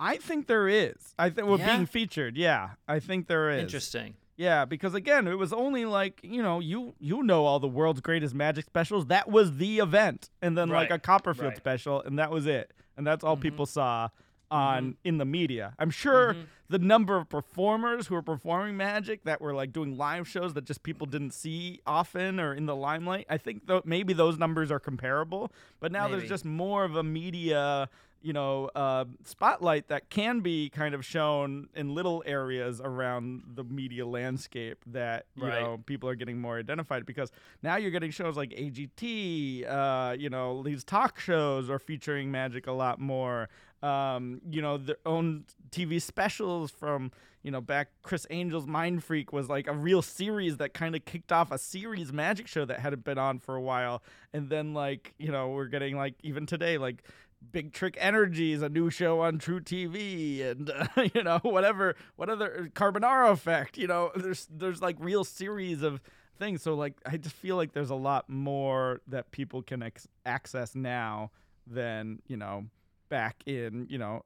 I 0.00 0.16
think 0.16 0.46
there 0.46 0.68
is. 0.68 0.94
I 1.18 1.30
think 1.30 1.48
we're 1.48 1.58
Yeah? 1.58 1.74
being 1.74 1.86
featured. 1.86 2.36
Yeah, 2.36 2.70
I 2.86 3.00
think 3.00 3.26
there 3.26 3.50
is. 3.50 3.62
Interesting. 3.62 4.14
Yeah, 4.38 4.64
because 4.64 4.94
again, 4.94 5.26
it 5.26 5.36
was 5.36 5.52
only 5.52 5.84
like 5.84 6.20
you 6.22 6.42
know 6.42 6.60
you 6.60 6.94
you 7.00 7.22
know 7.24 7.44
all 7.44 7.58
the 7.60 7.66
world's 7.68 8.00
greatest 8.00 8.34
magic 8.34 8.64
specials. 8.66 9.06
That 9.06 9.28
was 9.28 9.56
the 9.56 9.80
event, 9.80 10.30
and 10.40 10.56
then 10.56 10.68
like 10.68 10.90
a 10.90 10.98
Copperfield 10.98 11.44
right. 11.46 11.52
Mm-hmm. 11.54 11.58
special, 11.60 12.02
and 12.02 12.18
that 12.20 12.30
was 12.30 12.46
it, 12.46 12.72
and 12.96 13.04
that's 13.06 13.24
all 13.24 13.36
people 13.36 13.66
saw 13.66 14.08
on 14.50 14.96
in 15.04 15.18
the 15.18 15.24
media. 15.26 15.74
I'm 15.78 15.90
sure 15.90 16.32
Mm-hmm. 16.34 16.42
the 16.70 16.78
number 16.78 17.16
of 17.16 17.28
performers 17.28 18.06
who 18.06 18.14
were 18.14 18.22
performing 18.22 18.76
magic 18.78 19.24
that 19.24 19.40
were 19.42 19.52
like 19.54 19.72
doing 19.72 19.98
live 19.98 20.26
shows 20.28 20.54
that 20.54 20.64
just 20.64 20.82
people 20.82 21.06
didn't 21.06 21.32
see 21.32 21.80
often 21.86 22.38
or 22.40 22.54
in 22.54 22.64
the 22.66 22.76
limelight. 22.76 23.26
I 23.28 23.36
think 23.38 23.66
th- 23.66 23.82
maybe 23.84 24.12
those 24.14 24.38
numbers 24.38 24.70
are 24.70 24.78
comparable, 24.80 25.50
but 25.80 25.90
now 25.92 26.06
Maybe. 26.06 26.20
there's 26.20 26.28
just 26.30 26.44
more 26.46 26.84
of 26.84 26.94
a 26.96 27.02
media 27.02 27.88
you 28.22 28.32
know, 28.32 28.70
uh, 28.74 29.04
spotlight 29.24 29.88
that 29.88 30.10
can 30.10 30.40
be 30.40 30.68
kind 30.70 30.94
of 30.94 31.04
shown 31.04 31.68
in 31.74 31.94
little 31.94 32.22
areas 32.26 32.80
around 32.82 33.42
the 33.54 33.64
media 33.64 34.06
landscape 34.06 34.78
that 34.86 35.26
you 35.36 35.44
Right. 35.44 35.60
know 35.60 35.78
people 35.86 36.08
are 36.08 36.14
getting 36.16 36.40
more 36.40 36.58
identified 36.58 37.06
because 37.06 37.30
now 37.62 37.76
you're 37.76 37.90
getting 37.92 38.10
shows 38.10 38.36
like 38.36 38.50
AGT, 38.50 39.64
uh, 39.68 40.16
you 40.18 40.30
know, 40.30 40.62
these 40.62 40.84
talk 40.84 41.18
shows 41.18 41.70
are 41.70 41.78
featuring 41.78 42.30
magic 42.30 42.66
a 42.66 42.72
lot 42.72 42.98
more. 43.00 43.48
Um, 43.82 44.40
you 44.50 44.60
know, 44.60 44.76
their 44.76 44.96
own 45.06 45.44
TV 45.70 46.00
specials 46.02 46.70
from 46.72 47.12
you 47.44 47.52
know 47.52 47.60
back 47.60 47.88
Criss 48.02 48.24
Angel's 48.30 48.66
Mind 48.66 49.04
Freak 49.04 49.32
was 49.32 49.48
like 49.48 49.68
a 49.68 49.72
real 49.72 50.02
series 50.02 50.56
that 50.56 50.74
kind 50.74 50.96
of 50.96 51.04
kicked 51.04 51.30
off 51.30 51.52
a 51.52 51.58
series 51.58 52.12
magic 52.12 52.48
show 52.48 52.64
that 52.64 52.80
hadn't 52.80 53.04
been 53.04 53.18
on 53.18 53.38
for 53.38 53.54
a 53.54 53.60
while, 53.60 54.02
and 54.32 54.50
then 54.50 54.74
like 54.74 55.14
you 55.18 55.30
know 55.30 55.50
we're 55.50 55.66
getting 55.68 55.96
like 55.96 56.14
even 56.24 56.44
today 56.46 56.76
like 56.78 57.04
Big 57.52 57.72
Trick 57.72 57.96
Energy's, 57.98 58.62
a 58.62 58.68
new 58.68 58.90
show 58.90 59.20
on 59.20 59.38
truTV, 59.38 60.44
and 60.50 60.70
uh, 60.70 60.86
you 61.14 61.22
know 61.22 61.38
whatever, 61.42 61.96
what 62.16 62.28
other 62.28 62.70
Carbonaro 62.74 63.32
Effect. 63.32 63.78
You 63.78 63.86
know, 63.86 64.10
there's 64.14 64.46
there's 64.50 64.82
like 64.82 64.96
real 64.98 65.24
series 65.24 65.82
of 65.82 66.00
things. 66.38 66.62
So 66.62 66.74
like 66.74 66.94
I 67.06 67.16
just 67.16 67.36
feel 67.36 67.56
like 67.56 67.72
there's 67.72 67.90
a 67.90 67.96
lot 67.96 68.28
more 68.28 69.00
that 69.08 69.30
people 69.30 69.62
can 69.62 69.82
ex- 69.82 70.08
access 70.26 70.74
now 70.74 71.30
than 71.66 72.20
you 72.26 72.36
know 72.36 72.66
back 73.08 73.42
in 73.46 73.86
you 73.88 73.98
know 73.98 74.22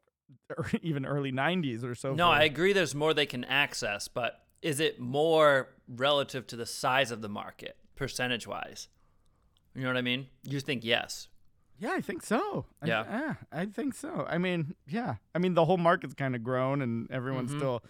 or 0.57 0.71
even 0.83 1.05
early 1.05 1.33
90s 1.33 1.85
or 1.85 1.95
so. 1.95 2.15
No, 2.15 2.27
forth. 2.27 2.39
I 2.39 2.45
agree 2.45 2.73
there's 2.73 2.95
more 2.95 3.15
they 3.15 3.27
can 3.27 3.45
access, 3.45 4.09
but 4.09 4.43
is 4.61 4.81
it 4.81 5.01
more 5.01 5.69
relative 5.89 6.47
to 6.49 6.57
the 6.57 6.67
size 6.67 7.11
of 7.11 7.21
the 7.21 7.29
market, 7.29 7.77
percentage 7.97 8.47
wise? 8.47 8.89
You 9.75 9.83
know 9.83 9.89
what 9.89 9.97
I 9.97 10.03
mean? 10.03 10.29
You 10.45 10.61
think 10.61 10.85
yes. 10.85 11.29
Yeah, 11.79 11.93
I 11.95 12.01
think 12.01 12.23
so. 12.25 12.67
I- 12.81 12.87
Yeah. 12.87 13.05
yeah, 13.09 13.35
I 13.51 13.67
think 13.67 13.95
so. 13.95 14.27
I 14.29 14.39
mean, 14.39 14.75
yeah. 14.87 15.17
I 15.35 15.39
mean, 15.39 15.55
the 15.55 15.65
whole 15.65 15.79
market's 15.79 16.15
kind 16.15 16.35
of 16.37 16.43
grown, 16.45 16.81
and 16.83 17.11
everyone's 17.11 17.51
Mm-hmm. 17.51 17.59
still. 17.59 17.83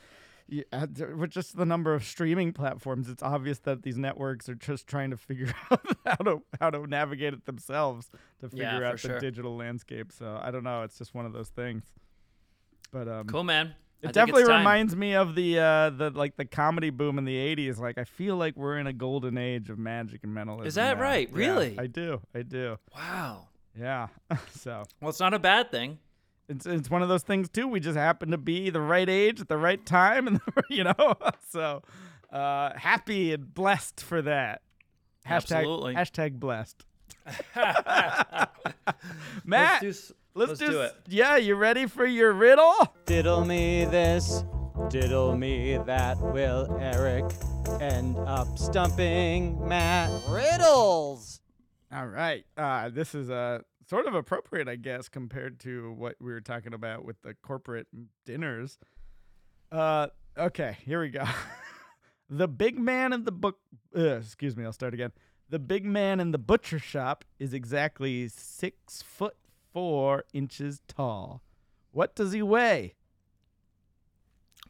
Yeah, 0.48 0.64
uh, 0.72 0.86
with 1.16 1.30
just 1.30 1.56
the 1.56 1.64
number 1.64 1.94
of 1.94 2.04
streaming 2.04 2.52
platforms, 2.52 3.08
it's 3.08 3.22
obvious 3.22 3.60
that 3.60 3.82
these 3.84 3.96
networks 3.96 4.48
are 4.48 4.54
just 4.54 4.86
trying 4.86 5.10
to 5.10 5.16
figure 5.16 5.52
out 5.70 5.80
how 6.04 6.16
to 6.16 6.42
how 6.60 6.68
to 6.70 6.86
navigate 6.86 7.32
it 7.32 7.46
themselves 7.46 8.10
to 8.40 8.48
figure 8.50 8.64
Yeah, 8.64 8.88
out 8.88 8.92
the 8.92 8.98
sure. 8.98 9.18
digital 9.20 9.56
landscape. 9.56 10.10
So 10.12 10.38
I 10.42 10.50
don't 10.50 10.64
know. 10.64 10.82
It's 10.82 10.98
just 10.98 11.14
one 11.14 11.24
of 11.26 11.32
those 11.32 11.48
things. 11.48 11.84
But 12.92 13.08
um, 13.08 13.26
Cool, 13.28 13.44
man. 13.44 13.68
It 14.02 14.06
think 14.06 14.14
definitely 14.14 14.44
reminds 14.44 14.96
me 14.96 15.14
of 15.14 15.36
the 15.36 15.58
uh 15.60 15.90
the 15.90 16.10
like 16.10 16.36
the 16.36 16.44
comedy 16.44 16.90
boom 16.90 17.18
in 17.18 17.24
the 17.24 17.36
'80s. 17.36 17.78
Like 17.78 17.96
I 17.96 18.04
feel 18.04 18.36
like 18.36 18.56
we're 18.56 18.76
in 18.78 18.88
a 18.88 18.92
golden 18.92 19.38
age 19.38 19.70
of 19.70 19.78
magic 19.78 20.24
and 20.24 20.34
mentalism. 20.34 20.66
Is 20.66 20.74
that 20.74 20.96
now. 20.98 21.02
right? 21.04 21.28
Yeah, 21.30 21.36
Really? 21.38 21.78
I 21.78 21.86
do. 21.86 22.20
I 22.34 22.42
do. 22.42 22.78
Wow. 22.94 23.46
Yeah. 23.78 24.08
so 24.52 24.82
Well, 25.00 25.10
it's 25.10 25.20
not 25.20 25.34
a 25.34 25.38
bad 25.38 25.70
thing. 25.70 25.98
it's 26.48 26.66
it's 26.66 26.90
one 26.90 27.02
of 27.02 27.08
those 27.08 27.22
things 27.22 27.48
too. 27.48 27.66
We 27.68 27.80
just 27.80 27.96
happen 27.96 28.30
to 28.30 28.38
be 28.38 28.70
the 28.70 28.80
right 28.80 29.08
age 29.08 29.40
at 29.40 29.48
the 29.48 29.56
right 29.56 29.84
time, 29.84 30.26
and 30.26 30.40
you 30.70 30.84
know. 30.84 31.14
so 31.50 31.82
uh 32.30 32.72
happy 32.76 33.32
and 33.32 33.52
blessed 33.54 34.00
for 34.02 34.22
that. 34.22 34.62
Hashtag 35.26 35.58
Absolutely. 35.58 35.94
hashtag 35.94 36.40
blessed. 36.40 36.84
Let's 37.54 39.44
Matt, 39.44 39.80
do, 39.80 39.86
let's, 39.88 40.12
let's 40.34 40.58
do, 40.58 40.70
do 40.70 40.80
it. 40.82 40.94
Yeah, 41.08 41.36
you 41.36 41.54
ready 41.54 41.86
for 41.86 42.04
your 42.04 42.32
riddle? 42.32 42.74
Diddle 43.06 43.44
me 43.44 43.84
this, 43.84 44.44
diddle 44.88 45.36
me 45.36 45.78
that. 45.86 46.18
Will 46.20 46.76
Eric 46.80 47.26
end 47.80 48.16
up 48.26 48.58
stumping 48.58 49.66
Matt? 49.68 50.10
Riddles! 50.28 51.40
All 51.94 52.06
right. 52.06 52.44
Uh, 52.56 52.88
this 52.88 53.14
is 53.14 53.28
uh, 53.28 53.58
sort 53.86 54.06
of 54.06 54.14
appropriate, 54.14 54.66
I 54.66 54.76
guess, 54.76 55.08
compared 55.08 55.60
to 55.60 55.92
what 55.92 56.16
we 56.20 56.32
were 56.32 56.40
talking 56.40 56.72
about 56.72 57.04
with 57.04 57.20
the 57.20 57.34
corporate 57.34 57.86
dinners. 58.24 58.78
Uh, 59.70 60.06
okay, 60.38 60.78
here 60.86 61.02
we 61.02 61.10
go. 61.10 61.24
the 62.30 62.48
big 62.48 62.78
man 62.78 63.12
in 63.12 63.24
the 63.24 63.32
book. 63.32 63.58
Uh, 63.94 64.16
excuse 64.16 64.56
me, 64.56 64.64
I'll 64.64 64.72
start 64.72 64.94
again. 64.94 65.12
The 65.50 65.58
big 65.58 65.84
man 65.84 66.18
in 66.18 66.30
the 66.30 66.38
butcher 66.38 66.78
shop 66.78 67.26
is 67.38 67.52
exactly 67.52 68.26
six 68.28 69.02
foot 69.02 69.36
four 69.72 70.24
inches 70.32 70.80
tall. 70.88 71.42
What 71.90 72.14
does 72.14 72.32
he 72.32 72.40
weigh? 72.40 72.94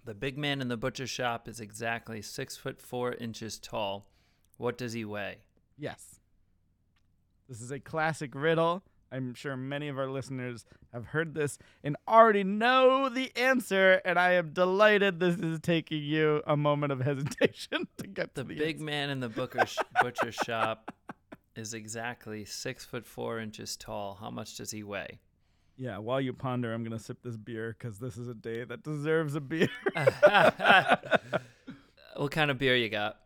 The 0.04 0.14
big 0.14 0.36
man 0.36 0.60
in 0.60 0.66
the 0.66 0.76
butcher 0.76 1.06
shop 1.06 1.46
is 1.46 1.60
exactly 1.60 2.20
six 2.20 2.56
foot 2.56 2.80
four 2.80 3.12
inches 3.12 3.60
tall. 3.60 4.08
What 4.56 4.76
does 4.76 4.92
he 4.92 5.04
weigh? 5.04 5.38
Yes. 5.78 6.18
This 7.52 7.60
is 7.60 7.70
a 7.70 7.78
classic 7.78 8.34
riddle. 8.34 8.82
I'm 9.10 9.34
sure 9.34 9.58
many 9.58 9.88
of 9.88 9.98
our 9.98 10.08
listeners 10.08 10.64
have 10.90 11.04
heard 11.04 11.34
this 11.34 11.58
and 11.84 11.98
already 12.08 12.44
know 12.44 13.10
the 13.10 13.30
answer, 13.36 14.00
and 14.06 14.18
I 14.18 14.32
am 14.32 14.54
delighted 14.54 15.20
this 15.20 15.36
is 15.36 15.60
taking 15.60 16.02
you 16.02 16.42
a 16.46 16.56
moment 16.56 16.92
of 16.92 17.00
hesitation 17.02 17.88
to 17.98 18.06
get 18.06 18.34
The 18.34 18.42
to 18.44 18.48
the 18.48 18.54
big 18.54 18.76
answer. 18.76 18.84
man 18.86 19.10
in 19.10 19.20
the 19.20 19.28
booker 19.28 19.66
sh- 19.66 19.76
butcher 20.00 20.32
shop 20.32 20.94
is 21.54 21.74
exactly 21.74 22.46
six 22.46 22.86
foot 22.86 23.04
four 23.04 23.38
inches 23.38 23.76
tall. 23.76 24.16
How 24.18 24.30
much 24.30 24.56
does 24.56 24.70
he 24.70 24.82
weigh? 24.82 25.18
Yeah, 25.76 25.98
while 25.98 26.22
you 26.22 26.32
ponder, 26.32 26.72
I'm 26.72 26.82
going 26.82 26.96
to 26.96 27.04
sip 27.04 27.18
this 27.22 27.36
beer 27.36 27.76
because 27.78 27.98
this 27.98 28.16
is 28.16 28.28
a 28.28 28.34
day 28.34 28.64
that 28.64 28.82
deserves 28.82 29.34
a 29.34 29.42
beer. 29.42 29.68
what 32.16 32.30
kind 32.30 32.50
of 32.50 32.56
beer 32.56 32.76
you 32.76 32.88
got? 32.88 33.18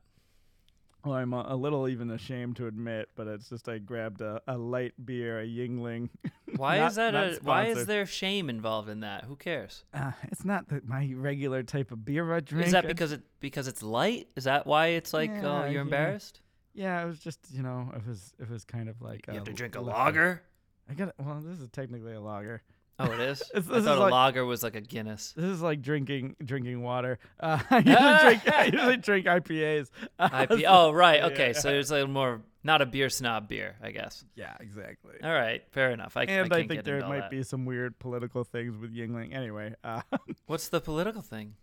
Well, 1.06 1.14
I'm 1.14 1.32
a, 1.32 1.54
little 1.54 1.86
even 1.88 2.10
ashamed 2.10 2.56
to 2.56 2.66
admit, 2.66 3.10
but 3.14 3.28
it's 3.28 3.48
just 3.48 3.68
I 3.68 3.78
grabbed 3.78 4.22
a, 4.22 4.42
a 4.48 4.58
light 4.58 4.92
beer, 5.04 5.40
a 5.40 5.46
Yuengling. 5.46 6.08
Why 6.56 6.78
Not- 6.78 6.90
is 6.90 6.96
that 6.96 7.14
a 7.14 7.38
why 7.42 7.66
is 7.66 7.86
there 7.86 8.06
shame 8.06 8.50
involved 8.50 8.88
in 8.88 9.00
that? 9.00 9.24
Who 9.24 9.36
cares? 9.36 9.84
Uh, 9.94 10.12
it's 10.24 10.44
not 10.44 10.68
the, 10.68 10.80
my 10.84 11.12
regular 11.14 11.62
type 11.62 11.92
of 11.92 12.04
beer 12.04 12.32
I 12.34 12.40
drink. 12.40 12.66
Is 12.66 12.72
that 12.72 12.88
because 12.88 13.12
it 13.12 13.22
because 13.40 13.68
it's 13.68 13.82
light? 13.82 14.28
Is 14.36 14.44
that 14.44 14.66
why 14.66 14.88
it's 14.88 15.12
like 15.12 15.30
Yeah, 15.30 15.64
oh 15.64 15.70
you're 15.70 15.82
embarrassed? 15.82 16.40
Yeah, 16.72 17.02
it 17.02 17.06
was 17.06 17.18
just 17.18 17.40
you 17.52 17.62
know 17.62 17.92
it 17.94 18.06
was 18.06 18.32
it 18.40 18.48
was 18.48 18.64
kind 18.64 18.88
of 18.88 19.02
like 19.02 19.26
You 19.28 19.34
have 19.34 19.44
to 19.44 19.52
drink 19.52 19.76
a 19.76 19.80
lager? 19.80 20.42
I 20.88 20.94
got 20.94 21.14
well. 21.18 21.40
This 21.44 21.60
is 21.60 21.68
technically 21.70 22.14
a 22.14 22.20
lager. 22.20 22.62
Oh, 22.98 23.12
it 23.12 23.20
is. 23.20 23.42
I 23.54 23.58
is 23.58 23.66
thought 23.66 23.98
a 23.98 24.00
like- 24.00 24.12
lager 24.12 24.44
was 24.44 24.62
like 24.62 24.74
a 24.74 24.80
Guinness. 24.80 25.32
This 25.36 25.44
is 25.44 25.62
like 25.62 25.82
drinking 25.82 26.36
drinking 26.44 26.82
water. 26.82 27.18
Uh, 27.38 27.58
I 27.70 27.78
usually 27.78 28.18
drink 28.38 28.48
I 28.48 28.64
usually 28.64 28.96
drink 28.96 29.26
IPAs. 29.26 29.88
Uh, 30.18 30.46
IP. 30.50 30.60
so- 30.60 30.66
Oh, 30.66 30.90
right. 30.92 31.22
Okay, 31.24 31.48
yeah. 31.48 31.58
so 31.58 31.70
it's 31.70 31.90
a 31.90 31.94
little 31.94 32.08
more 32.08 32.40
not 32.64 32.82
a 32.82 32.86
beer 32.86 33.08
snob 33.10 33.46
beer, 33.48 33.76
I 33.82 33.90
guess. 33.92 34.24
yeah, 34.34 34.54
exactly. 34.58 35.14
All 35.22 35.32
right, 35.32 35.62
fair 35.70 35.92
enough. 35.92 36.16
I, 36.16 36.24
and 36.24 36.52
I, 36.52 36.56
I, 36.58 36.66
think 36.66 36.82
there 36.84 37.00
might 37.06 37.20
that. 37.20 37.30
be 37.30 37.42
some 37.44 37.64
weird 37.64 37.98
political 38.00 38.42
things 38.42 38.76
with 38.76 38.92
Yuengling. 38.92 39.32
Anyway, 39.34 39.74
uh, 39.84 40.00
What's 40.46 40.68
the 40.68 40.80
political 40.80 41.22
thing? 41.22 41.54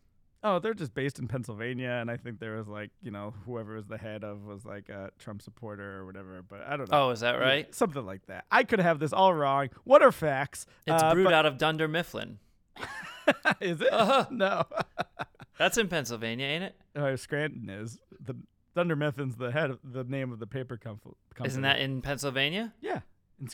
Oh, 0.46 0.60
they're 0.60 0.74
just 0.74 0.94
based 0.94 1.20
in 1.20 1.28
Pennsylvania, 1.30 1.90
and 2.02 2.12
I 2.12 2.18
think 2.18 2.40
there 2.40 2.58
was 2.58 2.68
like 2.68 2.92
you 3.02 3.12
know 3.12 3.34
whoever 3.46 3.76
was 3.76 3.88
the 3.88 3.98
head 3.98 4.24
of 4.24 4.44
was 4.44 4.66
like 4.66 4.90
a 4.90 5.10
Trump 5.20 5.42
supporter 5.42 6.00
or 6.00 6.06
whatever. 6.06 6.42
But 6.48 6.62
I 6.68 6.76
don't 6.76 6.92
know. 6.92 7.08
Oh, 7.08 7.10
is 7.12 7.22
that 7.22 7.36
Yeah, 7.36 7.42
right? 7.42 7.74
something 7.76 8.06
like 8.06 8.26
that. 8.28 8.46
I 8.52 8.64
could 8.64 8.80
have 8.80 9.00
this 9.00 9.14
all 9.14 9.34
wrong. 9.34 9.70
What 9.86 10.02
are 10.02 10.12
facts? 10.12 10.66
It's 10.86 11.02
Uh, 11.02 11.14
brewed 11.14 11.26
but- 11.26 11.34
out 11.34 11.46
of 11.46 11.58
Dunder 11.58 11.88
Mifflin. 11.88 12.40
is 13.62 13.80
it? 13.82 13.92
Uh-huh. 13.94 14.26
No. 14.32 14.64
That's 15.60 15.78
in 15.78 15.88
Pennsylvania, 15.88 16.46
ain't 16.48 16.64
it? 16.64 16.76
uh, 16.96 17.16
Scranton 17.16 17.70
is 17.70 18.00
the 18.20 18.36
Dunder 18.76 18.96
Mifflin's 18.96 19.36
the 19.36 19.52
head 19.52 19.70
of 19.70 19.80
the 19.84 20.04
name 20.04 20.32
of 20.34 20.40
the 20.40 20.48
paper 20.48 20.78
com- 20.78 21.00
company. 21.36 21.48
Isn't 21.48 21.62
that 21.62 21.80
in 21.80 22.02
Pennsylvania? 22.02 22.74
yeah 22.82 23.02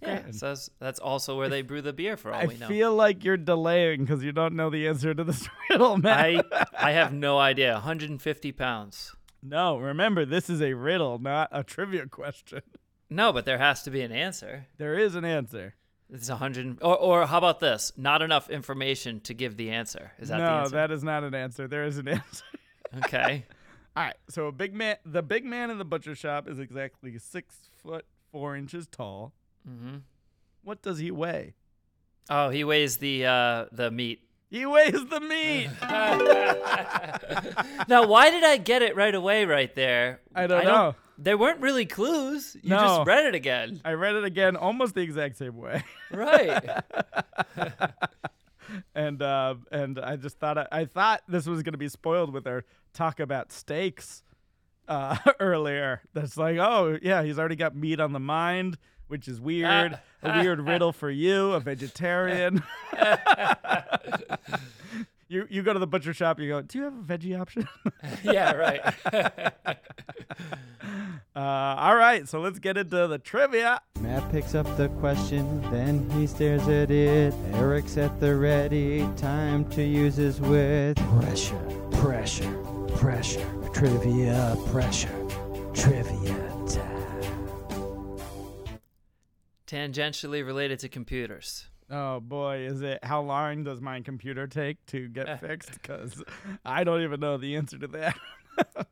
in 0.01 0.07
Yeah, 0.07 0.31
so 0.31 0.47
that's, 0.47 0.69
that's 0.79 0.99
also 0.99 1.37
where 1.37 1.49
they 1.49 1.61
brew 1.61 1.81
the 1.81 1.93
beer 1.93 2.17
for 2.17 2.31
all 2.31 2.41
I 2.41 2.45
we 2.45 2.57
know. 2.57 2.65
I 2.65 2.69
feel 2.69 2.93
like 2.93 3.23
you're 3.23 3.37
delaying 3.37 4.01
because 4.05 4.23
you 4.23 4.31
don't 4.31 4.55
know 4.55 4.69
the 4.69 4.87
answer 4.87 5.13
to 5.13 5.23
this 5.23 5.47
riddle, 5.69 5.97
man. 5.97 6.43
I 6.51 6.65
I 6.77 6.91
have 6.91 7.13
no 7.13 7.37
idea. 7.37 7.73
150 7.73 8.51
pounds. 8.53 9.15
no, 9.41 9.77
remember 9.77 10.25
this 10.25 10.49
is 10.49 10.61
a 10.61 10.73
riddle, 10.73 11.19
not 11.19 11.49
a 11.51 11.63
trivia 11.63 12.07
question. 12.07 12.61
No, 13.09 13.33
but 13.33 13.45
there 13.45 13.57
has 13.57 13.83
to 13.83 13.91
be 13.91 14.01
an 14.01 14.11
answer. 14.11 14.67
There 14.77 14.93
is 14.97 15.15
an 15.15 15.25
answer. 15.25 15.75
It's 16.11 16.29
100 16.29 16.79
or 16.81 16.97
or 16.97 17.25
how 17.25 17.37
about 17.37 17.59
this? 17.59 17.91
Not 17.97 18.21
enough 18.21 18.49
information 18.49 19.19
to 19.21 19.33
give 19.33 19.57
the 19.57 19.71
answer. 19.71 20.11
Is 20.19 20.29
that 20.29 20.37
the 20.37 20.43
answer? 20.43 20.53
no, 20.55 20.61
answer? 20.61 20.75
that 20.75 20.91
is 20.91 21.03
not 21.03 21.23
an 21.23 21.35
answer. 21.35 21.67
There 21.67 21.85
is 21.85 21.97
an 21.97 22.07
answer. 22.19 22.43
Okay. 22.97 23.45
All 23.95 24.03
right, 24.03 24.15
so 24.29 24.45
a 24.47 24.51
big 24.51 24.73
man, 24.73 24.97
the 25.03 25.21
big 25.21 25.43
man 25.43 25.69
in 25.71 25.77
the 25.77 25.83
butcher 25.85 26.15
shop 26.15 26.47
is 26.47 26.59
exactly 26.59 27.17
six 27.17 27.55
foot 27.83 28.05
four 28.31 28.55
inches 28.55 28.87
tall. 28.87 29.33
Hmm 29.65 29.97
What 30.63 30.81
does 30.81 30.99
he 30.99 31.11
weigh? 31.11 31.53
Oh, 32.29 32.49
he 32.49 32.63
weighs 32.63 32.97
the 32.97 33.25
uh 33.25 33.65
the 33.71 33.91
meat. 33.91 34.21
He 34.49 34.65
weighs 34.65 35.05
the 35.05 35.19
meat. 35.19 35.69
now, 37.87 38.07
why 38.07 38.31
did 38.31 38.43
I 38.43 38.57
get 38.57 38.81
it 38.81 38.95
right 38.95 39.13
away 39.13 39.45
right 39.45 39.73
there? 39.75 40.21
I 40.33 40.47
don't 40.47 40.65
know. 40.65 40.95
There 41.19 41.37
weren't 41.37 41.59
really 41.59 41.85
clues. 41.85 42.55
You 42.63 42.71
No. 42.71 42.79
just 42.79 43.07
read 43.07 43.25
it 43.27 43.35
again. 43.35 43.81
I 43.83 43.91
read 43.93 44.15
it 44.15 44.23
again, 44.23 44.55
almost 44.55 44.95
the 44.95 45.01
exact 45.01 45.37
same 45.37 45.57
way. 45.57 45.83
Right. 46.11 46.63
and 48.95 49.21
uh, 49.21 49.55
and 49.71 49.99
I 49.99 50.15
just 50.15 50.39
thought 50.39 50.57
I, 50.71 50.85
thought 50.85 51.21
this 51.27 51.45
was 51.45 51.63
gonna 51.63 51.77
be 51.77 51.89
spoiled 51.89 52.33
with 52.33 52.47
our 52.47 52.63
talk 52.93 53.19
about 53.19 53.51
steaks 53.51 54.23
uh, 54.87 55.17
earlier. 55.39 56.01
That's 56.13 56.37
like, 56.37 56.57
oh 56.57 56.97
yeah, 57.01 57.23
he's 57.23 57.37
already 57.37 57.55
got 57.55 57.75
meat 57.75 57.99
on 57.99 58.13
the 58.13 58.19
mind, 58.19 58.77
which 59.09 59.27
is 59.27 59.41
weird. 59.41 59.99
a 60.23 60.39
weird 60.39 60.61
riddle 60.61 60.93
for 60.93 61.09
you, 61.09 61.51
a 61.51 61.59
vegetarian. 61.59 62.63
you 65.27 65.47
you 65.49 65.63
go 65.63 65.73
to 65.73 65.79
the 65.79 65.87
butcher 65.87 66.13
shop, 66.13 66.39
you 66.39 66.47
go, 66.47 66.61
do 66.61 66.77
you 66.77 66.83
have 66.85 66.93
a 66.93 67.01
veggie 67.01 67.39
option? 67.39 67.67
yeah, 68.23 68.53
right. 68.53 68.81
uh, 71.35 71.39
all 71.39 71.95
right, 71.95 72.29
so 72.29 72.39
let's 72.39 72.59
get 72.59 72.77
into 72.77 73.07
the 73.07 73.17
trivia. 73.17 73.81
Matt 73.99 74.31
picks 74.31 74.53
up 74.53 74.77
the 74.77 74.89
question, 74.99 75.61
then 75.71 76.07
he 76.11 76.27
stares 76.27 76.67
at 76.67 76.91
it. 76.91 77.33
Eric's 77.53 77.97
at 77.97 78.19
the 78.19 78.35
ready, 78.35 79.07
time 79.17 79.65
to 79.71 79.83
use 79.83 80.15
his 80.15 80.39
wit. 80.39 80.97
Pressure, 80.97 81.59
pressure, 81.91 82.53
pressure. 82.95 83.45
Trivia, 83.73 84.57
pressure, 84.71 85.27
trivia 85.73 86.48
Tangentially 89.69 90.43
related 90.43 90.79
to 90.79 90.89
computers. 90.89 91.67
Oh 91.91 92.19
boy, 92.19 92.61
is 92.61 92.81
it? 92.81 93.03
How 93.03 93.21
long 93.21 93.63
does 93.63 93.81
my 93.81 94.01
computer 94.01 94.47
take 94.47 94.83
to 94.87 95.07
get 95.07 95.39
fixed? 95.39 95.73
Because 95.73 96.23
I 96.65 96.83
don't 96.83 97.03
even 97.03 97.19
know 97.19 97.37
the 97.37 97.55
answer 97.55 97.77
to 97.77 97.87
that. 97.87 98.17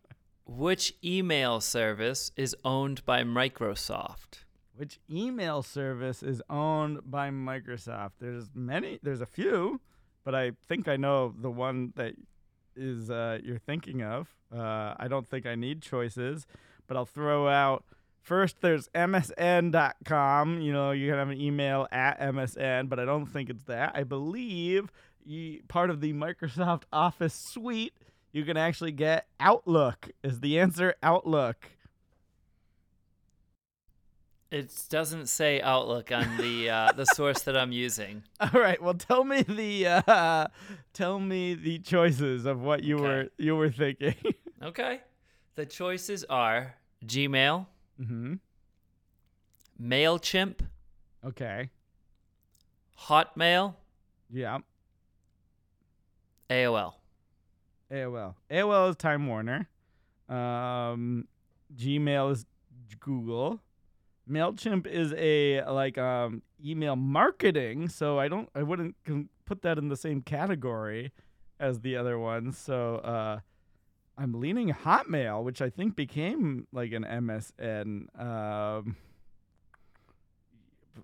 Which 0.46 0.94
email 1.04 1.62
service 1.62 2.32
is 2.36 2.56
owned 2.64 3.04
by 3.06 3.24
Microsoft? 3.24 4.44
Which 4.76 5.00
email 5.10 5.64
service 5.64 6.22
is 6.22 6.44
owned 6.48 7.00
by 7.10 7.32
Microsoft? 7.32 8.12
There's 8.20 8.52
many. 8.54 9.00
There's 9.02 9.22
a 9.22 9.26
few, 9.26 9.82
but 10.24 10.36
I 10.36 10.52
think 10.68 10.88
I 10.88 10.96
know 10.96 11.34
the 11.36 11.50
one 11.50 11.94
that 11.96 12.14
is 12.76 13.10
uh, 13.10 13.40
you're 13.44 13.58
thinking 13.58 14.04
of. 14.04 14.28
Uh, 14.56 14.94
I 14.98 15.08
don't 15.10 15.28
think 15.28 15.48
I 15.48 15.56
need 15.56 15.82
choices, 15.82 16.46
but 16.86 16.96
I'll 16.98 17.06
throw 17.06 17.48
out. 17.48 17.84
First, 18.28 18.60
there's 18.60 18.90
MSN.com. 18.90 20.60
You 20.60 20.74
know, 20.74 20.92
you 20.92 21.10
can 21.10 21.18
have 21.18 21.30
an 21.30 21.40
email 21.40 21.88
at 21.94 22.20
MSN, 22.20 22.90
but 22.90 23.00
I 23.00 23.06
don't 23.06 23.26
think 23.26 23.50
it's 23.50 23.64
that. 23.64 23.94
I 23.96 24.04
believe 24.04 24.92
you, 25.24 25.62
part 25.70 25.90
of 25.90 26.02
the 26.02 26.12
Microsoft 26.12 26.82
Office 26.92 27.34
suite, 27.34 27.94
you 28.34 28.44
can 28.44 28.58
actually 28.58 28.92
get 28.92 29.28
Outlook. 29.40 30.10
Is 30.26 30.42
the 30.42 30.60
answer 30.60 30.96
Outlook? 31.02 31.70
It 34.52 34.74
doesn't 34.90 35.28
say 35.28 35.62
Outlook 35.62 36.12
on 36.12 36.36
the 36.36 36.70
uh, 36.70 36.92
the 36.92 37.06
source 37.06 37.44
that 37.44 37.56
I'm 37.56 37.72
using. 37.72 38.24
All 38.42 38.60
right. 38.60 38.82
Well, 38.84 38.96
tell 38.96 39.24
me 39.24 39.44
the 39.44 40.04
uh, 40.06 40.48
tell 40.92 41.18
me 41.22 41.54
the 41.54 41.80
choices 41.80 42.46
of 42.46 42.60
what 42.60 42.84
you 42.84 42.98
were 42.98 43.30
you 43.38 43.56
were 43.56 43.72
thinking. 43.72 44.16
Okay. 44.62 45.02
The 45.56 45.68
choices 45.68 46.26
are 46.32 46.74
Gmail, 47.06 47.68
mm-hmm. 48.00 48.34
Mailchimp, 49.82 50.62
Okay. 51.26 51.70
Hotmail, 53.08 53.76
Yeah. 54.30 54.60
AOL. 56.50 56.94
AOL. 57.92 58.36
AOL 58.50 58.90
is 58.90 58.96
Time 58.96 59.28
Warner. 59.28 59.68
Um, 60.30 61.28
Gmail 61.76 62.32
is 62.32 62.46
Google. 63.00 63.62
Mailchimp 64.30 64.88
is 64.88 65.14
a 65.18 65.62
like 65.70 65.98
um 65.98 66.42
email 66.64 66.96
marketing, 66.96 67.88
so 67.90 68.20
I 68.20 68.28
don't 68.28 68.50
I 68.56 68.64
wouldn't 68.64 68.96
put 69.46 69.62
that 69.62 69.78
in 69.78 69.88
the 69.90 69.96
same 69.96 70.22
category 70.22 71.14
as 71.60 71.80
the 71.80 71.96
other 71.96 72.20
ones. 72.20 72.58
So 72.58 72.96
uh 72.98 73.40
I'm 74.18 74.34
leaning 74.40 74.70
Hotmail, 74.70 75.44
which 75.44 75.62
I 75.62 75.70
think 75.70 75.96
became 75.96 76.68
like 76.72 76.92
an 76.92 77.04
MSN 77.04 78.20
um 78.20 78.96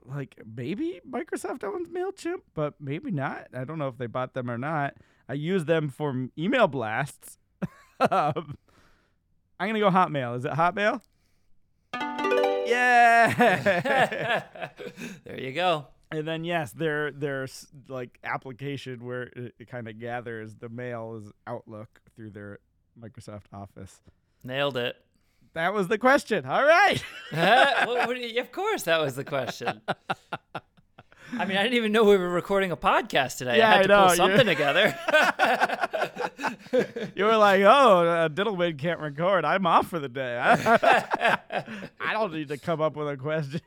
like 0.05 0.41
maybe 0.55 0.99
Microsoft 1.09 1.63
owns 1.63 1.87
Mailchimp, 1.89 2.41
but 2.53 2.73
maybe 2.79 3.11
not. 3.11 3.47
I 3.53 3.63
don't 3.63 3.77
know 3.77 3.87
if 3.87 3.97
they 3.97 4.07
bought 4.07 4.33
them 4.33 4.49
or 4.49 4.57
not. 4.57 4.95
I 5.29 5.33
use 5.33 5.65
them 5.65 5.89
for 5.89 6.27
email 6.37 6.67
blasts. 6.67 7.37
um, 7.99 8.57
I'm 9.59 9.69
gonna 9.69 9.79
go 9.79 9.91
Hotmail. 9.91 10.35
Is 10.37 10.45
it 10.45 10.51
Hotmail? 10.51 11.01
Yeah. 12.65 14.43
there 15.23 15.39
you 15.39 15.51
go. 15.53 15.87
and 16.11 16.27
then 16.27 16.43
yes, 16.43 16.71
their 16.71 17.11
their 17.11 17.47
like 17.87 18.19
application 18.23 19.05
where 19.05 19.23
it, 19.23 19.55
it 19.59 19.67
kind 19.67 19.87
of 19.87 19.99
gathers 19.99 20.55
the 20.55 20.69
mail 20.69 21.21
is 21.21 21.31
Outlook 21.47 22.01
through 22.15 22.31
their 22.31 22.59
Microsoft 22.99 23.45
Office. 23.53 23.99
Nailed 24.43 24.77
it. 24.77 24.95
That 25.53 25.73
was 25.73 25.87
the 25.87 25.97
question. 25.97 26.45
All 26.45 26.63
right. 26.65 27.01
What- 27.31 28.17
of 28.37 28.51
course, 28.51 28.83
that 28.83 28.99
was 28.99 29.15
the 29.15 29.23
question. 29.23 29.81
I 31.37 31.45
mean, 31.45 31.57
I 31.57 31.63
didn't 31.63 31.75
even 31.77 31.91
know 31.91 32.03
we 32.03 32.17
were 32.17 32.29
recording 32.29 32.71
a 32.71 32.77
podcast 32.77 33.37
today. 33.37 33.57
Yeah, 33.57 33.69
I 33.69 33.73
had 33.73 33.79
I 33.79 33.81
to 33.83 33.87
know, 33.87 34.05
pull 34.07 34.15
something 34.15 34.45
together. 34.55 34.95
you 37.15 37.25
were 37.25 37.37
like, 37.37 37.61
"Oh, 37.61 38.05
uh, 38.05 38.29
Dittelman 38.29 38.77
can't 38.77 38.99
record. 38.99 39.43
I'm 39.43 39.65
off 39.65 39.87
for 39.87 39.97
the 39.99 40.09
day. 40.09 40.37
I 40.39 42.13
don't 42.13 42.33
need 42.33 42.49
to 42.49 42.57
come 42.57 42.81
up 42.81 42.95
with 42.95 43.07
a 43.09 43.17
question." 43.17 43.61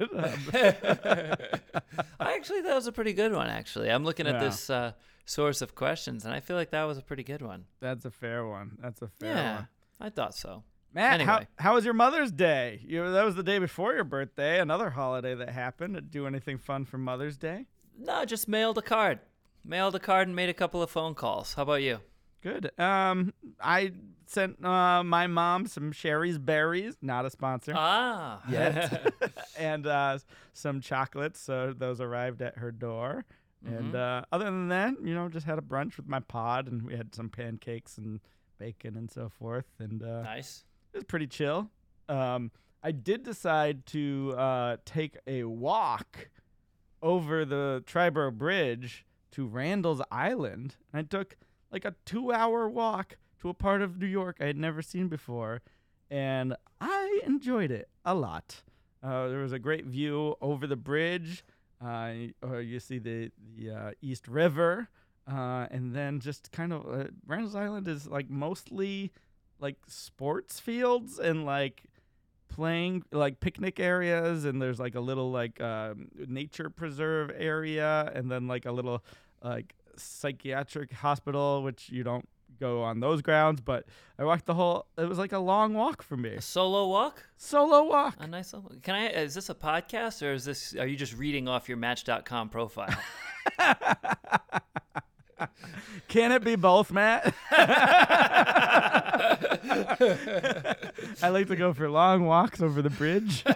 I 2.21 2.35
actually 2.35 2.61
that 2.63 2.75
was 2.75 2.87
a 2.87 2.93
pretty 2.93 3.13
good 3.13 3.33
one. 3.33 3.49
Actually, 3.49 3.91
I'm 3.91 4.05
looking 4.05 4.27
at 4.29 4.35
Yeah. 4.35 4.41
this 4.49 4.71
uh, 4.71 4.93
source 5.27 5.61
of 5.61 5.75
questions, 5.75 6.25
and 6.25 6.33
I 6.33 6.41
feel 6.41 6.57
like 6.57 6.71
that 6.71 6.85
was 6.85 6.97
a 6.97 7.03
pretty 7.03 7.23
good 7.25 7.43
one. 7.43 7.67
That's 7.81 8.05
a 8.07 8.11
fair 8.11 8.47
one. 8.47 8.79
That's 8.81 9.03
a 9.03 9.09
fair 9.09 9.35
yeah, 9.35 9.55
one. 9.57 9.69
I 10.01 10.09
thought 10.11 10.35
so. 10.35 10.63
Matt, 10.95 11.21
how, 11.21 11.35
Anyway. 11.35 11.49
how 11.59 11.75
was 11.75 11.85
your 11.85 11.93
Mother's 11.93 12.33
Day? 12.33 12.81
You, 12.87 13.11
that 13.13 13.25
was 13.25 13.35
the 13.35 13.43
day 13.43 13.59
before 13.59 13.93
your 13.95 14.05
birthday, 14.05 14.61
another 14.61 14.89
holiday 14.89 15.35
that 15.35 15.51
happened. 15.51 15.95
Did 15.95 16.11
do 16.11 16.27
anything 16.27 16.57
fun 16.57 16.87
for 16.87 16.97
Mother's 16.97 17.37
Day? 17.37 17.67
No, 17.99 18.25
just 18.25 18.49
mailed 18.49 18.79
a 18.79 18.83
card. 18.83 19.19
Mailed 19.65 19.95
a 19.95 19.99
card 19.99 20.29
and 20.29 20.35
made 20.35 20.49
a 20.49 20.55
couple 20.55 20.83
of 20.83 20.89
phone 20.91 21.15
calls. 21.15 21.53
How 21.55 21.63
about 21.65 21.83
you? 21.83 21.99
Good. 22.43 22.71
Um, 22.79 23.35
I 23.61 23.93
sent 24.27 24.65
uh, 24.65 25.03
my 25.03 25.27
mom 25.27 25.67
some 25.67 25.93
Shari's 25.93 26.39
Berries, 26.39 26.97
not 27.03 27.27
a 27.27 27.31
sponsor, 27.31 27.73
Ah, 27.77 28.41
yet, 28.49 29.13
and 29.59 29.87
uh, 29.87 30.19
some 30.53 30.81
chocolates. 30.81 31.41
So 31.41 31.75
those 31.77 32.01
arrived 32.01 32.41
at 32.43 32.59
her 32.59 32.71
door. 32.71 33.25
And 33.67 33.95
uh, 33.95 34.23
other 34.33 34.45
than 34.45 34.69
that, 34.69 34.95
you 35.03 35.15
know, 35.15 35.29
just 35.29 35.47
had 35.47 35.59
a 35.59 35.63
brunch 35.63 35.97
with 35.97 36.09
my 36.09 36.21
pod, 36.21 36.69
and 36.69 36.83
we 36.83 36.97
had 36.97 37.15
some 37.15 37.29
pancakes 37.29 37.99
and 37.99 38.21
bacon 38.59 38.97
and 38.97 39.11
so 39.11 39.29
forth. 39.29 39.67
And 39.79 40.03
uh, 40.03 40.23
nice. 40.23 40.65
it 40.93 40.99
was 40.99 41.05
pretty 41.05 41.27
chill. 41.27 41.71
Um, 42.09 42.51
I 42.83 42.93
did 42.93 43.25
decide 43.25 43.87
to 43.87 44.35
uh, 44.37 44.77
take 44.85 45.17
a 45.27 45.45
walk 45.45 46.29
over 47.03 47.45
the 47.45 47.83
Triborough 47.87 48.33
Bridge 48.33 49.05
to 49.33 49.47
Randall's 49.47 50.03
Island. 50.11 50.77
And 50.93 51.01
I 51.01 51.03
took 51.03 51.37
like 51.73 51.85
a 51.85 51.95
two-hour 52.05 52.69
walk 52.69 53.17
to 53.41 53.49
a 53.49 53.55
part 53.55 53.83
of 53.83 53.99
New 53.99 54.07
York 54.07 54.37
I 54.41 54.47
had 54.47 54.57
never 54.57 54.83
seen 54.83 55.09
before, 55.09 55.63
and 56.11 56.57
I 56.81 57.21
enjoyed 57.27 57.71
it 57.71 57.89
a 58.05 58.15
lot. 58.15 58.63
Uh, 59.03 59.29
there 59.29 59.41
was 59.41 59.53
a 59.53 59.59
great 59.59 59.85
view 59.85 60.37
over 60.41 60.67
the 60.67 60.77
bridge. 60.77 61.45
Uh, 61.85 62.13
or 62.43 62.61
you 62.61 62.81
see 62.81 62.99
the 62.99 63.31
the 63.57 63.71
uh, 63.71 63.91
East 64.01 64.29
River, 64.29 64.89
uh, 65.31 65.67
and 65.71 65.95
then 65.95 66.21
just 66.21 66.51
kind 66.53 66.73
of 66.73 66.87
uh, 66.87 67.05
Randall's 67.27 67.55
Island 67.55 67.87
is 67.89 68.07
like 68.07 68.31
mostly 68.31 69.13
like 69.59 69.77
sports 69.87 70.61
fields 70.61 71.19
and 71.19 71.45
like 71.45 71.83
playing 72.49 73.03
like 73.13 73.41
picnic 73.41 73.81
areas 73.81 74.45
and 74.45 74.61
there's 74.61 74.79
like 74.79 74.95
a 74.95 75.01
little 75.01 75.31
like 75.31 75.61
um, 75.61 76.09
nature 76.27 76.71
preserve 76.71 77.31
area 77.37 78.11
and 78.15 78.31
then 78.31 78.47
like 78.47 78.67
a 78.67 78.73
little 78.73 79.03
like 79.43 79.75
psychiatric 79.97 80.93
hospital 80.93 81.63
which 81.63 81.89
you 81.91 82.05
don't 82.05 82.29
go 82.59 82.83
on 82.83 83.01
those 83.01 83.23
grounds 83.23 83.61
but 83.61 83.85
i 84.19 84.25
walked 84.25 84.47
the 84.47 84.55
whole 84.55 84.87
it 84.99 85.09
was 85.09 85.19
like 85.19 85.33
a 85.33 85.39
long 85.39 85.75
walk 85.75 86.03
for 86.03 86.17
me 86.17 86.31
A 86.35 86.41
solo 86.41 86.89
walk? 86.89 87.23
solo 87.37 87.85
walk 87.85 88.15
A 88.19 88.27
nice. 88.27 88.53
little- 88.53 88.73
Can 88.83 88.95
I? 88.95 89.09
Is 89.09 89.35
this 89.35 89.49
a 89.51 89.55
podcast 89.55 90.23
or 90.27 90.33
is 90.33 90.45
this? 90.45 90.75
Are 90.77 90.87
you 90.87 90.97
just 90.97 91.15
reading 91.17 91.49
off 91.49 91.69
your 91.69 91.79
Match.com 91.79 92.49
profile? 92.49 92.95
can 96.09 96.33
it 96.33 96.43
be 96.43 96.57
both 96.57 96.91
matt 96.91 97.35
i 101.23 101.29
like 101.31 101.47
to 101.49 101.57
go 101.57 101.73
for 101.75 101.89
long 101.91 102.25
walks 102.25 102.61
over 102.63 102.81
the 102.83 102.91
bridge 102.91 103.43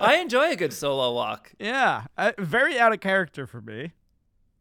I 0.00 0.16
enjoy 0.20 0.50
a 0.50 0.56
good 0.56 0.72
solo 0.72 1.12
walk. 1.14 1.52
yeah 1.58 2.04
I, 2.18 2.34
very 2.38 2.78
out 2.78 2.92
of 2.92 3.00
character 3.00 3.46
for 3.46 3.60
me 3.60 3.92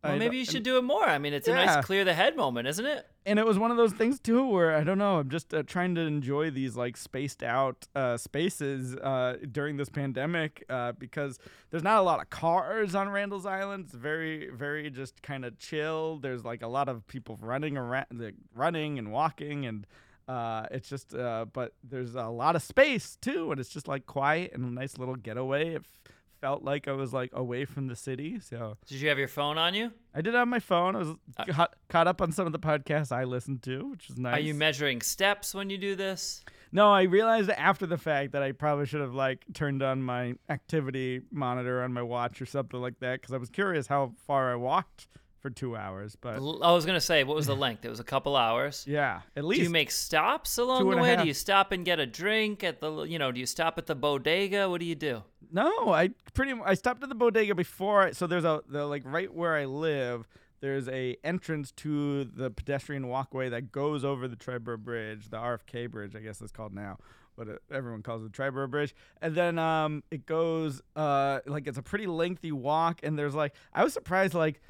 Well, 0.04 0.16
maybe 0.18 0.38
you 0.38 0.46
should 0.46 0.64
do 0.64 0.78
it 0.78 0.84
more. 0.84 1.04
I 1.04 1.18
mean, 1.18 1.34
it's 1.34 1.48
a 1.48 1.52
Yeah. 1.52 1.66
nice 1.66 1.86
clear 1.86 2.06
the 2.06 2.14
head 2.14 2.36
moment, 2.38 2.68
isn't 2.68 2.86
it? 2.86 3.06
and 3.26 3.38
it 3.38 3.46
was 3.46 3.60
one 3.60 3.70
of 3.70 3.78
those 3.78 3.92
things 3.94 4.20
too 4.20 4.44
where 4.48 4.76
I 4.76 4.84
don't 4.84 4.98
know. 4.98 5.20
I'm 5.20 5.30
just 5.30 5.54
uh, 5.54 5.62
trying 5.62 5.94
to 5.96 6.02
enjoy 6.02 6.50
these 6.50 6.76
like 6.76 6.98
spaced 6.98 7.44
out 7.44 7.88
uh, 7.94 8.18
spaces 8.18 8.96
uh, 8.96 9.38
during 9.52 9.78
this 9.78 9.90
pandemic 9.90 10.64
uh, 10.70 10.94
because 10.94 11.38
there's 11.70 11.84
not 11.84 12.00
a 12.00 12.02
lot 12.02 12.22
of 12.22 12.30
cars 12.32 12.96
on 12.96 13.10
Randall's 13.10 13.46
Island. 13.46 13.86
It's 13.86 13.94
very, 13.94 14.50
very 14.50 14.90
just 14.90 15.22
kind 15.22 15.44
of 15.46 15.60
chill. 15.60 16.18
There's 16.18 16.44
like 16.44 16.62
a 16.64 16.68
lot 16.68 16.88
of 16.90 17.06
people 17.08 17.38
running 17.42 17.78
around, 17.78 18.06
like, 18.14 18.36
running 18.56 18.98
and 18.98 19.12
walking, 19.12 19.66
and 19.66 19.86
uh, 20.28 20.66
it's 20.72 20.90
just. 20.90 21.14
Uh, 21.14 21.46
but 21.52 21.74
there's 21.84 22.16
a 22.16 22.28
lot 22.30 22.56
of 22.56 22.64
space 22.64 23.18
too, 23.22 23.52
and 23.52 23.60
it's 23.60 23.70
just 23.70 23.88
like 23.88 24.06
quiet 24.08 24.54
and 24.54 24.64
a 24.66 24.72
nice 24.74 24.98
little 24.98 25.16
getaway. 25.16 25.76
It 25.76 25.82
f- 25.86 26.14
felt 26.42 26.64
like 26.64 26.88
I 26.88 26.94
was 26.94 27.14
like 27.14 27.30
away 27.34 27.66
from 27.66 27.88
the 27.88 27.96
city, 27.96 28.40
so. 28.40 28.78
Did 28.88 29.02
you 29.02 29.10
have 29.10 29.18
your 29.18 29.28
phone 29.28 29.58
on 29.58 29.74
you? 29.74 29.92
I 30.14 30.22
did 30.22 30.34
have 30.34 30.48
my 30.48 30.60
phone. 30.60 30.96
I 30.96 31.00
was 31.00 31.10
Uh, 31.38 31.46
caught, 31.46 31.76
caught 31.90 32.08
up 32.08 32.22
on 32.22 32.32
some 32.32 32.46
of 32.48 32.54
the 32.54 32.60
podcasts 32.60 33.12
I 33.12 33.24
listened 33.26 33.62
to, 33.64 33.90
which 33.90 34.08
was 34.08 34.18
nice. 34.18 34.38
Are 34.38 34.40
you 34.40 34.54
measuring 34.54 35.02
steps 35.02 35.54
when 35.54 35.70
you 35.70 35.78
do 35.78 35.96
this? 35.96 36.44
no, 36.72 36.92
I 36.92 37.04
realized 37.04 37.50
after 37.50 37.86
the 37.88 37.98
fact 37.98 38.32
that 38.34 38.44
I 38.44 38.52
probably 38.52 38.86
should 38.86 39.02
have 39.02 39.14
like 39.16 39.44
turned 39.54 39.82
on 39.82 40.02
my 40.04 40.36
activity 40.50 41.22
monitor 41.32 41.82
on 41.84 41.94
my 41.94 42.02
watch 42.04 42.42
or 42.42 42.46
something 42.46 42.80
like 42.80 43.00
that 43.00 43.22
because 43.22 43.34
I 43.34 43.38
was 43.38 43.50
curious 43.50 43.88
how 43.88 44.14
far 44.28 44.52
I 44.52 44.56
walked 44.56 45.08
for 45.40 45.50
two 45.50 45.76
hours. 45.76 46.16
But 46.20 46.36
I 46.38 46.72
was 46.72 46.86
gonna 46.86 47.02
say, 47.02 47.24
what 47.24 47.36
was 47.36 47.48
the 47.48 47.56
length? 47.66 47.86
It 47.86 47.90
was 47.90 48.00
a 48.00 48.04
couple 48.04 48.36
hours. 48.36 48.86
yeah, 48.88 49.22
at 49.36 49.44
least. 49.44 49.60
Do 49.60 49.64
you 49.64 49.70
make 49.70 49.92
stops 49.92 50.58
along 50.58 50.90
the 50.90 50.98
way? 50.98 51.16
Do 51.16 51.26
you 51.26 51.34
stop 51.34 51.72
and 51.72 51.84
get 51.86 52.00
a 52.00 52.06
drink 52.06 52.64
at 52.64 52.80
the? 52.80 53.04
You 53.04 53.20
know, 53.20 53.32
do 53.32 53.40
you 53.40 53.46
stop 53.46 53.78
at 53.78 53.86
the 53.88 53.96
bodega? 53.96 54.70
What 54.70 54.80
do 54.80 54.86
you 54.86 54.96
do? 54.96 55.24
No, 55.52 55.92
I 55.92 56.10
pretty 56.34 56.54
I 56.64 56.76
stopped 56.76 57.02
at 57.04 57.10
the 57.10 57.16
bodega 57.16 57.56
before. 57.56 58.04
I, 58.04 58.12
so 58.12 58.28
there's 58.28 58.46
a 58.46 58.62
the 58.68 58.86
like 58.86 59.02
right 59.06 59.34
where 59.34 59.56
I 59.56 59.66
live. 59.66 60.28
There's 60.62 60.90
a 60.90 61.16
entrance 61.24 61.72
to 61.78 62.26
the 62.26 62.52
pedestrian 62.52 63.08
walkway 63.08 63.48
that 63.50 63.72
goes 63.72 64.04
over 64.04 64.28
the 64.28 64.36
Triborough 64.36 64.78
Bridge, 64.78 65.30
the 65.30 65.38
RFK 65.38 65.90
Bridge, 65.90 66.16
I 66.18 66.20
guess 66.20 66.42
it's 66.42 66.52
called 66.52 66.74
now, 66.74 66.98
but 67.38 67.48
it, 67.48 67.62
everyone 67.72 68.04
calls 68.04 68.22
it 68.24 68.34
the 68.34 68.38
Triborough 68.38 68.70
Bridge. 68.70 68.94
And 69.22 69.34
then 69.34 69.58
um, 69.58 70.04
it 70.12 70.26
goes 70.26 70.82
uh, 70.98 71.40
like 71.46 71.66
it's 71.66 71.78
a 71.78 71.82
pretty 71.82 72.08
lengthy 72.08 72.52
walk, 72.52 73.00
and 73.04 73.18
there's 73.18 73.34
like 73.34 73.54
I 73.74 73.86
was 73.86 73.94
surprised 73.94 74.34
like 74.34 74.62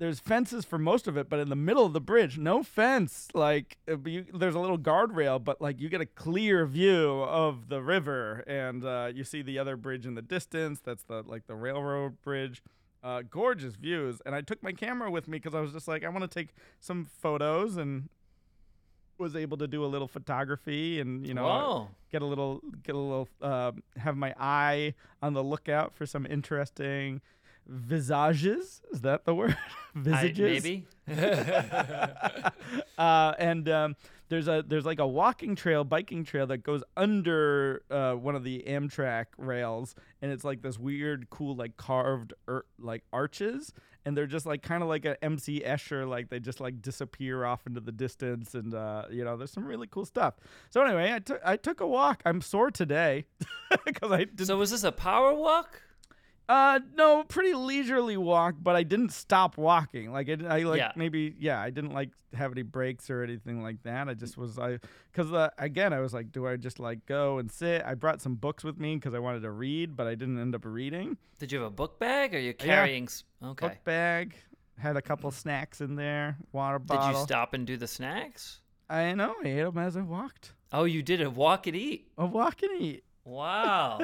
there's 0.00 0.18
fences 0.18 0.64
for 0.64 0.78
most 0.78 1.06
of 1.06 1.18
it, 1.18 1.28
but 1.28 1.38
in 1.38 1.50
the 1.50 1.56
middle 1.56 1.84
of 1.84 1.92
the 1.92 2.00
bridge, 2.00 2.38
no 2.38 2.62
fence. 2.62 3.28
Like 3.34 3.76
uh, 3.86 3.98
you, 4.06 4.24
there's 4.32 4.54
a 4.54 4.58
little 4.58 4.78
guardrail, 4.78 5.44
but 5.44 5.60
like 5.60 5.78
you 5.78 5.90
get 5.90 6.00
a 6.00 6.06
clear 6.06 6.64
view 6.64 7.22
of 7.22 7.68
the 7.68 7.82
river, 7.82 8.42
and 8.46 8.82
uh, 8.82 9.12
you 9.14 9.24
see 9.24 9.42
the 9.42 9.58
other 9.58 9.76
bridge 9.76 10.06
in 10.06 10.14
the 10.14 10.22
distance. 10.22 10.80
That's 10.82 11.02
the 11.04 11.22
like 11.26 11.46
the 11.46 11.54
railroad 11.54 12.20
bridge. 12.22 12.62
Uh, 13.02 13.22
gorgeous 13.30 13.76
views, 13.76 14.20
and 14.26 14.34
I 14.34 14.40
took 14.40 14.62
my 14.62 14.72
camera 14.72 15.10
with 15.10 15.28
me 15.28 15.38
because 15.38 15.54
I 15.54 15.60
was 15.60 15.72
just 15.72 15.88
like, 15.88 16.04
I 16.04 16.08
want 16.08 16.22
to 16.22 16.28
take 16.28 16.48
some 16.80 17.06
photos, 17.20 17.76
and 17.76 18.08
was 19.18 19.36
able 19.36 19.58
to 19.58 19.68
do 19.68 19.84
a 19.84 19.86
little 19.86 20.08
photography 20.08 20.98
and 20.98 21.26
you 21.26 21.34
know 21.34 21.44
Whoa. 21.44 21.88
get 22.10 22.22
a 22.22 22.24
little 22.24 22.62
get 22.82 22.94
a 22.94 22.98
little 22.98 23.28
uh, 23.42 23.72
have 23.96 24.16
my 24.16 24.34
eye 24.40 24.94
on 25.20 25.34
the 25.34 25.44
lookout 25.44 25.94
for 25.94 26.06
some 26.06 26.26
interesting 26.26 27.20
visages. 27.70 28.82
Is 28.92 29.00
that 29.02 29.24
the 29.24 29.34
word? 29.34 29.56
I- 29.96 29.98
Visages. 29.98 30.62
maybe. 30.62 30.86
uh, 32.98 33.34
and 33.38 33.68
um, 33.68 33.96
there's 34.28 34.46
a 34.46 34.64
there's 34.66 34.84
like 34.84 34.98
a 35.00 35.06
walking 35.06 35.56
trail, 35.56 35.82
biking 35.84 36.24
trail 36.24 36.46
that 36.46 36.58
goes 36.58 36.84
under 36.96 37.82
uh, 37.90 38.12
one 38.12 38.36
of 38.36 38.44
the 38.44 38.62
Amtrak 38.66 39.26
rails, 39.36 39.94
and 40.22 40.30
it's 40.30 40.44
like 40.44 40.62
this 40.62 40.78
weird, 40.78 41.28
cool, 41.30 41.56
like 41.56 41.76
carved 41.76 42.34
er- 42.48 42.66
like 42.78 43.02
arches, 43.12 43.72
and 44.04 44.16
they're 44.16 44.26
just 44.28 44.46
like 44.46 44.62
kind 44.62 44.82
of 44.84 44.88
like 44.88 45.04
an 45.04 45.16
MC 45.22 45.60
Escher, 45.66 46.08
like 46.08 46.28
they 46.30 46.38
just 46.38 46.60
like 46.60 46.80
disappear 46.80 47.44
off 47.44 47.66
into 47.66 47.80
the 47.80 47.92
distance, 47.92 48.54
and 48.54 48.72
uh, 48.72 49.06
you 49.10 49.24
know, 49.24 49.36
there's 49.36 49.50
some 49.50 49.66
really 49.66 49.88
cool 49.88 50.04
stuff. 50.04 50.34
So 50.70 50.82
anyway, 50.84 51.12
I 51.12 51.18
took 51.18 51.40
I 51.44 51.56
took 51.56 51.80
a 51.80 51.86
walk. 51.86 52.22
I'm 52.24 52.40
sore 52.40 52.70
today 52.70 53.24
because 53.84 54.12
I 54.12 54.24
did 54.24 54.46
So 54.46 54.56
was 54.56 54.70
this 54.70 54.84
a 54.84 54.92
power 54.92 55.34
walk? 55.34 55.82
Uh, 56.50 56.80
no, 56.96 57.22
pretty 57.24 57.54
leisurely 57.54 58.16
walk, 58.16 58.56
but 58.60 58.74
I 58.74 58.82
didn't 58.82 59.12
stop 59.12 59.56
walking. 59.56 60.10
Like 60.12 60.28
I, 60.28 60.36
I 60.58 60.62
like 60.64 60.78
Yeah. 60.78 60.92
maybe 60.96 61.34
yeah, 61.38 61.60
I 61.60 61.70
didn't 61.70 61.92
like 61.92 62.10
have 62.34 62.50
any 62.52 62.62
breaks 62.62 63.08
or 63.10 63.22
anything 63.22 63.62
like 63.62 63.82
that. 63.84 64.08
I 64.08 64.14
just 64.14 64.36
was 64.36 64.58
I 64.58 64.78
because 65.12 65.32
uh, 65.32 65.50
again 65.58 65.92
I 65.92 66.00
was 66.00 66.12
like, 66.12 66.32
do 66.32 66.46
I 66.46 66.56
just 66.56 66.80
like 66.80 67.06
go 67.06 67.38
and 67.38 67.50
sit? 67.50 67.82
I 67.84 67.94
brought 67.94 68.20
some 68.20 68.34
books 68.34 68.64
with 68.64 68.78
me 68.78 68.96
because 68.96 69.14
I 69.14 69.18
wanted 69.20 69.42
to 69.42 69.50
read, 69.50 69.96
but 69.96 70.06
I 70.06 70.14
didn't 70.14 70.38
end 70.40 70.54
up 70.54 70.64
reading. 70.64 71.16
Did 71.38 71.52
you 71.52 71.58
have 71.60 71.68
a 71.68 71.70
book 71.74 71.98
bag 72.00 72.34
or 72.34 72.38
you 72.40 72.54
Yeah. 72.58 72.64
carrying? 72.66 73.04
s 73.04 73.24
Okay. 73.42 73.68
Book 73.68 73.84
bag 73.84 74.34
had 74.78 74.96
a 74.96 75.02
couple 75.02 75.30
snacks 75.30 75.80
in 75.80 75.94
there, 75.94 76.36
water 76.52 76.78
bottle. 76.78 77.12
Did 77.12 77.18
you 77.18 77.22
stop 77.24 77.54
and 77.54 77.66
do 77.66 77.76
the 77.76 77.86
snacks? 77.86 78.60
I 78.88 79.12
know 79.14 79.34
I 79.44 79.48
ate 79.48 79.62
them 79.62 79.78
as 79.78 79.96
I 79.96 80.00
walked. 80.00 80.54
Oh, 80.72 80.84
you 80.84 81.02
did 81.02 81.20
a 81.20 81.30
walk 81.30 81.66
and 81.68 81.76
eat. 81.76 82.08
A 82.18 82.26
walk 82.26 82.62
and 82.62 82.80
eat. 82.80 83.04
Wow. 83.24 84.00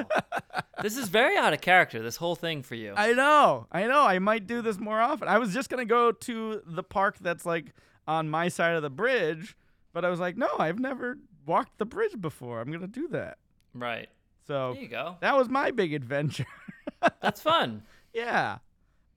this 0.81 0.95
is 0.97 1.09
very 1.09 1.37
out 1.37 1.53
of 1.53 1.61
character, 1.61 2.01
this 2.01 2.15
whole 2.17 2.35
thing 2.35 2.63
for 2.63 2.75
you. 2.75 2.93
I 2.95 3.13
know, 3.13 3.67
I 3.71 3.87
know. 3.87 4.01
I 4.01 4.19
might 4.19 4.47
do 4.47 4.61
this 4.61 4.79
more 4.79 4.99
often. 5.01 5.27
I 5.27 5.37
was 5.39 5.53
just 5.53 5.69
gonna 5.69 5.85
go 5.85 6.11
to 6.11 6.61
the 6.65 6.83
park 6.83 7.17
that's 7.19 7.45
like 7.45 7.73
on 8.07 8.29
my 8.29 8.47
side 8.47 8.75
of 8.75 8.81
the 8.83 8.89
bridge, 8.89 9.55
but 9.93 10.05
I 10.05 10.09
was 10.09 10.19
like, 10.19 10.37
no, 10.37 10.47
I've 10.59 10.79
never 10.79 11.17
walked 11.45 11.77
the 11.77 11.85
bridge 11.85 12.19
before. 12.21 12.61
I'm 12.61 12.71
gonna 12.71 12.87
do 12.87 13.07
that. 13.09 13.37
right. 13.73 14.07
So 14.47 14.71
There 14.73 14.83
you 14.83 14.87
go. 14.87 15.17
that 15.19 15.35
was 15.35 15.49
my 15.49 15.71
big 15.71 15.93
adventure. 15.93 16.45
That's 17.21 17.41
fun. 17.41 17.83
yeah. 18.13 18.59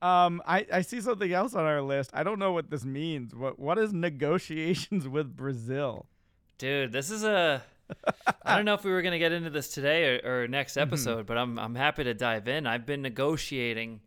Um, 0.03 0.43
I, 0.47 0.67
I 0.73 0.81
see 0.81 1.01
something 1.03 1.31
else 1.33 1.55
on 1.55 1.65
our 1.67 1.83
list. 1.83 2.11
I 2.15 2.23
don't 2.25 2.39
know 2.39 2.53
what 2.53 2.71
this 2.71 2.85
means. 2.87 3.35
What 3.35 3.59
what 3.59 3.79
is 3.79 3.93
negotiations 3.93 5.07
with 5.17 5.37
Brazil? 5.37 6.07
Dude, 6.59 6.91
this 6.91 7.11
is 7.11 7.23
a. 7.23 7.63
I 8.45 8.57
don't 8.57 8.65
know 8.65 8.75
if 8.75 8.85
we 8.85 8.91
were 8.91 9.03
gonna 9.03 9.19
get 9.19 9.33
into 9.33 9.51
this 9.51 9.69
today 9.73 10.19
or, 10.25 10.43
or 10.45 10.49
next 10.49 10.73
Mm-hmm. 10.75 10.89
episode, 10.89 11.27
but 11.27 11.37
I'm 11.39 11.59
I'm 11.59 11.75
happy 11.75 12.05
to 12.05 12.15
dive 12.15 12.49
in. 12.49 12.67
I've 12.67 12.87
been 12.87 13.03
negotiating 13.03 14.01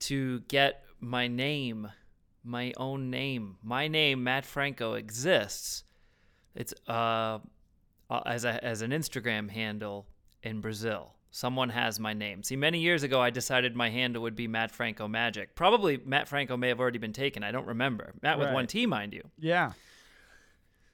to 0.00 0.40
get 0.48 0.84
my 1.00 1.26
name, 1.28 1.88
my 2.44 2.72
own 2.76 3.10
name. 3.10 3.56
My 3.62 3.88
name, 3.88 4.22
Matt 4.24 4.44
Franco, 4.44 4.94
exists. 4.94 5.84
It's 6.54 6.74
uh, 6.88 7.38
uh, 8.10 8.20
as 8.26 8.44
a 8.44 8.62
as 8.64 8.82
an 8.82 8.90
Instagram 8.90 9.50
handle 9.50 10.06
in 10.42 10.60
Brazil. 10.60 11.14
Someone 11.30 11.68
has 11.68 12.00
my 12.00 12.14
name. 12.14 12.42
See, 12.42 12.56
many 12.56 12.80
years 12.80 13.02
ago, 13.02 13.20
I 13.20 13.28
decided 13.30 13.76
my 13.76 13.90
handle 13.90 14.22
would 14.22 14.34
be 14.34 14.48
Matt 14.48 14.70
Franco 14.70 15.06
Magic. 15.06 15.54
Probably 15.54 16.00
Matt 16.04 16.26
Franco 16.26 16.56
may 16.56 16.68
have 16.68 16.80
already 16.80 16.98
been 16.98 17.12
taken. 17.12 17.42
I 17.44 17.52
don't 17.52 17.66
remember. 17.66 18.14
Matt 18.22 18.38
with 18.38 18.50
one 18.52 18.66
T, 18.66 18.86
mind 18.86 19.12
you. 19.12 19.22
Yeah. 19.38 19.72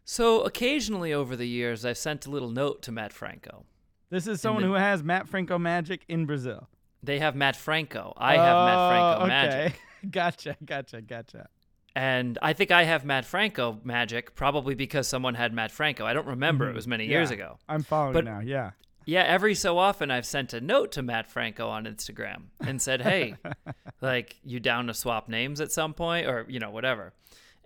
So 0.04 0.42
occasionally 0.42 1.12
over 1.12 1.34
the 1.36 1.46
years, 1.48 1.84
I've 1.84 1.98
sent 1.98 2.26
a 2.26 2.30
little 2.30 2.50
note 2.50 2.82
to 2.82 2.92
Matt 2.92 3.12
Franco. 3.12 3.64
This 4.10 4.26
is 4.26 4.40
someone 4.40 4.62
the- 4.62 4.68
who 4.68 4.74
has 4.74 5.02
Matt 5.02 5.28
Franco 5.28 5.58
magic 5.58 6.04
in 6.08 6.26
Brazil. 6.26 6.68
They 7.02 7.18
have 7.18 7.34
Matt 7.34 7.56
Franco. 7.56 8.12
I 8.16 8.34
have 8.36 8.56
Matt 8.66 8.88
Franco 8.90 9.20
Oh, 9.20 9.24
okay. 9.24 9.28
Magic. 9.28 9.80
gotcha, 10.10 10.56
gotcha, 10.64 11.00
gotcha. 11.02 11.48
And 11.96 12.38
I 12.42 12.52
think 12.54 12.70
I 12.70 12.84
have 12.84 13.04
Matt 13.04 13.24
Franco 13.24 13.78
Magic 13.84 14.34
probably 14.34 14.74
because 14.74 15.06
someone 15.06 15.34
had 15.34 15.52
Matt 15.52 15.70
Franco. 15.70 16.04
I 16.04 16.12
don't 16.12 16.26
remember. 16.26 16.68
It 16.68 16.74
was 16.74 16.86
many 16.88 17.06
years 17.06 17.30
Mm-hmm. 17.30 17.40
Ago. 17.40 17.58
I'm 17.68 17.82
following 17.82 18.12
But- 18.14 18.24
now. 18.24 18.40
Yeah. 18.40 18.72
Yeah, 19.06 19.22
every 19.24 19.54
so 19.54 19.76
often 19.76 20.10
I've 20.10 20.24
sent 20.24 20.54
a 20.54 20.62
note 20.62 20.92
to 20.92 21.02
Matt 21.02 21.26
Franco 21.30 21.68
on 21.68 21.84
Instagram 21.84 22.44
and 22.60 22.80
said, 22.80 23.02
"Hey, 23.02 23.34
like 24.00 24.36
you 24.42 24.60
down 24.60 24.86
to 24.86 24.94
swap 24.94 25.28
names 25.28 25.60
at 25.60 25.70
some 25.70 25.92
point 25.92 26.26
or, 26.26 26.46
you 26.48 26.58
know, 26.58 26.70
whatever." 26.70 27.12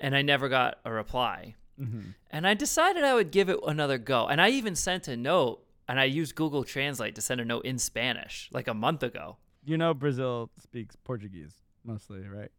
And 0.01 0.16
I 0.16 0.22
never 0.22 0.49
got 0.49 0.78
a 0.84 0.91
reply. 0.93 1.55
Mm-hmm. 1.81 2.11
And 2.31 2.47
I 2.47 2.55
decided 2.55 3.05
I 3.05 3.14
would 3.14 3.31
give 3.31 3.49
it 3.49 3.59
another 3.66 3.99
go. 3.99 4.26
And 4.26 4.41
I 4.41 4.49
even 4.51 4.74
sent 4.74 5.07
a 5.09 5.16
note 5.16 5.62
and 5.89 5.99
I 6.01 6.05
used 6.05 6.35
Google 6.35 6.64
Translate 6.64 7.14
to 7.14 7.20
send 7.20 7.41
a 7.41 7.45
note 7.45 7.64
in 7.64 7.79
Spanish 7.79 8.49
like 8.53 8.68
a 8.68 8.74
month 8.74 9.03
ago. 9.03 9.37
You 9.64 9.76
know 9.79 9.95
Brazil 9.95 10.51
speaks 10.61 10.97
Portuguese 10.97 11.53
mostly, 11.85 12.20
right? 12.26 12.51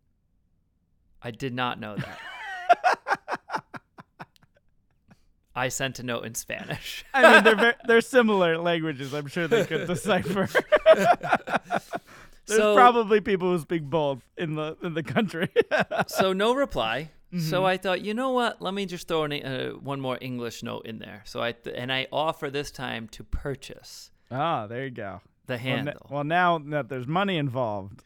I 1.22 1.32
did 1.32 1.53
not 1.53 1.80
know 1.80 1.95
that. 1.97 2.20
I 5.55 5.67
sent 5.67 5.99
a 5.99 6.03
note 6.03 6.26
in 6.26 6.36
Spanish. 6.36 7.03
I 7.13 7.34
mean, 7.34 7.43
they're 7.43 7.55
ver- 7.55 7.76
they're 7.88 8.01
similar 8.01 8.57
languages. 8.57 9.13
I'm 9.13 9.28
sure 9.28 9.47
they 9.47 9.65
could 9.65 9.88
decipher. 9.88 10.47
There's 12.45 12.61
So- 12.61 12.76
probably 12.76 13.20
people 13.22 13.51
who 13.51 13.59
speak 13.59 13.84
both 13.84 14.22
in 14.38 14.55
the 14.55 14.78
in 14.82 14.93
the 14.93 15.03
country. 15.03 15.49
so 16.07 16.32
no 16.34 16.53
reply. 16.55 17.09
Mm-hmm. 17.34 17.47
So 17.49 17.65
I 17.65 17.77
thought, 17.77 18.01
you 18.01 18.13
know 18.13 18.32
what? 18.32 18.61
Let 18.61 18.73
me 18.73 18.86
just 18.88 19.07
throw 19.07 19.23
an, 19.23 19.34
uh, 19.34 19.69
one 19.73 20.01
more 20.01 20.17
English 20.19 20.63
note 20.63 20.86
in 20.86 20.97
there. 20.99 21.21
So 21.25 21.41
I 21.41 21.51
th- 21.51 21.75
and 21.77 21.91
I 21.91 22.07
offer 22.11 22.49
this 22.49 22.71
time 22.71 23.07
to 23.09 23.23
purchase 23.23 24.09
ah, 24.32 24.65
there 24.67 24.86
you 24.86 24.91
go. 24.91 25.21
the 25.47 25.53
Well, 25.53 25.59
handle. 25.59 26.07
well, 26.09 26.23
now 26.23 26.57
that 26.57 26.89
there's 26.89 27.07
money 27.07 27.38
involved. 27.38 28.03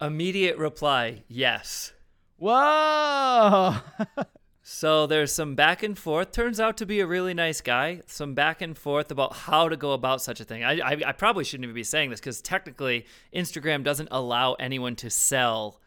Immediate 0.00 0.56
reply, 0.58 1.22
yes. 1.28 1.92
Whoa! 2.38 3.76
So 4.62 5.06
there's 5.06 5.32
some 5.32 5.54
back 5.56 5.82
and 5.82 5.98
forth. 5.98 6.30
Turns 6.32 6.60
out 6.60 6.76
to 6.76 6.86
be 6.86 7.00
a 7.00 7.06
really 7.06 7.34
nice 7.34 7.60
guy. 7.60 8.02
Some 8.06 8.34
back 8.34 8.60
and 8.62 8.76
forth 8.78 9.10
about 9.10 9.34
how 9.34 9.68
to 9.68 9.76
go 9.76 9.92
about 9.94 10.22
such 10.22 10.38
a 10.38 10.44
thing. 10.44 10.62
I 10.62 10.78
I, 10.78 10.96
I 11.06 11.12
probably 11.12 11.42
shouldn't 11.44 11.64
even 11.64 11.74
be 11.74 11.82
saying 11.82 12.10
this 12.10 12.20
because 12.20 12.40
technically 12.42 13.06
Instagram 13.34 13.82
doesn't 13.82 14.10
allow 14.12 14.52
anyone 14.54 14.94
to 14.96 15.10
sell 15.10 15.80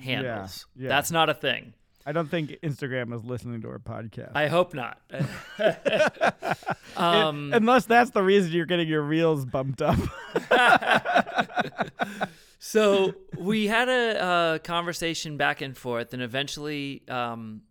handles. 0.00 0.64
yeah. 0.76 0.88
That's 0.88 1.10
not 1.10 1.28
a 1.28 1.34
thing. 1.34 1.74
I 2.06 2.12
don't 2.12 2.30
think 2.30 2.50
Instagram 2.62 3.14
is 3.14 3.24
listening 3.24 3.62
to 3.62 3.68
our 3.68 3.78
podcast. 3.78 4.32
I 4.34 4.48
hope 4.48 4.74
not. 4.74 5.00
um, 6.96 7.50
Unless 7.54 7.86
that's 7.86 8.10
the 8.10 8.22
reason 8.22 8.52
you're 8.52 8.66
getting 8.66 8.88
your 8.88 9.02
reels 9.02 9.46
bumped 9.46 9.80
up. 9.80 9.98
so 12.58 13.14
we 13.38 13.66
had 13.66 13.88
a, 13.88 14.22
uh 14.22 14.58
conversation 14.58 15.36
back 15.36 15.60
and 15.62 15.76
forth, 15.76 16.12
and 16.12 16.22
eventually 16.22 17.02
um, 17.08 17.62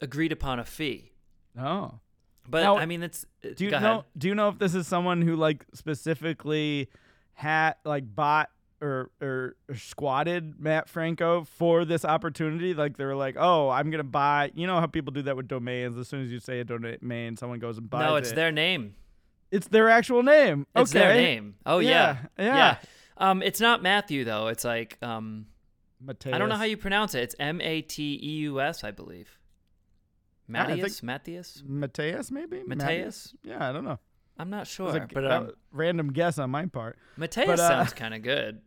agreed 0.00 0.32
upon 0.32 0.58
a 0.58 0.64
fee. 0.64 1.12
oh. 1.58 2.00
But 2.48 2.64
Now, 2.64 2.76
I 2.76 2.86
mean, 2.86 3.04
it's 3.04 3.24
Do 3.54 3.64
you 3.64 3.70
know 3.70 3.76
ahead. 3.76 4.04
do 4.18 4.26
you 4.26 4.34
know 4.34 4.48
if 4.48 4.58
this 4.58 4.74
is 4.74 4.88
someone 4.88 5.22
who 5.22 5.36
like 5.36 5.64
specifically 5.74 6.88
had 7.34 7.74
like 7.84 8.02
bought 8.12 8.50
or, 8.82 9.10
or 9.22 9.56
squatted 9.74 10.60
Matt 10.60 10.88
Franco 10.88 11.44
for 11.44 11.84
this 11.84 12.04
opportunity? 12.04 12.74
Like 12.74 12.96
they 12.96 13.04
were 13.04 13.14
like, 13.14 13.36
"Oh, 13.38 13.70
I'm 13.70 13.90
going 13.90 13.98
to 13.98 14.04
buy." 14.04 14.50
You 14.54 14.66
know 14.66 14.80
how 14.80 14.86
people 14.86 15.12
do 15.12 15.22
that 15.22 15.36
with 15.36 15.48
domains 15.48 15.96
as 15.96 16.08
soon 16.08 16.22
as 16.22 16.32
you 16.32 16.40
say 16.40 16.60
a 16.60 16.64
domain, 16.64 17.36
someone 17.36 17.58
goes 17.58 17.78
and 17.78 17.88
buys 17.88 18.04
No, 18.04 18.16
it's 18.16 18.32
it. 18.32 18.34
their 18.34 18.52
name. 18.52 18.94
It's 19.50 19.68
their 19.68 19.88
actual 19.88 20.22
name. 20.22 20.66
It's 20.74 20.90
okay. 20.90 20.98
their 20.98 21.14
name. 21.14 21.54
Oh 21.64 21.78
yeah, 21.78 22.18
Yeah, 22.38 22.44
yeah. 22.44 22.76
Um, 23.18 23.42
it's 23.42 23.60
not 23.60 23.82
Matthew 23.82 24.24
though. 24.24 24.48
It's 24.48 24.64
like 24.64 24.98
um, 25.02 25.46
Mateus. 26.00 26.34
I 26.34 26.38
don't 26.38 26.48
know 26.48 26.56
how 26.56 26.64
you 26.64 26.76
pronounce 26.76 27.14
it. 27.14 27.22
It's 27.22 27.36
M 27.38 27.60
A 27.60 27.82
T 27.82 28.18
E 28.22 28.30
U 28.40 28.60
S, 28.60 28.82
I 28.82 28.90
believe. 28.90 29.38
Yeah, 30.48 30.66
Matthias, 30.66 31.02
Matthias. 31.02 31.62
Mateus 31.64 32.30
maybe? 32.30 32.62
Mateus? 32.66 33.34
Yeah, 33.44 33.68
I 33.68 33.72
don't 33.72 33.84
know. 33.84 33.98
I'm 34.38 34.50
not 34.50 34.66
sure, 34.66 35.06
but 35.12 35.30
um, 35.30 35.44
a 35.44 35.50
random 35.70 36.12
guess 36.12 36.38
on 36.38 36.50
my 36.50 36.66
part. 36.66 36.98
Mateus 37.16 37.46
but, 37.46 37.60
uh, 37.60 37.68
sounds 37.68 37.92
kind 37.92 38.14
of 38.14 38.22
good. 38.22 38.60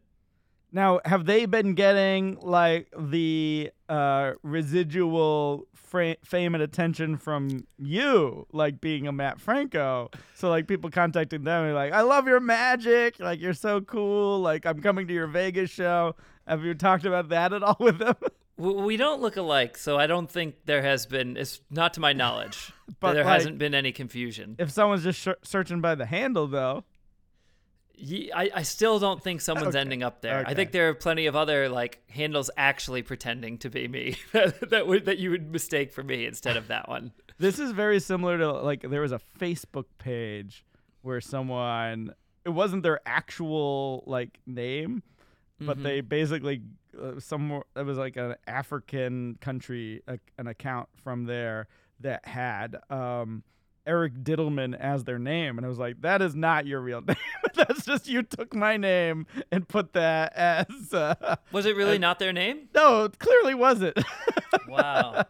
Now, 0.71 0.99
have 1.05 1.25
they 1.25 1.45
been 1.45 1.73
getting 1.73 2.37
like 2.41 2.87
the 2.97 3.71
uh, 3.87 4.33
residual 4.43 5.67
fra- 5.73 6.17
fame 6.23 6.53
and 6.53 6.61
attention 6.63 7.17
from 7.17 7.65
you, 7.77 8.45
like 8.51 8.81
being 8.81 9.07
a 9.07 9.11
Matt 9.11 9.39
Franco? 9.39 10.09
So, 10.33 10.49
like, 10.49 10.67
people 10.67 10.89
contacting 10.89 11.43
them 11.43 11.65
and 11.65 11.75
like, 11.75 11.93
"I 11.93 12.01
love 12.01 12.27
your 12.27 12.39
magic! 12.39 13.19
Like, 13.19 13.39
you're 13.39 13.53
so 13.53 13.81
cool! 13.81 14.39
Like, 14.39 14.65
I'm 14.65 14.81
coming 14.81 15.07
to 15.07 15.13
your 15.13 15.27
Vegas 15.27 15.69
show." 15.69 16.15
Have 16.47 16.63
you 16.63 16.73
talked 16.75 17.05
about 17.05 17.29
that 17.29 17.53
at 17.53 17.63
all 17.63 17.77
with 17.79 17.97
them? 17.99 18.15
We 18.57 18.95
don't 18.97 19.21
look 19.21 19.35
alike, 19.35 19.77
so 19.77 19.97
I 19.97 20.07
don't 20.07 20.29
think 20.29 20.55
there 20.65 20.81
has 20.81 21.05
been. 21.05 21.37
It's 21.37 21.61
not 21.71 21.93
to 21.95 21.99
my 21.99 22.13
knowledge. 22.13 22.71
But, 22.99 23.13
there 23.13 23.23
like- 23.23 23.33
hasn't 23.33 23.57
been 23.57 23.73
any 23.73 23.91
confusion. 23.91 24.55
if 24.59 24.71
someone's 24.71 25.03
just 25.03 25.19
sh- 25.19 25.27
searching 25.43 25.81
by 25.81 25.95
the 25.95 26.05
handle, 26.05 26.45
though, 26.47 26.83
Ye- 27.97 28.31
I, 28.31 28.49
I 28.55 28.61
still 28.63 28.99
don't 28.99 29.21
think 29.23 29.41
someone's 29.41 29.69
Okay. 29.75 29.79
ending 29.79 30.03
up 30.03 30.21
there. 30.21 30.43
I 30.45 30.53
think 30.53 30.71
there 30.71 30.89
are 30.89 30.93
plenty 30.93 31.25
of 31.27 31.35
other 31.35 31.69
like 31.69 32.01
handles 32.09 32.49
actually 32.57 33.01
pretending 33.03 33.57
to 33.59 33.69
be 33.69 33.87
me 33.87 34.17
that 34.33 34.69
that 34.69 34.87
would 34.87 35.05
that 35.05 35.17
you 35.17 35.31
would 35.31 35.51
mistake 35.51 35.91
for 35.91 36.03
me 36.03 36.25
instead 36.25 36.57
of 36.57 36.67
that 36.67 36.87
one. 36.89 37.11
This 37.37 37.59
is 37.59 37.71
very 37.71 37.99
similar 37.99 38.37
to 38.37 38.51
like 38.53 38.81
there 38.89 39.01
was 39.01 39.11
a 39.11 39.19
Facebook 39.39 39.85
page 39.97 40.63
where 41.01 41.19
someone 41.19 42.13
it 42.45 42.49
wasn't 42.49 42.83
their 42.83 43.01
actual 43.05 44.03
like 44.07 44.39
name, 44.45 45.03
but 45.59 45.77
Mhm. 45.77 45.83
they 45.83 46.01
basically 46.01 46.61
uh, 46.97 47.19
somewhere 47.19 47.63
it 47.75 47.85
was 47.85 47.97
like 47.97 48.15
an 48.15 48.35
African 48.47 49.37
country 49.41 50.01
an 50.37 50.47
account 50.47 50.87
from 51.03 51.25
there 51.25 51.67
that 51.99 52.25
had 52.25 52.77
um 52.89 53.43
Eric 53.87 54.13
Dittelman 54.23 54.75
as 54.77 55.03
their 55.03 55.19
name 55.19 55.57
and 55.57 55.65
I 55.65 55.69
was 55.69 55.77
like 55.79 56.01
that 56.01 56.21
is 56.21 56.35
not 56.35 56.65
your 56.65 56.81
real 56.81 57.01
name 57.07 57.15
that's 57.53 57.85
just 57.85 58.07
you 58.07 58.23
took 58.23 58.53
my 58.55 58.77
name 58.77 59.27
and 59.51 59.67
put 59.67 59.93
that 59.93 60.33
as 60.35 60.93
uh, 60.93 61.35
Was 61.51 61.65
it 61.65 61.75
really 61.75 61.97
not 61.99 62.19
their 62.19 62.33
name? 62.33 62.69
no 62.73 63.05
it 63.05 63.19
clearly 63.19 63.53
wasn't 63.53 63.97
Wow. 64.67 65.25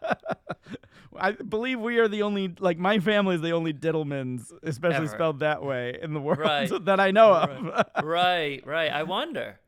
I 1.18 1.32
believe 1.32 1.80
we 1.80 1.98
are 1.98 2.08
the 2.08 2.22
only 2.22 2.54
like 2.58 2.78
my 2.78 2.98
family 2.98 3.34
is 3.36 3.40
the 3.40 3.52
only 3.52 3.72
Dittelmans 3.72 4.52
especially 4.62 4.96
Ever. 5.06 5.08
spelled 5.08 5.40
that 5.40 5.62
way 5.62 5.98
in 6.00 6.12
the 6.14 6.20
world 6.20 6.38
Right. 6.40 6.70
that 6.84 7.00
I 7.00 7.10
know 7.10 7.32
of 7.34 8.04
right, 8.04 8.64
right. 8.66 8.90
I 8.92 9.02
wonder. 9.04 9.58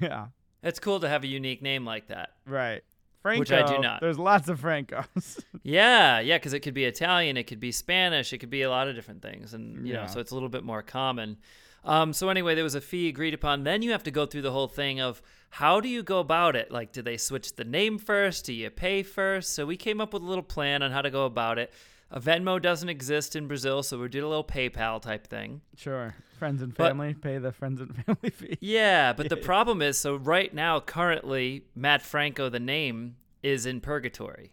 yeah 0.00 0.26
It's 0.62 0.78
cool 0.78 1.00
to 1.00 1.08
have 1.08 1.22
a 1.24 1.26
unique 1.26 1.62
name 1.62 1.84
like 1.84 2.08
that. 2.08 2.30
right 2.46 2.82
Franco 3.26 3.40
Which 3.40 3.50
I 3.52 3.66
do 3.66 3.80
not. 3.80 4.00
there's 4.00 4.18
lots 4.20 4.48
of 4.48 4.60
Francos 4.60 5.42
Yeah, 5.64 6.20
yeah, 6.20 6.38
because 6.38 6.52
it 6.52 6.60
could 6.60 6.74
be 6.74 6.84
Italian, 6.84 7.36
it 7.36 7.44
could 7.48 7.58
be 7.58 7.72
Spanish, 7.72 8.32
it 8.32 8.38
could 8.38 8.50
be 8.50 8.62
a 8.62 8.70
lot 8.70 8.86
of 8.86 8.94
different 8.94 9.20
things, 9.20 9.52
and 9.52 9.84
you 9.86 9.94
Yeah. 9.94 10.02
know, 10.02 10.06
so 10.06 10.20
it's 10.20 10.30
a 10.30 10.34
little 10.34 10.48
bit 10.48 10.62
more 10.62 10.82
common. 10.82 11.38
Um, 11.84 12.12
so 12.12 12.28
anyway, 12.28 12.54
there 12.54 12.64
was 12.64 12.74
a 12.76 12.80
fee 12.80 13.08
agreed 13.08 13.34
upon. 13.34 13.64
Then 13.64 13.82
you 13.82 13.90
have 13.92 14.02
to 14.04 14.10
go 14.10 14.26
through 14.26 14.42
the 14.42 14.50
whole 14.52 14.68
thing 14.68 15.00
of 15.00 15.20
how 15.50 15.80
do 15.80 15.88
you 15.88 16.02
go 16.02 16.18
about 16.20 16.54
it? 16.56 16.70
Like, 16.72 16.92
do 16.92 17.00
they 17.02 17.16
switch 17.16 17.54
the 17.56 17.64
name 17.64 17.98
first? 17.98 18.44
Do 18.46 18.52
you 18.52 18.70
pay 18.70 19.02
first? 19.02 19.54
So 19.54 19.66
we 19.66 19.76
came 19.76 20.00
up 20.00 20.12
with 20.12 20.22
a 20.22 20.26
little 20.26 20.42
plan 20.44 20.82
on 20.82 20.90
how 20.92 21.02
to 21.02 21.10
go 21.10 21.26
about 21.26 21.58
it. 21.58 21.72
A 22.10 22.20
Venmo 22.20 22.60
doesn't 22.62 22.88
exist 22.88 23.34
in 23.36 23.46
Brazil, 23.48 23.82
so 23.82 23.98
we 24.00 24.08
did 24.08 24.22
a 24.22 24.28
little 24.28 24.44
PayPal 24.44 25.00
type 25.02 25.26
thing. 25.26 25.60
Sure. 25.76 26.14
Friends 26.38 26.62
and 26.62 26.74
But- 26.74 26.88
family 26.88 27.14
pay 27.14 27.38
the 27.38 27.52
friends 27.52 27.80
and 27.80 27.94
family 28.06 28.30
fee. 28.30 28.58
Yeah, 28.60 29.12
but 29.12 29.28
the 29.28 29.36
problem 29.50 29.80
is, 29.82 29.98
so 29.98 30.16
right 30.16 30.52
now, 30.52 30.80
currently, 30.80 31.64
Matt 31.74 32.02
Franco, 32.02 32.48
the 32.48 32.60
name, 32.60 33.16
is 33.42 33.66
in 33.66 33.80
purgatory. 33.80 34.52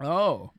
Oh. 0.00 0.50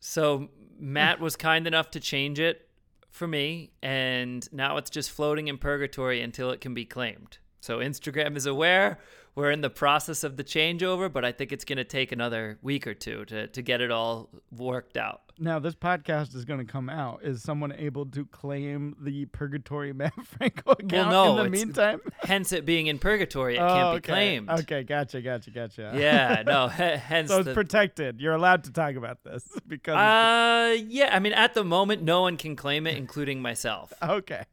So 0.00 0.48
Matt 0.78 1.20
was 1.20 1.36
kind 1.36 1.66
enough 1.66 1.90
to 1.92 2.00
change 2.00 2.38
it 2.38 2.68
for 3.10 3.26
me, 3.26 3.70
and 3.82 4.46
now 4.52 4.76
it's 4.76 4.90
just 4.90 5.10
floating 5.10 5.48
in 5.48 5.58
purgatory 5.58 6.20
until 6.20 6.50
it 6.50 6.60
can 6.60 6.74
be 6.74 6.84
claimed. 6.84 7.38
So 7.60 7.78
Instagram 7.78 8.36
is 8.36 8.46
aware. 8.46 8.98
We're 9.36 9.50
in 9.50 9.60
the 9.60 9.68
process 9.68 10.24
of 10.24 10.38
the 10.38 10.44
changeover, 10.44 11.12
but 11.12 11.22
I 11.22 11.30
think 11.30 11.52
it's 11.52 11.66
going 11.66 11.76
to 11.76 11.84
take 11.84 12.10
another 12.10 12.58
week 12.62 12.86
or 12.86 12.94
two 12.94 13.26
to, 13.26 13.46
to 13.48 13.60
get 13.60 13.82
it 13.82 13.90
all 13.90 14.30
worked 14.50 14.96
out. 14.96 15.20
Now 15.38 15.58
this 15.58 15.74
podcast 15.74 16.34
is 16.34 16.46
going 16.46 16.60
to 16.60 16.64
come 16.64 16.88
out. 16.88 17.22
Is 17.22 17.42
someone 17.42 17.70
able 17.72 18.06
to 18.06 18.24
claim 18.24 18.96
the 18.98 19.26
Purgatory 19.26 19.92
Matt 19.92 20.14
Franco 20.24 20.72
account 20.72 21.10
no, 21.10 21.36
in 21.36 21.44
the 21.44 21.50
meantime? 21.50 22.00
Hence, 22.22 22.52
it 22.52 22.64
being 22.64 22.86
in 22.86 22.98
purgatory, 22.98 23.56
it 23.56 23.60
oh, 23.60 23.68
can't 23.68 23.92
be 23.92 23.96
okay. 23.98 24.12
claimed. 24.12 24.48
Okay, 24.48 24.82
gotcha, 24.84 25.20
gotcha, 25.20 25.50
gotcha. 25.50 25.92
Yeah, 25.94 26.42
no. 26.46 26.68
hence 26.68 27.28
So 27.28 27.40
it's 27.40 27.48
the, 27.48 27.52
protected. 27.52 28.22
You're 28.22 28.32
allowed 28.32 28.64
to 28.64 28.72
talk 28.72 28.94
about 28.96 29.22
this 29.22 29.46
because 29.68 29.96
Uh, 29.96 30.82
yeah. 30.88 31.14
I 31.14 31.18
mean, 31.18 31.34
at 31.34 31.52
the 31.52 31.62
moment, 31.62 32.02
no 32.02 32.22
one 32.22 32.38
can 32.38 32.56
claim 32.56 32.86
it, 32.86 32.96
including 32.96 33.42
myself. 33.42 33.92
okay. 34.02 34.44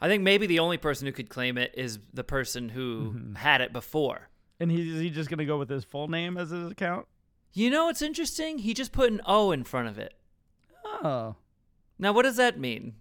I 0.00 0.08
think 0.08 0.22
maybe 0.22 0.46
the 0.46 0.60
only 0.60 0.76
person 0.76 1.06
who 1.06 1.12
could 1.12 1.28
claim 1.28 1.58
it 1.58 1.72
is 1.76 1.98
the 2.12 2.24
person 2.24 2.68
who 2.70 3.12
Mm-hmm. 3.14 3.34
had 3.36 3.60
it 3.60 3.72
before. 3.72 4.28
And 4.60 4.70
he 4.70 4.90
is 4.94 5.00
he 5.00 5.10
just 5.10 5.28
going 5.30 5.38
to 5.38 5.44
go 5.44 5.58
with 5.58 5.68
his 5.68 5.84
full 5.84 6.08
name 6.08 6.36
as 6.36 6.50
his 6.50 6.70
account? 6.70 7.06
You 7.52 7.70
know 7.70 7.86
what's 7.86 8.02
interesting? 8.02 8.58
He 8.58 8.74
just 8.74 8.92
put 8.92 9.10
an 9.10 9.20
O 9.26 9.50
in 9.52 9.64
front 9.64 9.88
of 9.88 9.98
it. 9.98 10.14
Oh. 10.84 11.36
Now, 11.98 12.12
what 12.12 12.22
does 12.22 12.36
that 12.36 12.58
mean? 12.58 12.94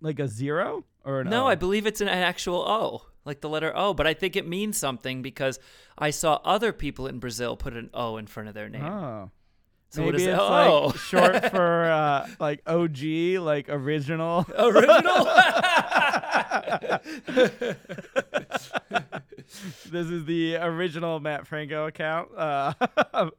Like 0.00 0.18
a 0.18 0.26
zero 0.28 0.84
or 1.04 1.20
an 1.20 1.30
no, 1.30 1.44
O? 1.44 1.48
I 1.48 1.54
believe 1.54 1.86
it's 1.86 2.00
an 2.00 2.08
actual 2.08 2.60
O, 2.62 3.02
like 3.24 3.40
the 3.40 3.48
letter 3.48 3.72
O. 3.76 3.94
But 3.94 4.06
I 4.06 4.14
think 4.14 4.34
it 4.36 4.46
means 4.48 4.78
something 4.78 5.22
because 5.22 5.58
I 5.98 6.10
saw 6.10 6.40
other 6.44 6.72
people 6.72 7.06
in 7.06 7.18
Brazil 7.18 7.56
put 7.56 7.74
an 7.76 7.90
O 7.94 8.16
in 8.16 8.26
front 8.26 8.48
of 8.48 8.54
their 8.54 8.68
name. 8.68 8.84
Oh. 8.84 9.30
So 9.90 10.04
Maybe 10.04 10.18
is 10.18 10.26
it's? 10.28 10.38
Oh. 10.40 10.86
like 10.86 10.96
short 10.96 11.46
for 11.50 11.90
uh, 11.90 12.28
like 12.38 12.62
OG, 12.66 13.02
like 13.40 13.68
original. 13.68 14.46
Original? 14.56 15.24
this 19.90 20.06
is 20.06 20.24
the 20.26 20.56
original 20.56 21.18
Matt 21.18 21.48
Franco 21.48 21.88
account. 21.88 22.28
Uh, 22.36 22.72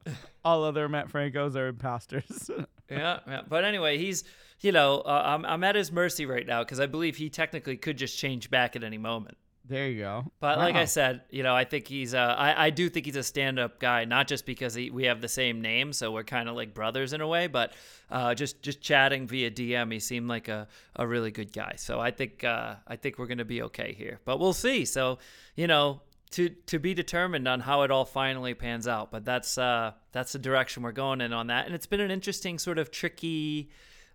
all 0.44 0.66
other 0.66 0.90
Matt 0.90 1.08
Francos 1.10 1.56
are 1.56 1.68
imposters. 1.68 2.52
yeah, 2.90 3.20
yeah. 3.26 3.42
But 3.48 3.64
anyway, 3.64 3.98
he's, 3.98 4.26
you 4.60 4.74
know, 4.74 5.00
uh, 5.00 5.24
I'm, 5.26 5.46
I'm 5.46 5.64
at 5.64 5.76
his 5.76 5.90
mercy 5.90 6.26
right 6.26 6.46
now 6.46 6.64
because 6.64 6.82
I 6.82 6.86
believe 6.86 7.16
he 7.16 7.30
technically 7.30 7.78
could 7.78 7.98
just 7.98 8.18
change 8.18 8.50
back 8.50 8.76
at 8.76 8.84
any 8.84 8.98
moment. 8.98 9.38
There 9.66 9.88
you 9.88 10.00
go. 10.00 10.32
But 10.40 10.58
like 10.58 10.76
I 10.76 10.86
said, 10.86 11.22
you 11.30 11.44
know, 11.44 11.56
I 11.56 11.64
think 11.66 11.88
he's 11.88 12.14
uh, 12.14 12.36
I, 12.38 12.68
I 12.68 12.70
do 12.72 12.90
think 12.90 13.06
he's 13.06 13.16
a 13.16 13.24
stand-up 13.24 13.80
guy, 13.80 14.06
not 14.06 14.28
just 14.28 14.46
because 14.46 14.74
he, 14.74 14.90
we 14.90 15.06
have 15.06 15.22
the 15.22 15.28
same 15.28 15.62
name, 15.62 15.94
so 15.94 16.12
we're 16.12 16.24
kind 16.24 16.50
of 16.50 16.56
like 16.56 16.74
brothers 16.74 17.14
in 17.14 17.22
a 17.22 17.28
way, 17.28 17.48
but 17.48 17.74
uh, 18.10 18.34
just 18.34 18.62
just 18.62 18.82
chatting 18.82 19.28
via 19.28 19.52
DM, 19.52 19.94
he 19.94 20.00
seemed 20.00 20.28
like 20.28 20.48
a, 20.48 20.68
a 20.96 21.06
really 21.06 21.32
good 21.32 21.54
guy. 21.54 21.74
So 21.78 22.00
I 22.00 22.12
think 22.12 22.44
uh, 22.44 22.76
I 22.88 22.96
think 22.96 23.18
we're 23.18 23.28
gonna 23.28 23.46
be 23.46 23.62
okay 23.64 23.94
here, 23.98 24.20
but 24.26 24.40
we'll 24.40 24.54
see. 24.54 24.84
So 24.84 25.20
you 25.56 25.68
know, 25.68 26.02
to 26.32 26.50
to 26.50 26.80
be 26.80 26.94
determined 26.94 27.48
on 27.48 27.60
how 27.60 27.84
it 27.84 27.92
all 27.92 28.06
finally 28.06 28.54
pans 28.54 28.88
out. 28.88 29.12
But 29.12 29.26
that's 29.26 29.58
uh, 29.58 29.92
that's 30.12 30.32
the 30.32 30.40
direction 30.40 30.84
we're 30.84 30.92
going 30.92 31.22
in 31.22 31.34
on 31.34 31.48
that, 31.48 31.66
and 31.66 31.76
it's 31.76 31.86
been 31.86 32.02
an 32.02 32.12
interesting 32.12 32.58
sort 32.58 32.80
of 32.80 32.90
tricky 32.90 33.70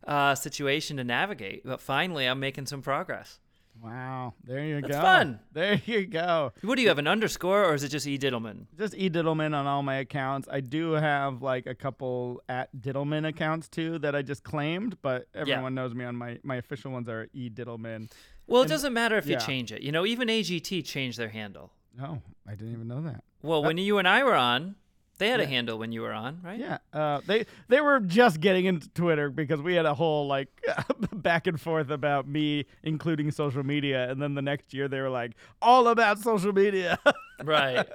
uh, 0.07 0.35
situation 0.35 0.97
to 0.97 1.05
navigate. 1.05 1.65
But 1.65 1.81
finally, 1.81 2.27
I'm 2.27 2.41
making 2.41 2.67
some 2.67 2.83
progress. 2.83 3.39
Wow, 3.83 4.35
there 4.45 4.65
you 4.65 4.81
That's 4.81 4.95
go. 4.95 5.01
fun. 5.01 5.41
There 5.53 5.81
you 5.87 6.07
go. 6.07 6.53
What 6.63 6.77
do 6.77 6.83
you 6.83 6.89
have 6.89 6.99
an 6.99 7.07
underscore, 7.07 7.65
or 7.67 7.75
is 7.75 7.85
it 7.85 7.89
just 7.91 8.07
E 8.07 8.19
Dittelman? 8.19 8.67
Just 8.77 8.95
E 8.97 9.09
Dittelman 9.11 9.55
on 9.55 9.67
all 9.67 9.83
my 9.83 9.97
accounts. 9.97 10.49
I 10.51 10.61
do 10.61 10.93
have 10.93 11.43
like 11.43 11.67
a 11.67 11.75
couple 11.75 12.43
at 12.49 12.75
Dittelman 12.77 13.29
accounts 13.29 13.69
too 13.69 13.99
that 14.01 14.17
I 14.17 14.23
just 14.23 14.43
claimed, 14.43 14.97
but 15.03 15.29
everyone 15.35 15.75
knows 15.75 15.95
me 15.95 16.05
on 16.05 16.17
my 16.17 16.39
my 16.43 16.57
official 16.57 16.91
ones 16.91 17.09
are 17.09 17.29
E 17.33 17.49
Dittelman. 17.51 18.11
Well, 18.47 18.63
it 18.63 18.65
And- 18.65 18.71
doesn't 18.71 18.93
matter 18.93 19.17
if 19.19 19.27
you 19.29 19.39
change 19.39 19.71
it. 19.73 19.83
You 19.83 19.93
know, 19.93 20.07
even 20.07 20.29
AGT 20.29 20.83
changed 20.85 21.19
their 21.19 21.29
handle. 21.29 21.71
Oh, 22.01 22.21
I 22.47 22.53
didn't 22.55 22.73
even 22.73 22.89
know 22.89 23.03
that. 23.03 23.25
Well, 23.43 23.65
uh, 23.65 23.69
when 23.69 23.79
you 23.79 23.99
and 23.99 24.07
I 24.09 24.23
were 24.25 24.35
on, 24.35 24.77
they 25.19 25.29
had 25.29 25.41
a 25.41 25.47
handle 25.47 25.79
when 25.79 25.93
you 25.93 26.03
were 26.03 26.13
on, 26.13 26.41
right? 26.43 26.59
Yeah, 26.61 26.79
uh, 26.93 27.21
they 27.27 27.47
they 27.69 27.81
were 27.81 28.01
just 28.01 28.41
getting 28.41 28.65
into 28.67 28.89
Twitter 28.91 29.31
because 29.31 29.61
we 29.63 29.75
had 29.75 29.87
a 29.87 29.95
whole 29.95 30.27
like 30.27 30.49
back 31.13 31.47
and 31.47 31.61
forth 31.61 31.91
about 31.91 32.29
me 32.29 32.65
including 32.83 33.31
social 33.31 33.63
media, 33.63 34.11
and 34.11 34.21
then 34.21 34.35
the 34.35 34.43
next 34.43 34.75
year 34.75 34.89
they 34.89 35.01
were 35.01 35.11
like 35.11 35.33
all 35.63 35.89
about 35.89 36.19
social 36.19 36.53
media. 36.53 36.99
Right. 37.45 37.87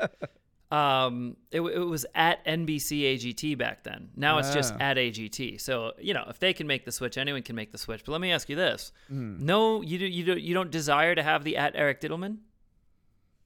um, 0.72 1.36
it, 1.51 1.61
it 1.61 1.80
was 1.80 2.05
at 2.15 2.45
NBC 2.45 3.01
AGT 3.15 3.57
back 3.57 3.84
then. 3.84 4.09
Now 4.15 4.38
it's 4.38 4.53
just 4.53 4.74
Ah. 4.76 4.84
at 4.91 4.97
AGT. 4.97 5.59
So 5.59 5.93
you 5.99 6.13
know, 6.13 6.26
if 6.30 6.39
they 6.39 6.53
can 6.53 6.67
make 6.67 6.86
the 6.86 6.91
switch, 6.91 7.17
anyone 7.17 7.41
can 7.41 7.55
make 7.55 7.72
the 7.72 7.78
switch. 7.78 8.03
But 8.05 8.11
let 8.13 8.22
me 8.22 8.32
ask 8.32 8.47
you 8.49 8.55
this: 8.55 8.91
Hmm. 9.07 9.38
No, 9.43 9.82
you 9.82 9.97
do, 9.97 10.05
you 10.05 10.24
do, 10.24 10.38
you 10.38 10.53
don't 10.53 10.72
desire 10.72 11.15
to 11.15 11.24
have 11.24 11.43
the 11.43 11.57
at 11.57 11.76
Eric 11.76 12.01
Dittelman? 12.01 12.38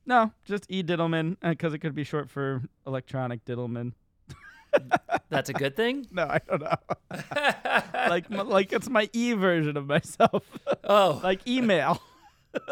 No, 0.06 0.32
just 0.46 0.66
E 0.70 0.84
Dittelman 0.84 1.38
because 1.42 1.74
it 1.74 1.80
could 1.80 1.96
be 1.96 2.04
short 2.04 2.30
for 2.30 2.62
electronic 2.86 3.44
Dittelman. 3.46 3.94
That's 5.30 5.50
a 5.50 5.54
good 5.54 5.76
thing. 5.76 6.06
No, 6.12 6.24
I 6.28 6.40
don't 6.48 6.62
know. 6.62 6.76
like 8.10 8.30
like 8.30 8.74
it's 8.74 8.90
my 8.90 9.10
E 9.14 9.34
version 9.34 9.78
of 9.78 9.88
myself, 9.88 10.44
oh, 10.84 11.20
like 11.24 11.48
email. 11.48 12.02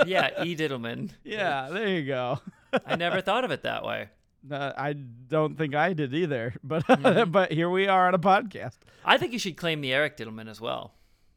yeah, 0.05 0.43
E 0.43 0.55
Dittelman. 0.55 1.11
yeah, 1.23 1.69
there 1.71 1.87
you 1.87 2.05
go. 2.05 2.39
I 2.85 2.95
never 2.95 3.21
thought 3.21 3.43
of 3.45 3.51
it 3.51 3.63
that 3.63 3.83
way. 3.83 4.09
Uh, 4.49 4.73
I 4.77 4.93
don't 4.93 5.57
think 5.57 5.73
I 5.73 5.93
did 5.93 6.13
either, 6.13 6.53
but 6.63 6.85
Mhm. 6.87 7.31
but 7.31 7.51
here 7.51 7.69
we 7.69 7.87
are 7.87 8.07
on 8.07 8.13
a 8.13 8.19
podcast. 8.19 8.77
I 9.05 9.17
think 9.17 9.31
you 9.33 9.39
should 9.39 9.55
claim 9.57 9.81
the 9.81 9.93
Eric 9.93 10.17
Dittelman 10.17 10.49
as 10.49 10.59
well. 10.61 10.93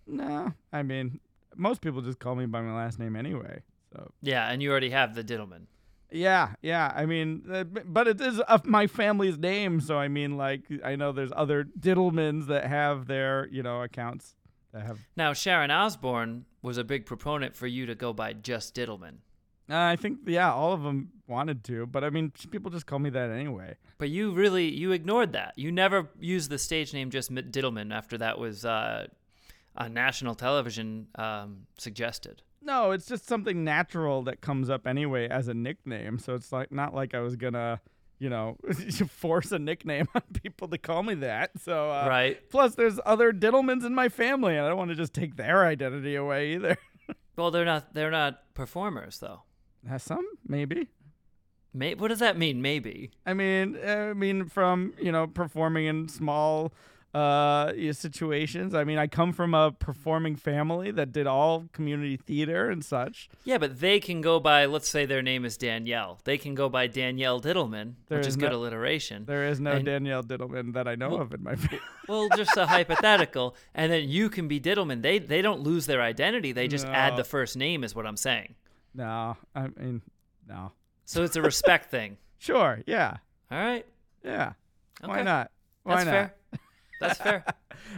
No, 0.07 0.53
I 0.73 0.83
mean 0.83 1.21
most 1.57 1.81
people 1.81 2.03
just 2.03 2.19
call 2.19 2.35
me 2.35 2.47
by 2.47 2.61
my 2.61 2.75
last 2.75 2.99
name 2.99 3.17
anyway. 3.17 3.63
So 3.93 4.13
Yeah, 4.23 4.49
and 4.51 4.61
you 4.63 4.71
already 4.71 4.91
have 4.91 5.15
the 5.15 5.23
Diddleman. 5.25 5.67
Yeah, 6.11 6.55
yeah. 6.63 6.93
I 6.95 7.07
mean, 7.07 7.45
uh, 7.51 7.65
but 7.65 8.07
it 8.07 8.21
is 8.21 8.41
of 8.41 8.65
my 8.65 8.87
family's 8.87 9.39
name, 9.39 9.81
so 9.81 9.99
I 9.99 10.09
mean, 10.09 10.37
like 10.37 10.63
I 10.85 10.97
know 10.97 11.13
there's 11.13 11.33
other 11.35 11.65
Dittelmans 11.65 12.47
that 12.47 12.65
have 12.67 13.07
their 13.07 13.49
you 13.51 13.63
know 13.63 13.83
accounts 13.83 14.37
that 14.73 14.83
have. 14.87 15.01
Now, 15.17 15.33
Sharon 15.33 15.71
Osbourne 15.71 16.45
was 16.63 16.79
a 16.79 16.85
big 16.85 17.07
proponent 17.07 17.57
for 17.57 17.67
you 17.67 17.87
to 17.87 17.95
go 17.95 18.13
by 18.13 18.33
just 18.33 18.75
Dittelman. 18.75 19.19
Uh, 19.69 19.77
I 19.77 19.97
think 19.97 20.21
yeah, 20.27 20.53
all 20.53 20.73
of 20.73 20.83
them 20.83 21.11
wanted 21.27 21.65
to, 21.65 21.87
but 21.87 22.05
I 22.05 22.11
mean, 22.11 22.33
people 22.51 22.71
just 22.71 22.87
call 22.87 23.01
me 23.01 23.11
that 23.11 23.31
anyway. 23.31 23.77
But 23.99 24.11
you 24.11 24.31
really 24.31 24.69
you 24.69 24.93
ignored 24.93 25.33
that. 25.33 25.55
You 25.57 25.73
never 25.73 26.09
used 26.21 26.51
the 26.51 26.59
stage 26.59 26.95
name 26.95 27.11
just 27.11 27.35
Dittelman 27.35 27.93
after 27.93 28.17
that 28.19 28.39
was 28.39 28.65
uh, 28.65 29.09
on 29.77 29.93
national 29.93 30.37
television 30.37 31.09
um, 31.17 31.67
suggested. 31.79 32.43
No, 32.67 32.91
it's 32.91 33.07
just 33.07 33.29
something 33.29 33.63
natural 33.63 34.23
that 34.25 34.41
comes 34.41 34.69
up 34.69 34.89
anyway 34.89 35.29
as 35.29 35.47
a 35.47 35.55
nickname. 35.55 36.19
So 36.19 36.35
it's 36.35 36.51
like 36.51 36.73
not 36.73 36.93
like 36.93 37.15
I 37.15 37.21
was 37.21 37.37
gonna, 37.37 37.81
you 38.19 38.29
know, 38.29 38.57
force 39.09 39.53
a 39.53 39.59
nickname 39.61 40.09
on 40.17 40.23
people 40.43 40.67
to 40.69 40.79
call 40.79 41.05
me 41.05 41.15
that. 41.15 41.53
So 41.63 41.91
uh, 41.93 42.07
right. 42.09 42.39
Plus, 42.51 42.75
there's 42.75 42.99
other 43.07 43.33
Dittelmans 43.33 43.87
in 43.87 43.95
my 43.95 44.09
family, 44.09 44.57
and 44.57 44.67
I 44.67 44.69
don't 44.69 44.79
want 44.79 44.91
to 44.91 44.97
just 44.97 45.15
take 45.15 45.37
their 45.37 45.65
identity 45.65 46.17
away 46.17 46.55
either. 46.55 46.77
Well, 47.37 47.51
they're 47.51 47.67
not. 47.67 47.93
They're 47.93 48.11
not 48.11 48.55
performers 48.55 49.19
though. 49.19 49.43
Has 49.87 50.03
some 50.03 50.27
maybe. 50.49 50.89
May, 51.75 51.95
what 51.95 52.09
does 52.09 52.21
that 52.21 52.39
mean? 52.39 52.63
Maybe. 52.63 53.11
I 53.27 53.35
mean, 53.35 53.79
I 53.87 54.15
mean, 54.15 54.47
from 54.47 54.95
you 54.99 55.13
know, 55.13 55.27
performing 55.27 55.85
in 55.85 56.09
small 56.09 56.73
uh 57.17 57.73
situations. 57.93 58.75
I 58.75 58.85
mean, 58.85 58.99
I 58.99 59.07
come 59.07 59.33
from 59.33 59.55
a 59.55 59.73
performing 59.73 60.37
family 60.37 60.91
that 60.91 61.13
did 61.13 61.27
all 61.27 61.65
community 61.73 62.17
theater 62.17 62.69
and 62.69 62.85
such. 62.85 63.29
Yeah, 63.45 63.59
but 63.59 63.81
they 63.81 64.01
can 64.01 64.21
go 64.21 64.39
by. 64.39 64.67
Let's 64.67 64.89
say 64.89 65.07
their 65.07 65.23
name 65.23 65.45
is 65.45 65.57
Danielle. 65.57 66.21
They 66.25 66.37
can 66.37 66.55
go 66.55 66.69
by 66.69 66.87
Danielle 66.89 67.41
Dittelman, 67.41 67.95
There 68.09 68.19
which 68.19 68.27
is 68.27 68.35
is 68.35 68.37
good 68.37 68.51
no- 68.53 68.59
alliteration. 68.59 69.25
There 69.25 69.47
is 69.47 69.61
no 69.61 69.73
And- 69.73 69.85
Danielle 69.87 70.23
Dittelman 70.23 70.75
that 70.75 70.87
I 70.87 70.95
know 70.95 71.11
Well- 71.11 71.23
of 71.23 71.33
in 71.33 71.43
my 71.43 71.55
family. 71.57 71.81
Well, 72.09 72.29
just 72.37 72.57
a 72.57 72.67
hypothetical, 72.77 73.57
and 73.75 73.91
then 73.91 74.09
you 74.09 74.29
can 74.29 74.47
be 74.49 74.61
Dittelman. 74.61 75.03
They 75.03 75.19
they 75.19 75.41
don't 75.43 75.61
lose 75.61 75.87
their 75.87 76.03
identity. 76.03 76.53
They 76.53 76.69
just 76.69 76.87
add 76.87 77.17
the 77.17 77.25
first 77.25 77.57
name, 77.57 77.83
is 77.85 77.95
what 77.95 78.07
I'm 78.07 78.17
saying. 78.19 78.55
no, 78.95 79.37
I 79.55 79.69
mean, 79.69 80.03
no. 80.47 80.73
So 81.05 81.23
it's 81.23 81.37
a 81.37 81.43
respect 81.43 81.91
thing. 81.97 82.19
Sure, 82.39 82.83
yeah, 82.87 83.17
All 83.51 83.59
right, 83.59 83.87
yeah. 84.25 84.53
Why 85.03 85.23
not? 85.23 85.51
Why 85.83 85.95
that's 85.95 86.05
not? 86.07 86.13
fair. 86.13 86.35
That's 87.01 87.19
fair. 87.19 87.45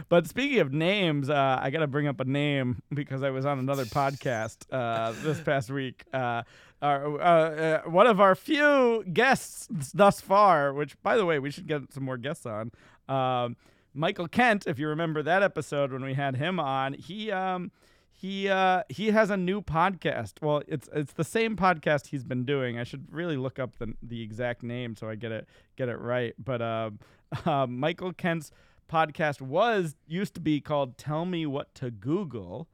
But 0.07 0.27
speaking 0.27 0.59
of 0.59 0.71
names, 0.71 1.29
uh, 1.29 1.59
I 1.59 1.71
got 1.71 1.79
to 1.79 1.87
bring 1.87 2.07
up 2.07 2.19
a 2.19 2.25
name 2.25 2.81
because 2.93 3.23
I 3.23 3.31
was 3.31 3.45
on 3.45 3.59
another 3.59 3.85
podcast 3.85 4.57
uh, 4.71 5.13
this 5.23 5.41
past 5.41 5.71
week. 5.71 6.03
Uh, 6.13 6.43
our, 6.81 7.19
uh, 7.19 7.23
uh, 7.23 7.81
one 7.89 8.05
of 8.05 8.19
our 8.21 8.35
few 8.35 9.03
guests 9.11 9.67
thus 9.93 10.21
far, 10.21 10.73
which, 10.73 11.01
by 11.01 11.17
the 11.17 11.25
way, 11.25 11.39
we 11.39 11.49
should 11.49 11.67
get 11.67 11.91
some 11.91 12.03
more 12.03 12.17
guests 12.17 12.45
on. 12.45 12.71
Um, 13.07 13.55
Michael 13.93 14.27
Kent, 14.27 14.67
if 14.67 14.79
you 14.79 14.87
remember 14.87 15.23
that 15.23 15.43
episode 15.43 15.91
when 15.91 16.03
we 16.03 16.13
had 16.13 16.35
him 16.35 16.59
on, 16.59 16.93
he 16.93 17.31
um, 17.31 17.71
he 18.11 18.49
uh, 18.49 18.83
he 18.89 19.11
has 19.11 19.29
a 19.29 19.37
new 19.37 19.61
podcast. 19.61 20.41
Well, 20.41 20.61
it's 20.67 20.89
it's 20.93 21.13
the 21.13 21.23
same 21.23 21.55
podcast 21.55 22.07
he's 22.07 22.23
been 22.23 22.45
doing. 22.45 22.77
I 22.77 22.83
should 22.83 23.07
really 23.11 23.37
look 23.37 23.59
up 23.59 23.77
the 23.77 23.93
the 24.03 24.21
exact 24.21 24.61
name 24.61 24.95
so 24.95 25.09
I 25.09 25.15
get 25.15 25.31
it 25.31 25.47
get 25.77 25.89
it 25.89 25.99
right. 25.99 26.33
But 26.37 26.61
um, 26.61 26.99
uh, 27.45 27.65
Michael 27.67 28.13
Kent's 28.13 28.51
podcast 28.89 29.39
was 29.39 29.95
used 30.07 30.33
to 30.33 30.41
be 30.41 30.59
called 30.59 30.97
Tell 30.97 31.25
Me 31.25 31.45
What 31.45 31.73
to 31.75 31.91
Google. 31.91 32.67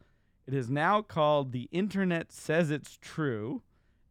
It 0.47 0.53
is 0.53 0.69
now 0.69 1.01
called 1.01 1.51
The 1.51 1.67
Internet 1.71 2.31
Says 2.31 2.71
It's 2.71 2.97
True. 3.01 3.61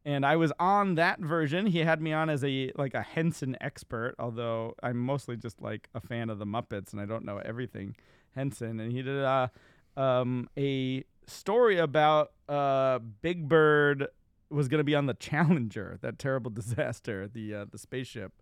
And 0.05 0.27
I 0.27 0.37
was 0.37 0.53
on 0.61 0.97
that 0.97 1.21
version. 1.21 1.67
He 1.67 1.79
had 1.79 2.03
me 2.03 2.13
on 2.13 2.29
as 2.29 2.45
a 2.45 2.71
like 2.77 2.93
a 2.93 3.01
Henson 3.01 3.57
expert, 3.61 4.15
although 4.19 4.75
I'm 4.83 4.99
mostly 4.99 5.37
just 5.37 5.63
like 5.63 5.89
a 5.95 6.01
fan 6.01 6.29
of 6.29 6.39
the 6.39 6.45
Muppets 6.45 6.93
and 6.93 7.01
I 7.01 7.07
don't 7.07 7.25
know 7.25 7.39
everything 7.39 7.97
Henson. 8.35 8.81
And 8.81 8.93
he 8.93 9.03
did 9.03 9.25
uh, 9.25 9.49
um, 9.97 10.51
a 10.59 11.05
story 11.27 11.79
about 11.79 12.33
uh, 12.49 12.99
Big 13.23 13.49
Bird 13.49 14.09
was 14.51 14.69
going 14.69 14.81
to 14.81 14.85
be 14.85 14.95
on 14.95 15.07
the 15.07 15.15
Challenger, 15.19 15.99
that 16.03 16.19
terrible 16.19 16.51
disaster, 16.51 17.27
the 17.27 17.55
uh, 17.55 17.65
the 17.71 17.79
spaceship 17.79 18.33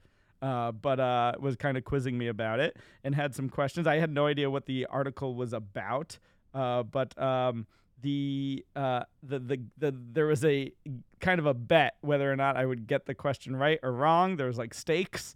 uh, 0.43 0.73
but 0.73 1.01
uh, 1.01 1.33
was 1.41 1.57
kind 1.57 1.79
of 1.79 1.85
quizzing 1.85 2.19
me 2.19 2.27
about 2.29 2.61
it 2.61 2.77
and 3.05 3.15
had 3.15 3.35
some 3.35 3.49
questions. 3.49 3.87
I 3.87 3.97
had 3.97 4.11
no 4.11 4.27
idea 4.27 4.51
what 4.51 4.67
the 4.67 4.85
article 4.87 5.35
was 5.35 5.53
about, 5.55 6.19
uh, 6.53 6.83
but 6.83 7.17
um, 7.21 7.67
the, 8.03 8.65
uh, 8.77 9.05
the 9.23 9.39
the 9.39 9.61
the 9.79 9.95
there 10.13 10.27
was 10.27 10.45
a 10.45 10.73
kind 11.21 11.39
of 11.39 11.47
a 11.47 11.55
bet 11.55 11.95
whether 12.01 12.31
or 12.31 12.37
not 12.37 12.57
I 12.57 12.67
would 12.67 12.87
get 12.89 13.07
the 13.07 13.15
question 13.15 13.55
right 13.57 13.79
or 13.83 13.93
wrong. 13.93 14.37
There 14.37 14.49
was 14.49 14.59
like 14.59 14.75
stakes. 14.75 15.35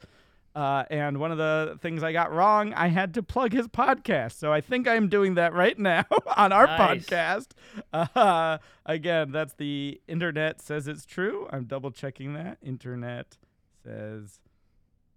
Uh, 0.57 0.85
and 0.89 1.19
one 1.19 1.31
of 1.31 1.37
the 1.37 1.79
things 1.83 2.03
I 2.03 2.13
got 2.13 2.33
wrong, 2.33 2.73
I 2.73 2.89
had 2.89 3.13
to 3.15 3.23
plug 3.23 3.53
his 3.53 3.69
podcast. 3.69 4.33
So 4.39 4.51
I 4.55 4.63
think 4.63 4.89
I'm 4.89 5.11
doing 5.11 5.35
that 5.35 5.53
right 5.53 5.79
now 5.79 6.07
on 6.37 6.51
our 6.51 6.65
Nice. 6.67 7.05
podcast. 7.05 7.49
Uh, 7.93 8.57
again, 8.87 9.33
that's 9.33 9.53
the 9.53 10.01
internet 10.09 10.63
says 10.63 10.89
it's 10.89 11.05
true. 11.05 11.47
I'm 11.53 11.65
double 11.67 11.91
checking 11.91 12.33
that. 12.33 12.57
Internet 12.63 13.37
says 13.85 14.41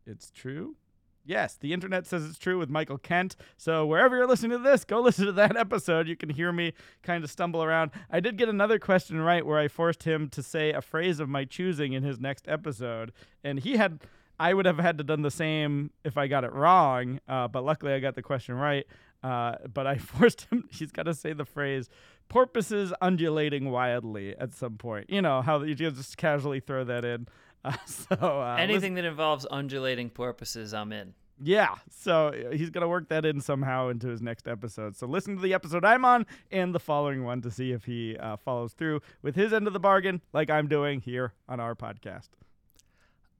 it's 0.10 0.32
true. 0.32 0.76
Yes, 1.26 1.58
the 1.58 1.74
internet 1.74 2.08
says 2.08 2.26
it's 2.26 2.40
true 2.40 2.58
with 2.58 2.70
Michael 2.70 2.98
Kent. 2.98 3.36
So 3.56 3.86
wherever 3.86 4.16
you're 4.16 4.28
listening 4.28 4.58
to 4.58 4.64
this, 4.64 4.84
go 4.84 5.00
listen 5.02 5.28
to 5.28 5.32
that 5.34 5.56
episode. 5.56 6.08
You 6.08 6.16
can 6.16 6.30
hear 6.30 6.52
me 6.52 6.74
kind 7.04 7.24
of 7.24 7.30
stumble 7.30 7.64
around. 7.64 7.92
I 8.10 8.20
did 8.20 8.38
get 8.38 8.50
another 8.50 8.80
question 8.80 9.22
right 9.22 9.46
where 9.46 9.60
I 9.60 9.68
forced 9.68 10.04
him 10.04 10.30
to 10.30 10.42
say 10.42 10.72
a 10.72 10.82
phrase 10.82 11.20
of 11.20 11.30
my 11.30 11.46
choosing 11.46 11.94
in 11.94 12.04
his 12.04 12.20
next 12.20 12.48
episode, 12.48 13.12
and 13.44 13.60
he 13.60 13.78
had. 13.78 14.00
I 14.42 14.54
would 14.54 14.66
have 14.66 14.80
had 14.80 14.98
to 15.00 15.04
done 15.04 15.22
the 15.22 15.32
same 15.32 15.92
if 16.06 16.18
I 16.18 16.28
got 16.28 16.46
it 16.46 16.54
wrong, 16.54 17.20
uh, 17.28 17.50
but 17.50 17.66
luckily 17.66 17.92
I 17.92 18.00
got 18.00 18.16
the 18.16 18.22
question 18.22 18.56
right. 18.56 18.86
Uh, 19.22 19.56
but 19.74 19.86
I 19.86 19.98
forced 19.98 20.48
him. 20.50 20.64
He's 20.72 20.92
got 20.92 21.04
to 21.04 21.14
say 21.14 21.34
the 21.34 21.44
phrase 21.44 21.90
"porpoises 22.30 22.94
undulating 23.02 23.70
wildly" 23.70 24.36
at 24.38 24.54
some 24.54 24.78
point. 24.78 25.10
You 25.10 25.22
know 25.22 25.42
how 25.42 25.62
you 25.64 25.76
just 25.76 26.18
casually 26.18 26.62
throw 26.62 26.84
that 26.86 27.04
in. 27.04 27.28
Uh, 27.64 27.74
so 27.86 28.16
uh, 28.20 28.56
listen- 28.56 28.70
Anything 28.70 28.94
that 28.96 29.06
involves 29.06 29.46
undulating 29.50 30.10
porpoises, 30.10 30.74
I'm 30.74 30.92
in. 30.92 31.14
yeah, 31.42 31.76
so 31.90 32.28
uh, 32.28 32.52
he's 32.52 32.70
gonna 32.70 32.88
work 32.88 33.10
that 33.10 33.26
in 33.26 33.42
somehow 33.42 33.90
into 33.90 34.08
his 34.08 34.22
next 34.22 34.48
episode. 34.48 34.96
So 34.96 35.08
listen 35.08 35.36
to 35.36 35.42
the 35.42 35.54
episode 35.54 35.84
I'm 35.86 36.04
on 36.06 36.26
and 36.52 36.74
the 36.76 36.80
following 36.80 37.24
one 37.24 37.42
to 37.42 37.52
see 37.52 37.72
if 37.72 37.86
he 37.86 38.18
uh, 38.18 38.38
follows 38.38 38.74
through 38.74 39.02
with 39.22 39.36
his 39.36 39.54
end 39.54 39.68
of 39.68 39.74
the 39.74 39.80
bargain, 39.80 40.22
like 40.34 40.50
I'm 40.50 40.68
doing 40.68 41.02
here 41.02 41.34
on 41.48 41.60
our 41.60 41.76
podcast. 41.76 42.30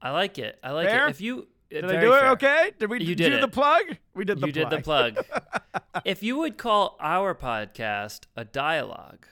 I 0.02 0.10
like 0.12 0.38
it. 0.38 0.58
I 0.62 0.70
like 0.72 0.88
Fair? 0.88 1.06
it. 1.08 1.10
If 1.10 1.20
you 1.20 1.48
Did 1.70 1.84
I 1.84 2.00
do 2.00 2.12
it 2.14 2.24
okay? 2.32 2.72
Did 2.78 2.88
we 2.90 3.00
You 3.00 3.14
do 3.14 3.28
did 3.28 3.42
the 3.42 3.48
plug? 3.48 3.82
We 4.14 4.24
did 4.24 4.40
the 4.40 4.46
you 4.46 4.52
plug. 4.54 4.70
did 4.70 4.78
the 4.78 4.82
plug. 4.82 5.18
if 6.06 6.22
you 6.22 6.38
would 6.38 6.56
call 6.56 6.96
our 7.00 7.34
podcast 7.34 8.20
a 8.34 8.44
dialogue, 8.46 9.26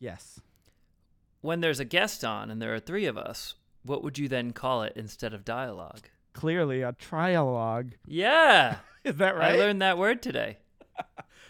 yes. 0.00 0.40
when 1.40 1.60
there's 1.60 1.78
a 1.80 1.84
guest 1.84 2.24
on 2.24 2.50
and 2.50 2.60
there 2.60 2.74
are 2.74 2.80
three 2.80 3.06
of 3.06 3.16
us, 3.16 3.54
what 3.84 4.02
would 4.02 4.18
you 4.18 4.28
then 4.28 4.52
call 4.52 4.82
it 4.82 4.92
instead 4.96 5.34
of 5.34 5.44
dialogue? 5.44 6.08
Clearly 6.32 6.82
a 6.82 6.92
trialogue. 6.92 7.92
Yeah, 8.06 8.76
Is 9.04 9.16
that 9.16 9.36
right? 9.36 9.54
I 9.54 9.58
learned 9.58 9.82
that 9.82 9.98
word 9.98 10.22
today. 10.22 10.58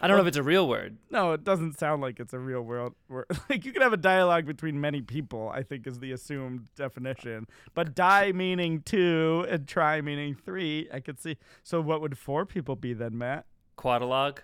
I 0.00 0.08
don't 0.08 0.16
know 0.16 0.22
if 0.22 0.28
it's 0.28 0.36
a 0.36 0.42
real 0.42 0.66
word. 0.68 0.96
no, 1.10 1.32
it 1.32 1.44
doesn't 1.44 1.78
sound 1.78 2.02
like 2.02 2.18
it's 2.18 2.32
a 2.32 2.38
real 2.38 2.62
world 2.62 2.94
word. 3.08 3.26
like 3.50 3.64
you 3.64 3.72
can 3.72 3.82
have 3.82 3.92
a 3.92 3.98
dialogue 3.98 4.46
between 4.46 4.80
many 4.80 5.00
people, 5.00 5.50
I 5.54 5.62
think 5.62 5.86
is 5.86 6.00
the 6.00 6.12
assumed 6.12 6.68
definition. 6.76 7.46
But 7.74 7.94
die 7.94 8.32
meaning 8.32 8.82
two 8.82 9.46
and 9.48 9.68
try 9.68 10.00
meaning 10.00 10.34
three, 10.34 10.88
I 10.92 11.00
could 11.00 11.20
see. 11.20 11.36
So 11.62 11.80
what 11.80 12.00
would 12.00 12.18
four 12.18 12.46
people 12.46 12.74
be 12.74 12.94
then, 12.94 13.16
Matt? 13.16 13.46
Quadalogue? 13.76 14.42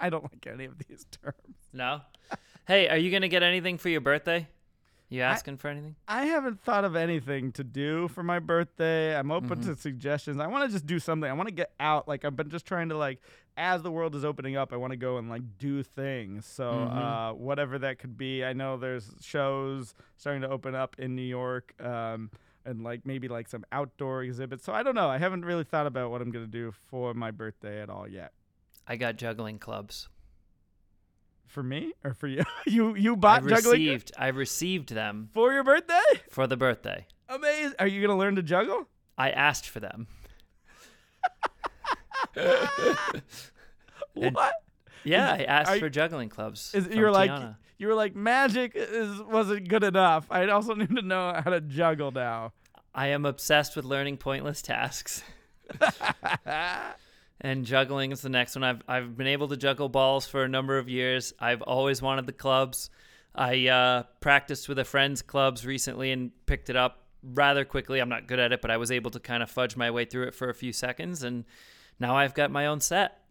I 0.00 0.10
don't 0.10 0.22
like 0.22 0.46
any 0.46 0.64
of 0.64 0.78
these 0.78 1.04
terms. 1.22 1.56
No. 1.72 2.02
Hey, 2.66 2.88
are 2.88 2.96
you 2.96 3.10
gonna 3.10 3.28
get 3.28 3.42
anything 3.42 3.78
for 3.78 3.88
your 3.88 4.00
birthday? 4.00 4.46
You 5.10 5.22
asking 5.22 5.56
for 5.56 5.68
anything? 5.68 5.96
I 6.06 6.26
haven't 6.26 6.60
thought 6.62 6.84
of 6.84 6.94
anything 6.94 7.50
to 7.52 7.64
do 7.64 8.08
for 8.08 8.22
my 8.22 8.38
birthday. 8.38 9.16
I'm 9.16 9.30
open 9.30 9.58
Mm-hmm. 9.60 9.70
to 9.72 9.76
suggestions. 9.76 10.38
I 10.38 10.46
want 10.48 10.68
to 10.68 10.72
just 10.72 10.84
do 10.86 10.98
something. 10.98 11.28
I 11.28 11.32
want 11.32 11.48
to 11.48 11.54
get 11.54 11.72
out. 11.80 12.06
Like 12.06 12.24
I've 12.26 12.36
been 12.36 12.50
just 12.50 12.66
trying 12.66 12.90
to 12.90 12.96
like 12.96 13.20
as 13.56 13.82
the 13.82 13.90
world 13.90 14.14
is 14.14 14.24
opening 14.24 14.56
up, 14.56 14.72
I 14.72 14.76
want 14.76 14.92
to 14.92 14.96
go 14.98 15.16
and 15.18 15.28
like 15.30 15.42
do 15.58 15.82
things. 15.82 16.44
So 16.46 16.64
Mhm. 16.70 16.96
uh, 16.96 17.34
whatever 17.34 17.78
that 17.80 17.98
could 17.98 18.16
be. 18.18 18.44
I 18.44 18.52
know 18.52 18.76
there's 18.76 19.10
shows 19.22 19.94
starting 20.16 20.42
to 20.42 20.48
open 20.50 20.74
up 20.74 20.96
in 20.98 21.16
New 21.16 21.22
York. 21.22 21.74
Um, 21.82 22.30
and 22.64 22.82
like 22.84 23.06
maybe 23.06 23.28
like 23.28 23.48
some 23.48 23.64
outdoor 23.72 24.22
exhibits. 24.24 24.62
So 24.62 24.74
I 24.74 24.82
don't 24.82 24.94
know. 24.94 25.08
I 25.08 25.16
haven't 25.16 25.42
really 25.46 25.64
thought 25.64 25.86
about 25.86 26.10
what 26.10 26.20
I'm 26.20 26.30
gonna 26.30 26.46
do 26.46 26.70
for 26.90 27.14
my 27.14 27.30
birthday 27.30 27.80
at 27.80 27.88
all 27.88 28.06
yet. 28.06 28.32
I 28.86 28.96
got 28.96 29.16
juggling 29.16 29.58
clubs. 29.58 30.08
For 31.48 31.62
me 31.62 31.92
or 32.04 32.14
for 32.14 32.26
you? 32.28 32.44
you 32.66 32.94
you 32.94 33.16
bought 33.16 33.42
I 33.44 33.48
juggling 33.48 33.80
received. 33.80 34.12
I 34.18 34.28
received 34.28 34.90
them 34.94 35.30
for 35.32 35.52
your 35.52 35.64
birthday? 35.64 36.00
for 36.30 36.46
the 36.46 36.56
birthday. 36.56 37.06
Amazing. 37.28 37.74
Are 37.78 37.86
you 37.86 38.00
gonna 38.06 38.18
learn 38.18 38.36
to 38.36 38.42
juggle? 38.42 38.86
I 39.16 39.30
asked 39.30 39.68
for 39.68 39.80
them. 39.80 40.06
What? 44.14 44.52
Yeah, 45.04 45.30
I 45.32 45.44
asked 45.44 45.70
are 45.70 45.78
for 45.78 45.84
you- 45.86 45.90
juggling 45.90 46.28
clubs. 46.28 46.74
Is, 46.74 46.86
from 46.86 46.94
you're 46.94 47.10
like 47.12 47.30
Tiana. 47.30 47.56
you 47.78 47.86
were 47.86 47.94
like 47.94 48.14
magic 48.16 48.72
is 48.74 49.20
wasn't 49.22 49.68
good 49.68 49.84
enough. 49.84 50.26
I 50.30 50.48
also 50.48 50.74
need 50.76 50.94
to 50.96 51.02
know 51.02 51.32
how 51.42 51.50
to 51.50 51.60
juggle 51.60 52.10
now. 52.10 52.52
I 52.94 53.08
am 53.08 53.24
obsessed 53.24 53.76
with 53.76 53.84
learning 53.84 54.16
pointless 54.16 54.60
tasks. 54.60 55.22
And 57.40 57.64
juggling 57.64 58.12
is 58.12 58.20
the 58.20 58.28
next 58.28 58.56
one. 58.56 58.64
I've 58.64 58.82
I've 58.88 59.16
been 59.16 59.26
able 59.26 59.48
to 59.48 59.56
juggle 59.56 59.88
balls 59.88 60.26
for 60.26 60.44
a 60.44 60.48
number 60.48 60.78
of 60.78 60.88
years. 60.88 61.32
I've 61.38 61.62
always 61.62 62.02
wanted 62.02 62.26
the 62.26 62.32
clubs. 62.32 62.90
I 63.34 63.68
uh, 63.68 64.02
practiced 64.20 64.68
with 64.68 64.78
a 64.78 64.84
friend's 64.84 65.22
clubs 65.22 65.64
recently 65.64 66.10
and 66.10 66.32
picked 66.46 66.70
it 66.70 66.76
up 66.76 67.04
rather 67.22 67.64
quickly. 67.64 68.00
I'm 68.00 68.08
not 68.08 68.26
good 68.26 68.38
at 68.38 68.52
it, 68.52 68.60
but 68.60 68.70
I 68.70 68.76
was 68.76 68.90
able 68.90 69.10
to 69.12 69.20
kind 69.20 69.42
of 69.42 69.50
fudge 69.50 69.76
my 69.76 69.90
way 69.90 70.04
through 70.04 70.28
it 70.28 70.34
for 70.34 70.48
a 70.48 70.54
few 70.54 70.72
seconds, 70.72 71.22
and 71.22 71.44
now 72.00 72.16
I've 72.16 72.34
got 72.34 72.50
my 72.50 72.66
own 72.66 72.80
set. 72.80 73.22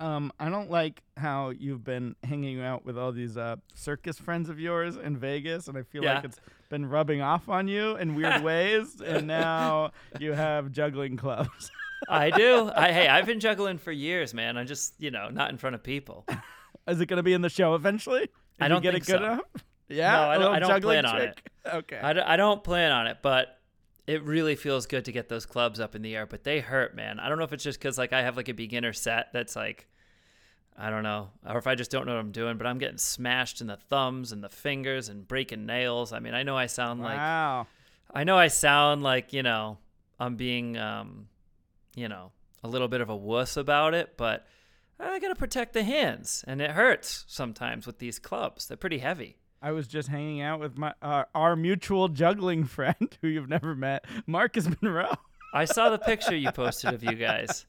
Um, 0.00 0.32
I 0.38 0.48
don't 0.48 0.70
like 0.70 1.02
how 1.16 1.50
you've 1.50 1.82
been 1.82 2.14
hanging 2.22 2.60
out 2.60 2.84
with 2.84 2.96
all 2.96 3.10
these 3.10 3.36
uh, 3.36 3.56
circus 3.74 4.16
friends 4.16 4.48
of 4.48 4.60
yours 4.60 4.96
in 4.96 5.16
Vegas, 5.16 5.66
and 5.66 5.76
I 5.76 5.82
feel 5.82 6.04
like 6.04 6.24
it's 6.24 6.38
been 6.68 6.86
rubbing 6.86 7.20
off 7.20 7.48
on 7.48 7.66
you 7.66 7.96
in 7.96 8.14
weird 8.14 8.42
ways. 8.44 9.00
And 9.00 9.26
now 9.26 9.90
you 10.20 10.34
have 10.34 10.70
juggling 10.70 11.16
clubs. 11.16 11.70
I 12.08 12.30
do. 12.30 12.70
I 12.74 12.92
hey, 12.92 13.08
I've 13.08 13.26
been 13.26 13.40
juggling 13.40 13.78
for 13.78 13.92
years, 13.92 14.34
man. 14.34 14.56
I'm 14.56 14.66
just 14.66 14.94
you 14.98 15.10
know 15.10 15.28
not 15.30 15.50
in 15.50 15.58
front 15.58 15.74
of 15.74 15.82
people. 15.82 16.26
Is 16.88 17.00
it 17.00 17.06
going 17.06 17.18
to 17.18 17.22
be 17.22 17.32
in 17.34 17.42
the 17.42 17.48
show 17.50 17.74
eventually? 17.74 18.22
If 18.22 18.30
I 18.60 18.68
don't 18.68 18.82
get 18.82 18.92
think 18.94 19.04
it 19.04 19.12
good 19.12 19.18
so. 19.20 19.24
enough. 19.24 19.40
Yeah, 19.90 20.12
No, 20.12 20.22
I 20.28 20.38
don't- 20.38 20.54
I 20.54 20.58
don't 20.58 20.82
plan 20.82 21.06
on 21.06 21.20
it. 21.22 21.40
Okay. 21.66 21.98
I, 21.98 22.12
d- 22.12 22.20
I 22.20 22.36
don't 22.36 22.62
plan 22.62 22.92
on 22.92 23.06
it, 23.06 23.18
but 23.22 23.58
it 24.06 24.22
really 24.22 24.54
feels 24.54 24.84
good 24.86 25.06
to 25.06 25.12
get 25.12 25.30
those 25.30 25.46
clubs 25.46 25.80
up 25.80 25.94
in 25.94 26.02
the 26.02 26.14
air. 26.14 26.26
But 26.26 26.44
they 26.44 26.60
hurt, 26.60 26.94
man. 26.94 27.18
I 27.18 27.30
don't 27.30 27.38
know 27.38 27.44
if 27.44 27.54
it's 27.54 27.64
just 27.64 27.78
because 27.78 27.96
like 27.96 28.12
I 28.12 28.20
have 28.20 28.36
like 28.36 28.48
a 28.50 28.52
beginner 28.54 28.92
set 28.92 29.28
that's 29.32 29.56
like, 29.56 29.86
I 30.76 30.90
don't 30.90 31.02
know, 31.04 31.30
or 31.48 31.56
if 31.56 31.66
I 31.66 31.74
just 31.74 31.90
don't 31.90 32.04
know 32.04 32.12
what 32.14 32.20
I'm 32.20 32.32
doing. 32.32 32.58
But 32.58 32.66
I'm 32.66 32.76
getting 32.76 32.98
smashed 32.98 33.62
in 33.62 33.66
the 33.66 33.78
thumbs 33.78 34.30
and 34.30 34.44
the 34.44 34.50
fingers 34.50 35.08
and 35.08 35.26
breaking 35.26 35.64
nails. 35.64 36.12
I 36.12 36.18
mean, 36.20 36.34
I 36.34 36.42
know 36.42 36.56
I 36.56 36.66
sound 36.66 37.00
like 37.00 37.16
wow. 37.16 37.66
I 38.14 38.24
know 38.24 38.36
I 38.36 38.48
sound 38.48 39.02
like 39.02 39.32
you 39.32 39.42
know 39.42 39.78
I'm 40.20 40.36
being 40.36 40.76
um, 40.76 41.28
you 41.94 42.08
know, 42.08 42.32
a 42.64 42.68
little 42.68 42.88
bit 42.88 43.00
of 43.00 43.08
a 43.08 43.16
wuss 43.16 43.56
about 43.56 43.94
it, 43.94 44.16
but 44.16 44.46
I 45.00 45.18
gotta 45.20 45.34
protect 45.36 45.72
the 45.74 45.84
hands, 45.84 46.44
and 46.46 46.60
it 46.60 46.70
hurts 46.72 47.24
sometimes 47.28 47.86
with 47.86 47.98
these 47.98 48.18
clubs. 48.18 48.66
They're 48.66 48.76
pretty 48.76 48.98
heavy. 48.98 49.36
I 49.60 49.72
was 49.72 49.88
just 49.88 50.08
hanging 50.08 50.40
out 50.40 50.60
with 50.60 50.76
my 50.78 50.94
uh, 51.02 51.24
our 51.34 51.56
mutual 51.56 52.08
juggling 52.08 52.64
friend 52.76 53.16
who 53.20 53.28
you've 53.28 53.48
never 53.48 53.74
met, 53.74 54.04
Marcus 54.26 54.68
Monroe. 54.68 55.14
I 55.54 55.64
saw 55.64 55.90
the 55.90 55.98
picture 55.98 56.36
you 56.36 56.50
posted 56.52 56.94
of 56.94 57.02
you 57.02 57.14
guys. 57.14 57.64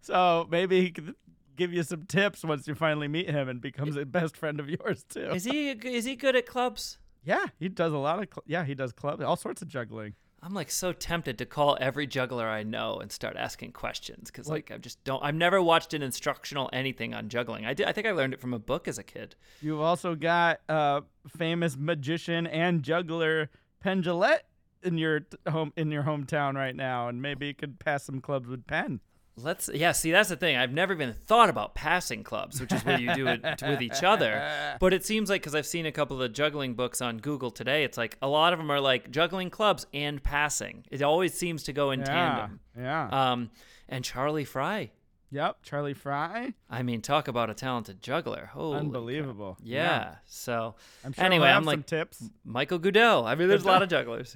So 0.00 0.46
maybe 0.50 0.80
he 0.80 0.90
could 0.90 1.14
give 1.56 1.72
you 1.72 1.82
some 1.82 2.04
tips 2.06 2.44
once 2.44 2.66
you 2.66 2.74
finally 2.74 3.08
meet 3.08 3.30
him 3.30 3.48
and 3.48 3.60
becomes 3.60 3.96
a 3.96 4.04
best 4.04 4.36
friend 4.36 4.58
of 4.60 4.68
yours 4.68 5.04
too. 5.08 5.30
Is 5.30 5.44
he 5.44 5.70
is 5.70 6.04
he 6.04 6.16
good 6.16 6.36
at 6.36 6.46
clubs? 6.46 6.98
yeah, 7.24 7.46
he 7.58 7.68
does 7.68 7.92
a 7.92 7.98
lot 7.98 8.22
of 8.22 8.28
cl- 8.32 8.44
yeah, 8.46 8.64
he 8.64 8.74
does 8.74 8.92
clubs, 8.92 9.22
all 9.22 9.36
sorts 9.36 9.60
of 9.62 9.68
juggling. 9.68 10.14
I'm 10.46 10.54
like 10.54 10.70
so 10.70 10.92
tempted 10.92 11.38
to 11.38 11.44
call 11.44 11.76
every 11.80 12.06
juggler 12.06 12.46
I 12.46 12.62
know 12.62 13.00
and 13.00 13.10
start 13.10 13.36
asking 13.36 13.72
questions 13.72 14.30
because 14.30 14.48
like 14.48 14.70
I 14.70 14.78
just 14.78 15.02
don't. 15.02 15.20
I've 15.20 15.34
never 15.34 15.60
watched 15.60 15.92
an 15.92 16.02
instructional 16.02 16.70
anything 16.72 17.14
on 17.14 17.28
juggling. 17.28 17.66
I 17.66 17.74
did. 17.74 17.88
I 17.88 17.92
think 17.92 18.06
I 18.06 18.12
learned 18.12 18.32
it 18.32 18.40
from 18.40 18.54
a 18.54 18.60
book 18.60 18.86
as 18.86 18.96
a 18.96 19.02
kid. 19.02 19.34
You've 19.60 19.80
also 19.80 20.14
got 20.14 20.60
uh, 20.68 21.00
famous 21.36 21.76
magician 21.76 22.46
and 22.46 22.84
juggler 22.84 23.50
Penn 23.80 24.04
Jillette 24.04 24.42
in 24.84 24.98
your 24.98 25.20
t- 25.20 25.36
home 25.48 25.72
in 25.76 25.90
your 25.90 26.04
hometown 26.04 26.54
right 26.54 26.76
now, 26.76 27.08
and 27.08 27.20
maybe 27.20 27.48
you 27.48 27.54
could 27.54 27.80
pass 27.80 28.04
some 28.04 28.20
clubs 28.20 28.48
with 28.48 28.68
Penn. 28.68 29.00
Let's 29.38 29.68
yeah. 29.72 29.92
See, 29.92 30.12
that's 30.12 30.30
the 30.30 30.36
thing. 30.36 30.56
I've 30.56 30.72
never 30.72 30.94
even 30.94 31.12
thought 31.12 31.50
about 31.50 31.74
passing 31.74 32.24
clubs, 32.24 32.58
which 32.60 32.72
is 32.72 32.82
where 32.86 32.98
you 32.98 33.14
do 33.14 33.26
it 33.26 33.42
with 33.62 33.82
each 33.82 34.02
other. 34.02 34.42
But 34.80 34.94
it 34.94 35.04
seems 35.04 35.28
like 35.28 35.42
because 35.42 35.54
I've 35.54 35.66
seen 35.66 35.84
a 35.84 35.92
couple 35.92 36.22
of 36.22 36.32
juggling 36.32 36.72
books 36.74 37.02
on 37.02 37.18
Google 37.18 37.50
today, 37.50 37.84
it's 37.84 37.98
like 37.98 38.16
a 38.22 38.28
lot 38.28 38.54
of 38.54 38.58
them 38.58 38.70
are 38.70 38.80
like 38.80 39.10
juggling 39.10 39.50
clubs 39.50 39.86
and 39.92 40.22
passing. 40.22 40.84
It 40.90 41.02
always 41.02 41.34
seems 41.34 41.64
to 41.64 41.74
go 41.74 41.90
in 41.90 42.00
Yeah, 42.00 42.06
tandem. 42.06 42.60
yeah, 42.78 43.08
Um, 43.32 43.50
and 43.90 44.02
Charlie 44.02 44.46
Frye. 44.46 44.90
yep. 45.30 45.58
Charlie 45.62 45.92
Frye, 45.92 46.54
I 46.70 46.82
mean, 46.82 47.02
talk 47.02 47.28
about 47.28 47.50
a 47.50 47.54
talented 47.54 48.00
juggler. 48.00 48.48
Holy 48.54 48.78
unbelievable. 48.78 49.58
Yeah. 49.62 50.14
So 50.24 50.76
I'm 51.04 51.12
sure 51.12 51.24
anyway, 51.24 51.48
I'm 51.48 51.64
like 51.64 51.84
tips. 51.84 52.24
Michael 52.42 52.78
Goudeau. 52.78 53.26
I 53.26 53.34
mean, 53.34 53.48
there's 53.48 53.64
a 53.64 53.68
lot 53.68 53.82
of 53.82 53.88
jugglers. 53.90 54.34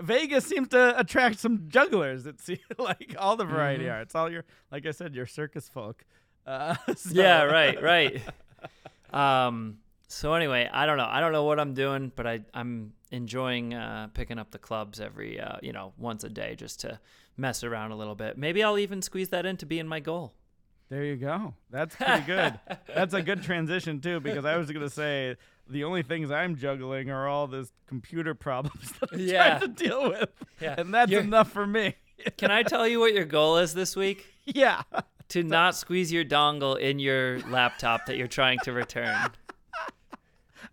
Vegas 0.00 0.44
seems 0.46 0.68
to 0.68 0.98
attract 0.98 1.38
some 1.38 1.64
jugglers. 1.68 2.26
It's 2.26 2.48
like 2.78 3.14
all 3.18 3.36
the 3.36 3.44
variety 3.44 3.84
Mm-hmm. 3.84 3.92
are. 3.94 4.00
It's 4.00 4.14
all 4.14 4.30
your, 4.30 4.44
like 4.72 4.86
I 4.86 4.90
said, 4.92 5.14
your 5.14 5.26
circus 5.26 5.68
folk. 5.68 6.04
Uh, 6.46 6.74
so- 6.96 7.10
yeah, 7.12 7.42
right, 7.44 7.82
right. 7.82 8.22
Um. 9.12 9.78
So 10.10 10.32
anyway, 10.32 10.68
I 10.72 10.86
don't 10.86 10.96
know. 10.96 11.06
I 11.08 11.20
don't 11.20 11.32
know 11.32 11.44
what 11.44 11.60
I'm 11.60 11.74
doing, 11.74 12.12
but 12.16 12.26
I 12.26 12.40
I'm 12.54 12.92
enjoying 13.10 13.74
uh, 13.74 14.08
picking 14.14 14.38
up 14.38 14.50
the 14.50 14.58
clubs 14.58 15.00
every 15.00 15.38
uh, 15.40 15.56
you 15.62 15.72
know 15.72 15.92
once 15.98 16.24
a 16.24 16.30
day 16.30 16.54
just 16.56 16.80
to 16.80 16.98
mess 17.36 17.62
around 17.62 17.92
a 17.92 17.96
little 17.96 18.14
bit. 18.14 18.38
Maybe 18.38 18.62
I'll 18.62 18.78
even 18.78 19.02
squeeze 19.02 19.28
that 19.30 19.44
in 19.44 19.56
to 19.58 19.66
being 19.66 19.86
my 19.86 20.00
goal. 20.00 20.32
There 20.88 21.04
you 21.04 21.16
go. 21.16 21.52
That's 21.70 21.94
pretty 21.94 22.22
good. 22.22 22.58
That's 22.94 23.12
a 23.12 23.20
good 23.20 23.42
transition 23.42 24.00
too, 24.00 24.20
because 24.20 24.46
I 24.46 24.56
was 24.56 24.70
gonna 24.70 24.88
say 24.88 25.36
the 25.68 25.84
only 25.84 26.02
things 26.02 26.30
I'm 26.30 26.56
juggling 26.56 27.10
are 27.10 27.28
all 27.28 27.46
this 27.46 27.72
computer 27.86 28.34
problems 28.34 28.92
that 29.00 29.10
I'm 29.12 29.20
Yeah. 29.20 29.58
trying 29.58 29.60
to 29.74 29.84
deal 29.84 30.08
with, 30.10 30.30
Yeah. 30.60 30.74
and 30.78 30.92
that's 30.94 31.10
You're- 31.10 31.24
enough 31.24 31.50
for 31.52 31.66
me. 31.66 31.94
Can 32.36 32.50
I 32.50 32.62
tell 32.62 32.86
you 32.88 32.98
what 33.00 33.12
your 33.14 33.24
goal 33.24 33.58
is 33.58 33.74
this 33.74 33.94
week? 33.94 34.26
yeah. 34.44 34.82
To 35.30 35.42
not 35.42 35.76
squeeze 35.76 36.10
your 36.10 36.24
dongle 36.24 36.80
in 36.80 36.98
your 36.98 37.38
laptop 37.50 38.06
that 38.06 38.16
you're 38.16 38.26
trying 38.26 38.58
to 38.60 38.72
return. 38.72 39.14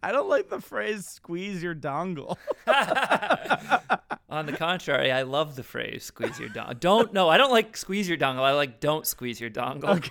I 0.06 0.12
don't 0.12 0.30
like 0.30 0.50
the 0.50 0.62
phrase 0.62 1.08
"squeeze 1.08 1.64
your 1.64 1.74
dongle." 1.74 2.38
On 4.30 4.46
the 4.46 4.52
contrary, 4.52 5.12
I 5.12 5.24
love 5.24 5.56
the 5.56 5.64
phrase 5.64 6.04
"squeeze 6.04 6.40
your 6.40 6.50
dongle." 6.50 6.80
Don't 6.80 7.12
no, 7.12 7.28
I 7.28 7.38
don't 7.38 7.52
like 7.52 7.76
"squeeze 7.76 8.08
your 8.08 8.20
dongle." 8.20 8.42
I 8.42 8.52
like 8.52 8.80
"don't 8.80 9.08
squeeze 9.08 9.42
your 9.42 9.50
dongle." 9.50 10.08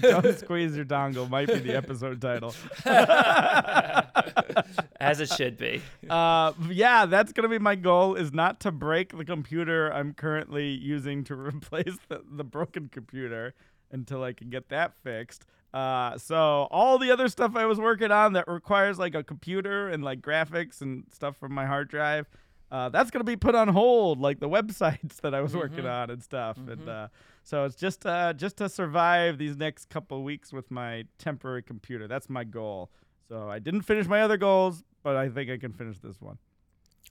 don't 0.02 0.38
squeeze 0.38 0.76
your 0.76 0.84
dongle 0.84 1.30
might 1.30 1.48
be 1.48 1.60
the 1.60 1.74
episode 1.74 2.20
title. 2.20 2.54
as 5.00 5.20
it 5.20 5.30
should 5.30 5.56
be. 5.56 5.80
Uh, 6.10 6.52
yeah, 6.68 7.06
that's 7.06 7.32
gonna 7.32 7.48
be 7.48 7.58
my 7.58 7.74
goal. 7.74 8.16
Is 8.16 8.34
not 8.34 8.60
to 8.60 8.70
break 8.70 9.16
the 9.16 9.24
computer 9.24 9.90
I'm 9.90 10.12
currently 10.12 10.68
using 10.68 11.24
to 11.24 11.34
replace 11.34 11.96
the, 12.10 12.22
the 12.30 12.44
broken 12.44 12.90
computer 12.90 13.54
until 13.90 14.24
I 14.24 14.34
can 14.34 14.50
get 14.50 14.68
that 14.68 14.92
fixed. 15.02 15.46
Uh, 15.72 16.18
so 16.18 16.68
all 16.70 16.98
the 16.98 17.10
other 17.10 17.28
stuff 17.28 17.56
I 17.56 17.64
was 17.64 17.78
working 17.78 18.10
on 18.10 18.34
that 18.34 18.46
requires 18.46 18.98
like 18.98 19.14
a 19.14 19.22
computer 19.24 19.88
and 19.88 20.04
like 20.04 20.20
graphics 20.20 20.82
and 20.82 21.04
stuff 21.12 21.36
from 21.38 21.52
my 21.52 21.64
hard 21.66 21.88
drive, 21.88 22.28
uh, 22.70 22.88
that's 22.88 23.10
gonna 23.10 23.24
be 23.24 23.36
put 23.36 23.54
on 23.54 23.68
hold, 23.68 24.18
like 24.20 24.38
the 24.40 24.48
websites 24.58 25.16
that 25.22 25.34
I 25.34 25.40
was 25.40 25.54
working 25.56 25.86
on 25.86 26.10
and 26.10 26.22
stuff. 26.22 26.56
And 26.58 26.88
uh, 26.88 27.08
so 27.42 27.64
it's 27.64 27.76
just 27.76 28.04
uh, 28.06 28.32
just 28.34 28.56
to 28.58 28.68
survive 28.68 29.38
these 29.38 29.56
next 29.56 29.88
couple 29.88 30.22
weeks 30.22 30.52
with 30.52 30.70
my 30.70 31.04
temporary 31.18 31.62
computer. 31.62 32.06
That's 32.06 32.28
my 32.28 32.44
goal. 32.44 32.90
So 33.28 33.48
I 33.48 33.58
didn't 33.58 33.82
finish 33.82 34.06
my 34.06 34.20
other 34.22 34.36
goals, 34.36 34.82
but 35.02 35.16
I 35.16 35.28
think 35.30 35.50
I 35.50 35.56
can 35.56 35.72
finish 35.72 35.98
this 35.98 36.20
one. 36.20 36.38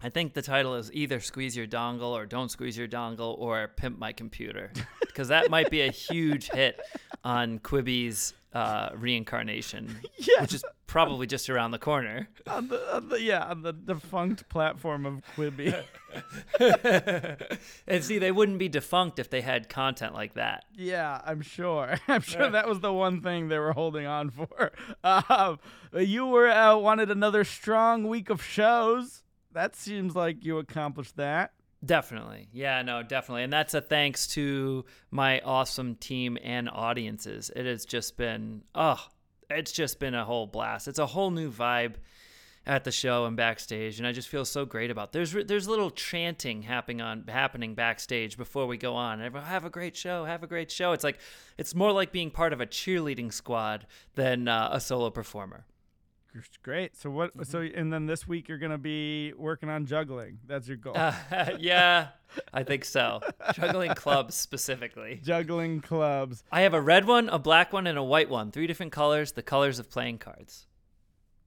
I 0.04 0.10
think 0.10 0.34
the 0.34 0.41
title 0.41 0.76
is 0.76 0.91
either 0.93 1.20
"Squeeze 1.20 1.56
Your 1.56 1.68
Dongle" 1.68 2.12
or 2.12 2.26
"Don't 2.26 2.49
Squeeze 2.49 2.78
Your 2.78 2.88
Dongle" 2.88 3.38
or 3.38 3.68
"Pimp 3.76 3.99
My 3.99 4.14
Computer," 4.14 4.72
because 5.02 5.28
that 5.28 5.49
might 5.49 5.70
be 5.70 5.82
a 5.82 5.91
huge 5.91 6.49
hit 6.49 6.80
on 7.24 7.60
Quibi's 7.60 8.34
uh, 8.54 8.89
reincarnation, 8.95 9.95
which 10.39 10.54
is 10.54 10.64
probably 10.88 11.26
just 11.28 11.49
around 11.49 11.72
the 11.72 11.80
corner. 11.80 12.28
on 12.47 12.68
the, 12.68 12.95
on 12.95 13.10
the 13.10 13.22
yeah 13.22 13.45
on 13.45 13.62
the 13.62 13.74
defunct 13.74 14.49
platform 14.49 15.06
of 15.06 15.22
Quibi. 15.36 15.84
and 17.88 18.04
see, 18.04 18.18
they 18.18 18.32
wouldn't 18.32 18.58
be 18.58 18.68
defunct 18.68 19.20
if 19.20 19.30
they 19.30 19.41
had 19.41 19.70
content 19.70 20.14
like 20.14 20.34
that. 20.34 20.66
yeah, 20.76 21.22
I'm 21.24 21.41
sure. 21.41 21.95
I'm 22.08 22.22
sure 22.22 22.49
that 22.49 22.68
was 22.68 22.80
the 22.80 22.91
one 22.91 23.22
thing 23.22 23.47
they 23.47 23.60
were 23.60 23.74
holding 23.74 24.06
on 24.06 24.32
for. 24.32 24.72
Um, 25.04 25.60
you 25.93 26.26
were 26.26 26.49
uh, 26.49 26.76
wanted 26.78 27.12
another 27.12 27.43
strong 27.43 28.08
week 28.08 28.30
of 28.30 28.43
shows. 28.43 29.24
That 29.54 29.76
seems 29.76 30.16
like 30.16 30.43
you 30.43 30.58
accomplished 30.58 31.18
that. 31.18 31.54
Definitely. 31.84 32.47
Yeah, 32.54 32.82
no, 32.84 33.02
definitely. 33.02 33.43
And 33.43 33.52
that's 33.52 33.74
a 33.74 33.82
thanks 33.82 34.28
to 34.28 34.86
my 35.10 35.39
awesome 35.39 35.95
team 35.95 36.38
and 36.43 36.70
audiences. 36.70 37.52
It 37.56 37.66
has 37.66 37.86
just 37.86 38.18
been, 38.18 38.64
oh, 38.76 39.04
it's 39.49 39.72
just 39.72 39.99
been 39.99 40.14
a 40.14 40.24
whole 40.24 40.47
blast. 40.47 40.88
It's 40.88 40.99
a 40.99 41.08
whole 41.08 41.32
new 41.32 41.52
vibe 41.52 41.95
at 42.66 42.84
the 42.84 42.91
show 42.91 43.26
and 43.26 43.36
backstage, 43.36 43.97
and 43.97 44.08
I 44.08 44.12
just 44.12 44.28
feel 44.28 44.45
so 44.45 44.66
great 44.66 44.91
about. 44.91 45.10
It. 45.10 45.12
There's 45.14 45.34
there's 45.45 45.68
little 45.68 45.89
chanting 45.89 46.62
happening 46.62 47.02
on 47.02 47.26
happening 47.28 47.74
backstage 47.74 48.38
before 48.38 48.68
we 48.68 48.78
go 48.78 48.93
on. 48.93 49.22
Everyone, 49.22 49.47
have 49.47 49.66
a 49.66 49.70
great 49.70 49.95
show, 49.95 50.26
have 50.26 50.43
a 50.43 50.47
great 50.47 50.70
show. 50.72 50.91
It's 50.91 51.04
like 51.04 51.20
it's 51.58 51.74
more 51.74 51.91
like 51.91 52.12
being 52.12 52.30
part 52.30 52.54
of 52.54 52.62
a 52.62 52.68
cheerleading 52.68 53.34
squad 53.34 53.88
than 54.16 54.47
uh, 54.47 54.70
a 54.72 54.80
solo 54.80 55.10
performer. 55.10 55.66
Great. 56.64 56.96
So 56.96 57.10
what? 57.10 57.32
So 57.46 57.60
and 57.60 57.92
then 57.92 58.06
this 58.06 58.28
week 58.28 58.48
you're 58.48 58.58
gonna 58.58 58.78
be 58.78 59.34
working 59.34 59.70
on 59.70 59.86
juggling. 59.86 60.40
That's 60.48 60.68
your 60.68 60.78
goal. 60.78 60.94
Uh, 60.96 61.14
yeah, 61.60 62.10
I 62.54 62.64
think 62.64 62.86
so. 62.86 63.22
Juggling 63.54 63.94
clubs 63.96 64.36
specifically. 64.36 65.20
juggling 65.24 65.82
clubs. 65.82 66.44
I 66.52 66.62
have 66.62 66.74
a 66.74 66.82
red 66.82 67.06
one, 67.06 67.30
a 67.30 67.40
black 67.40 67.74
one, 67.74 67.88
and 67.88 67.98
a 67.98 68.04
white 68.04 68.30
one. 68.30 68.52
Three 68.52 68.68
different 68.68 68.92
colors, 68.92 69.34
the 69.34 69.44
colors 69.44 69.80
of 69.80 69.90
playing 69.90 70.20
cards. 70.20 70.68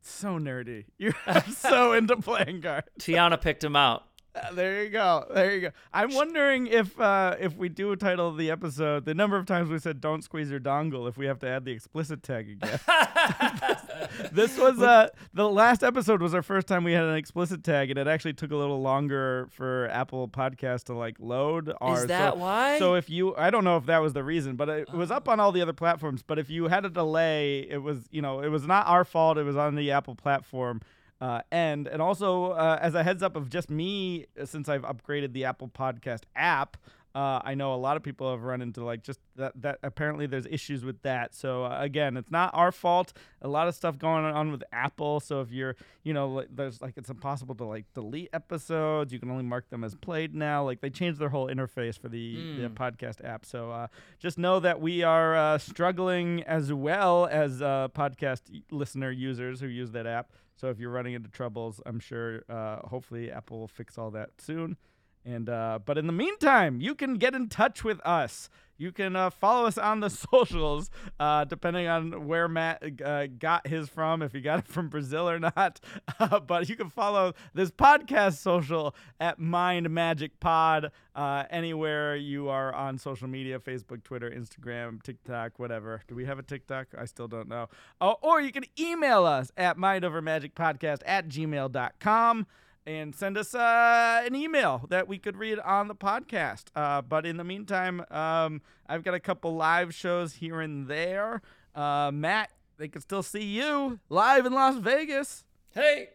So 0.03 0.39
nerdy. 0.39 0.85
You're 0.99 1.15
so 1.57 1.95
into 1.95 2.17
playing 2.17 2.63
cards. 2.63 2.89
Tiana 3.01 3.41
picked 3.41 3.63
them 3.63 3.77
out. 3.77 4.05
There 4.55 4.85
you 4.85 4.91
go. 4.91 5.25
There 5.33 5.55
you 5.55 5.61
go. 5.63 5.71
I'm 5.93 6.15
wondering 6.15 6.67
if 6.67 6.99
uh, 7.01 7.37
if 7.39 7.57
we 7.57 7.69
do 7.69 7.95
title 7.97 8.33
the 8.33 8.51
episode 8.51 9.05
the 9.05 9.15
number 9.15 9.37
of 9.37 9.47
times 9.47 9.69
we 9.69 9.79
said 9.79 10.01
"Don't 10.01 10.23
squeeze 10.23 10.51
your 10.51 10.61
dongle" 10.61 11.09
if 11.09 11.17
we 11.17 11.27
have 11.27 11.39
to 11.41 11.49
add 11.49 11.65
the 11.65 11.73
explicit 11.73 12.23
tag 12.23 12.51
again. 12.51 12.81
this 14.33 14.59
was 14.59 14.81
uh 14.81 15.09
the 15.33 15.49
last 15.49 15.83
episode 15.83 16.21
was 16.21 16.35
our 16.35 16.43
first 16.43 16.67
time 16.67 16.85
we 16.85 16.93
had 16.93 17.05
an 17.05 17.17
explicit 17.17 17.63
tag, 17.63 17.91
and 17.91 17.99
it 17.99 18.07
actually 18.07 18.33
took 18.33 18.51
a 18.51 18.57
little 18.57 18.81
longer 18.81 19.49
for 19.53 19.89
Apple 19.91 20.29
Podcast 20.29 20.85
to 20.85 20.95
like 20.95 21.17
load. 21.19 21.73
Ours. 21.81 22.01
Is 22.01 22.07
that 22.07 22.35
so, 22.35 22.39
why? 22.39 22.79
So 22.79 22.95
if 22.95 23.09
you, 23.09 23.35
I 23.37 23.51
don't 23.51 23.65
know 23.65 23.77
if 23.77 23.87
that 23.87 23.99
was 23.99 24.13
the 24.13 24.25
reason, 24.25 24.57
but 24.57 24.69
it 24.69 24.93
was 24.93 25.11
up 25.11 25.29
on 25.29 25.41
all 25.41 25.53
the 25.53 25.63
other 25.63 25.73
platforms. 25.73 26.23
But 26.23 26.39
if 26.39 26.51
you 26.51 26.69
had 26.69 26.85
a 26.85 26.91
delay, 26.91 27.61
it 27.61 27.83
was 27.83 28.09
you 28.11 28.23
know 28.23 28.41
it 28.41 28.49
was 28.49 28.67
not 28.67 28.87
our 28.87 29.05
fault. 29.05 29.39
It 29.39 29.45
was 29.45 29.57
on 29.57 29.75
the 29.75 29.93
Apple 29.93 30.15
platform 30.15 30.81
uh, 31.21 31.41
end. 31.53 31.87
And 31.89 32.01
also, 32.03 32.53
uh, 32.53 32.79
as 32.81 32.95
a 32.95 33.03
heads 33.03 33.23
up 33.23 33.37
of 33.37 33.49
just 33.49 33.71
me, 33.71 34.27
uh, 34.41 34.45
since 34.45 34.69
I've 34.69 34.83
upgraded 34.83 35.33
the 35.33 35.45
Apple 35.45 35.69
Podcast 35.69 36.23
app, 36.37 36.77
uh, 37.15 37.41
I 37.45 37.55
know 37.55 37.73
a 37.73 37.77
lot 37.77 37.97
of 37.97 38.03
people 38.03 38.29
have 38.33 38.43
run 38.43 38.61
into 38.61 38.85
like 38.85 39.05
just 39.05 39.21
that. 39.37 39.53
That 39.63 39.79
apparently 39.85 40.27
there's 40.27 40.47
issues 40.47 40.85
with 40.85 41.01
that. 41.03 41.33
So 41.33 41.65
uh, 41.65 41.77
again, 41.79 42.17
it's 42.17 42.33
not 42.33 42.51
our 42.55 42.73
fault. 42.73 43.13
A 43.41 43.47
lot 43.47 43.69
of 43.69 43.77
stuff 43.77 43.97
going 43.99 44.25
on 44.25 44.51
with 44.51 44.65
Apple. 44.73 45.21
So 45.21 45.41
if 45.41 45.53
you're, 45.53 45.77
you 46.03 46.13
know, 46.13 46.29
like, 46.29 46.49
there's 46.51 46.83
like 46.83 46.95
it's 46.97 47.11
impossible 47.11 47.55
to 47.55 47.65
like 47.67 47.85
delete 47.95 48.31
episodes. 48.33 49.13
You 49.13 49.21
can 49.21 49.31
only 49.31 49.45
mark 49.45 49.71
them 49.71 49.85
as 49.85 49.95
played 49.95 50.35
now. 50.35 50.65
Like 50.65 50.81
they 50.81 50.91
changed 50.91 51.21
their 51.21 51.29
whole 51.29 51.47
interface 51.47 51.97
for 51.97 52.09
the, 52.09 52.35
the 52.61 52.69
Mm. 52.69 52.75
podcast 52.75 53.25
app. 53.25 53.47
So 53.47 53.71
uh, 53.71 53.87
just 54.19 54.37
know 54.37 54.59
that 54.59 54.81
we 54.81 55.05
are 55.05 55.37
uh, 55.37 55.59
struggling 55.59 56.43
as 56.43 56.73
well 56.73 57.27
as 57.31 57.63
uh, 57.63 57.89
podcast 57.95 58.41
listener 58.73 59.13
users 59.13 59.61
who 59.61 59.69
use 59.69 59.93
that 59.93 60.09
app. 60.09 60.33
So 60.57 60.69
if 60.69 60.79
you're 60.79 60.91
running 60.91 61.15
into 61.15 61.29
troubles, 61.29 61.81
I'm 61.85 62.01
sure 62.01 62.45
uh, 62.49 62.79
hopefully 62.87 63.31
Apple 63.31 63.61
will 63.61 63.69
fix 63.69 63.99
all 63.99 64.11
that 64.13 64.31
soon. 64.39 64.77
And 65.25 65.49
uh, 65.49 65.79
but 65.85 65.97
in 65.97 66.07
the 66.07 66.13
meantime, 66.13 66.81
you 66.81 66.95
can 66.95 67.15
get 67.15 67.35
in 67.35 67.49
touch 67.49 67.83
with 67.83 68.01
us. 68.05 68.51
You 68.77 68.93
can 68.93 69.17
uh, 69.17 69.31
follow 69.31 69.67
us 69.67 69.79
on 69.79 70.01
the 70.01 70.11
socials, 70.33 70.91
uh, 71.21 71.45
depending 71.45 71.87
on 71.87 72.27
where 72.27 72.49
Matt 72.49 72.83
uh, 73.05 73.27
got 73.27 73.67
his 73.67 73.89
from, 73.89 74.23
if 74.23 74.33
he 74.33 74.41
got 74.41 74.61
it 74.61 74.69
from 74.69 74.89
Brazil 74.89 75.29
or 75.29 75.39
not. 75.39 75.81
Uh, 76.21 76.39
but 76.39 76.69
you 76.69 76.77
can 76.77 76.89
follow 76.89 77.35
this 77.55 77.71
podcast 77.71 78.35
social 78.35 78.95
at 79.19 79.39
Mind 79.39 79.91
Magic 79.91 80.39
Pod 80.39 80.93
uh, 81.17 81.45
anywhere 81.51 82.15
you 82.15 82.49
are 82.49 82.73
on 82.73 82.99
social 82.99 83.27
media: 83.27 83.59
Facebook, 83.59 84.05
Twitter, 84.05 84.31
Instagram, 84.31 85.03
TikTok, 85.03 85.59
whatever. 85.59 86.03
Do 86.07 86.15
we 86.15 86.25
have 86.25 86.39
a 86.39 86.43
TikTok? 86.43 86.89
I 86.97 87.05
still 87.07 87.27
don't 87.27 87.49
know. 87.49 87.69
Oh, 88.01 88.17
or 88.23 88.41
you 88.41 88.53
can 88.53 88.65
email 88.79 89.25
us 89.27 89.51
at 89.57 89.77
mindovermagicpodcast 89.77 91.01
at 91.05 91.29
gmail.com 91.29 92.47
and 92.87 93.15
send 93.15 93.39
us 93.39 93.55
uh, 93.55 94.23
an 94.25 94.35
email 94.35 94.85
that 94.91 95.09
we 95.09 95.19
could 95.19 95.37
read 95.37 95.59
on 95.61 95.89
the 95.89 95.95
podcast. 95.95 96.65
Uh, 96.75 97.01
but 97.03 97.25
in 97.25 97.37
the 97.37 97.45
meantime, 97.45 98.05
um, 98.11 98.61
I've 98.89 99.03
got 99.03 99.15
a 99.15 99.21
couple 99.21 99.55
live 99.57 99.95
shows 99.95 100.35
here 100.35 100.61
and 100.61 100.87
there. 100.87 101.41
Uh, 101.75 102.11
Matt, 102.13 102.51
they 102.77 102.89
can 102.89 103.01
still 103.01 103.23
see 103.23 103.45
you 103.45 103.99
live 104.09 104.47
in 104.47 104.53
Las 104.53 104.77
Vegas. 104.77 105.45
hey, 105.75 106.09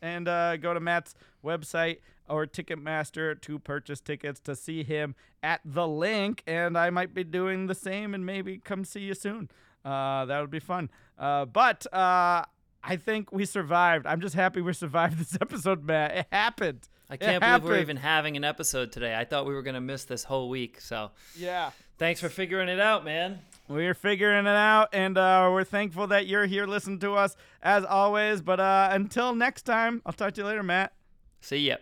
And 0.00 0.26
uh, 0.28 0.56
go 0.56 0.72
to 0.74 0.80
Matt's 0.80 1.14
website 1.44 1.98
or 2.28 2.46
Ticketmaster 2.46 3.38
to 3.42 3.58
purchase 3.58 4.00
tickets 4.00 4.40
to 4.40 4.56
see 4.56 4.82
him 4.82 5.14
at 5.42 5.60
the 5.64 5.82
LINQ. 5.82 6.40
And 6.46 6.78
I 6.78 6.88
might 6.90 7.12
be 7.12 7.22
doing 7.24 7.66
the 7.66 7.74
same 7.74 8.14
and 8.14 8.24
maybe 8.24 8.58
come 8.58 8.84
see 8.84 9.00
you 9.00 9.14
soon. 9.14 9.50
Uh, 9.84 10.24
that 10.24 10.40
would 10.40 10.50
be 10.50 10.60
fun. 10.60 10.88
Uh, 11.18 11.44
but 11.44 11.86
uh, 11.92 12.44
I 12.86 12.96
think 12.96 13.32
we 13.32 13.46
survived. 13.46 14.06
I'm 14.06 14.20
just 14.20 14.34
happy 14.34 14.60
we 14.60 14.72
survived 14.74 15.18
this 15.18 15.36
episode, 15.40 15.84
Matt. 15.84 16.16
It 16.16 16.26
happened. 16.30 16.86
I 17.08 17.16
can't 17.16 17.42
believe 17.42 17.64
we're 17.64 17.80
even 17.80 17.96
having 17.96 18.36
an 18.36 18.44
episode 18.44 18.92
today. 18.92 19.14
I 19.14 19.24
thought 19.24 19.46
we 19.46 19.54
were 19.54 19.62
gonna 19.62 19.80
miss 19.80 20.04
this 20.04 20.24
whole 20.24 20.48
week. 20.48 20.80
So 20.80 21.10
Yeah. 21.36 21.70
thanks 21.98 22.20
for 22.20 22.28
figuring 22.28 22.68
it 22.68 22.80
out, 22.80 23.04
man. 23.04 23.40
We're 23.68 23.94
figuring 23.94 24.44
it 24.46 24.48
out, 24.50 24.90
and 24.92 25.16
uh, 25.16 25.48
we're 25.50 25.64
thankful 25.64 26.06
that 26.08 26.26
you're 26.26 26.44
here 26.44 26.66
listening 26.66 26.98
to 27.00 27.14
us 27.14 27.34
as 27.62 27.84
always. 27.84 28.42
But 28.42 28.60
uh, 28.60 28.88
until 28.90 29.34
next 29.34 29.62
time, 29.62 30.02
I'll 30.04 30.12
talk 30.12 30.34
to 30.34 30.42
you 30.42 30.46
later, 30.46 30.62
Matt. 30.62 30.92
See 31.40 31.58
ya. 31.68 31.76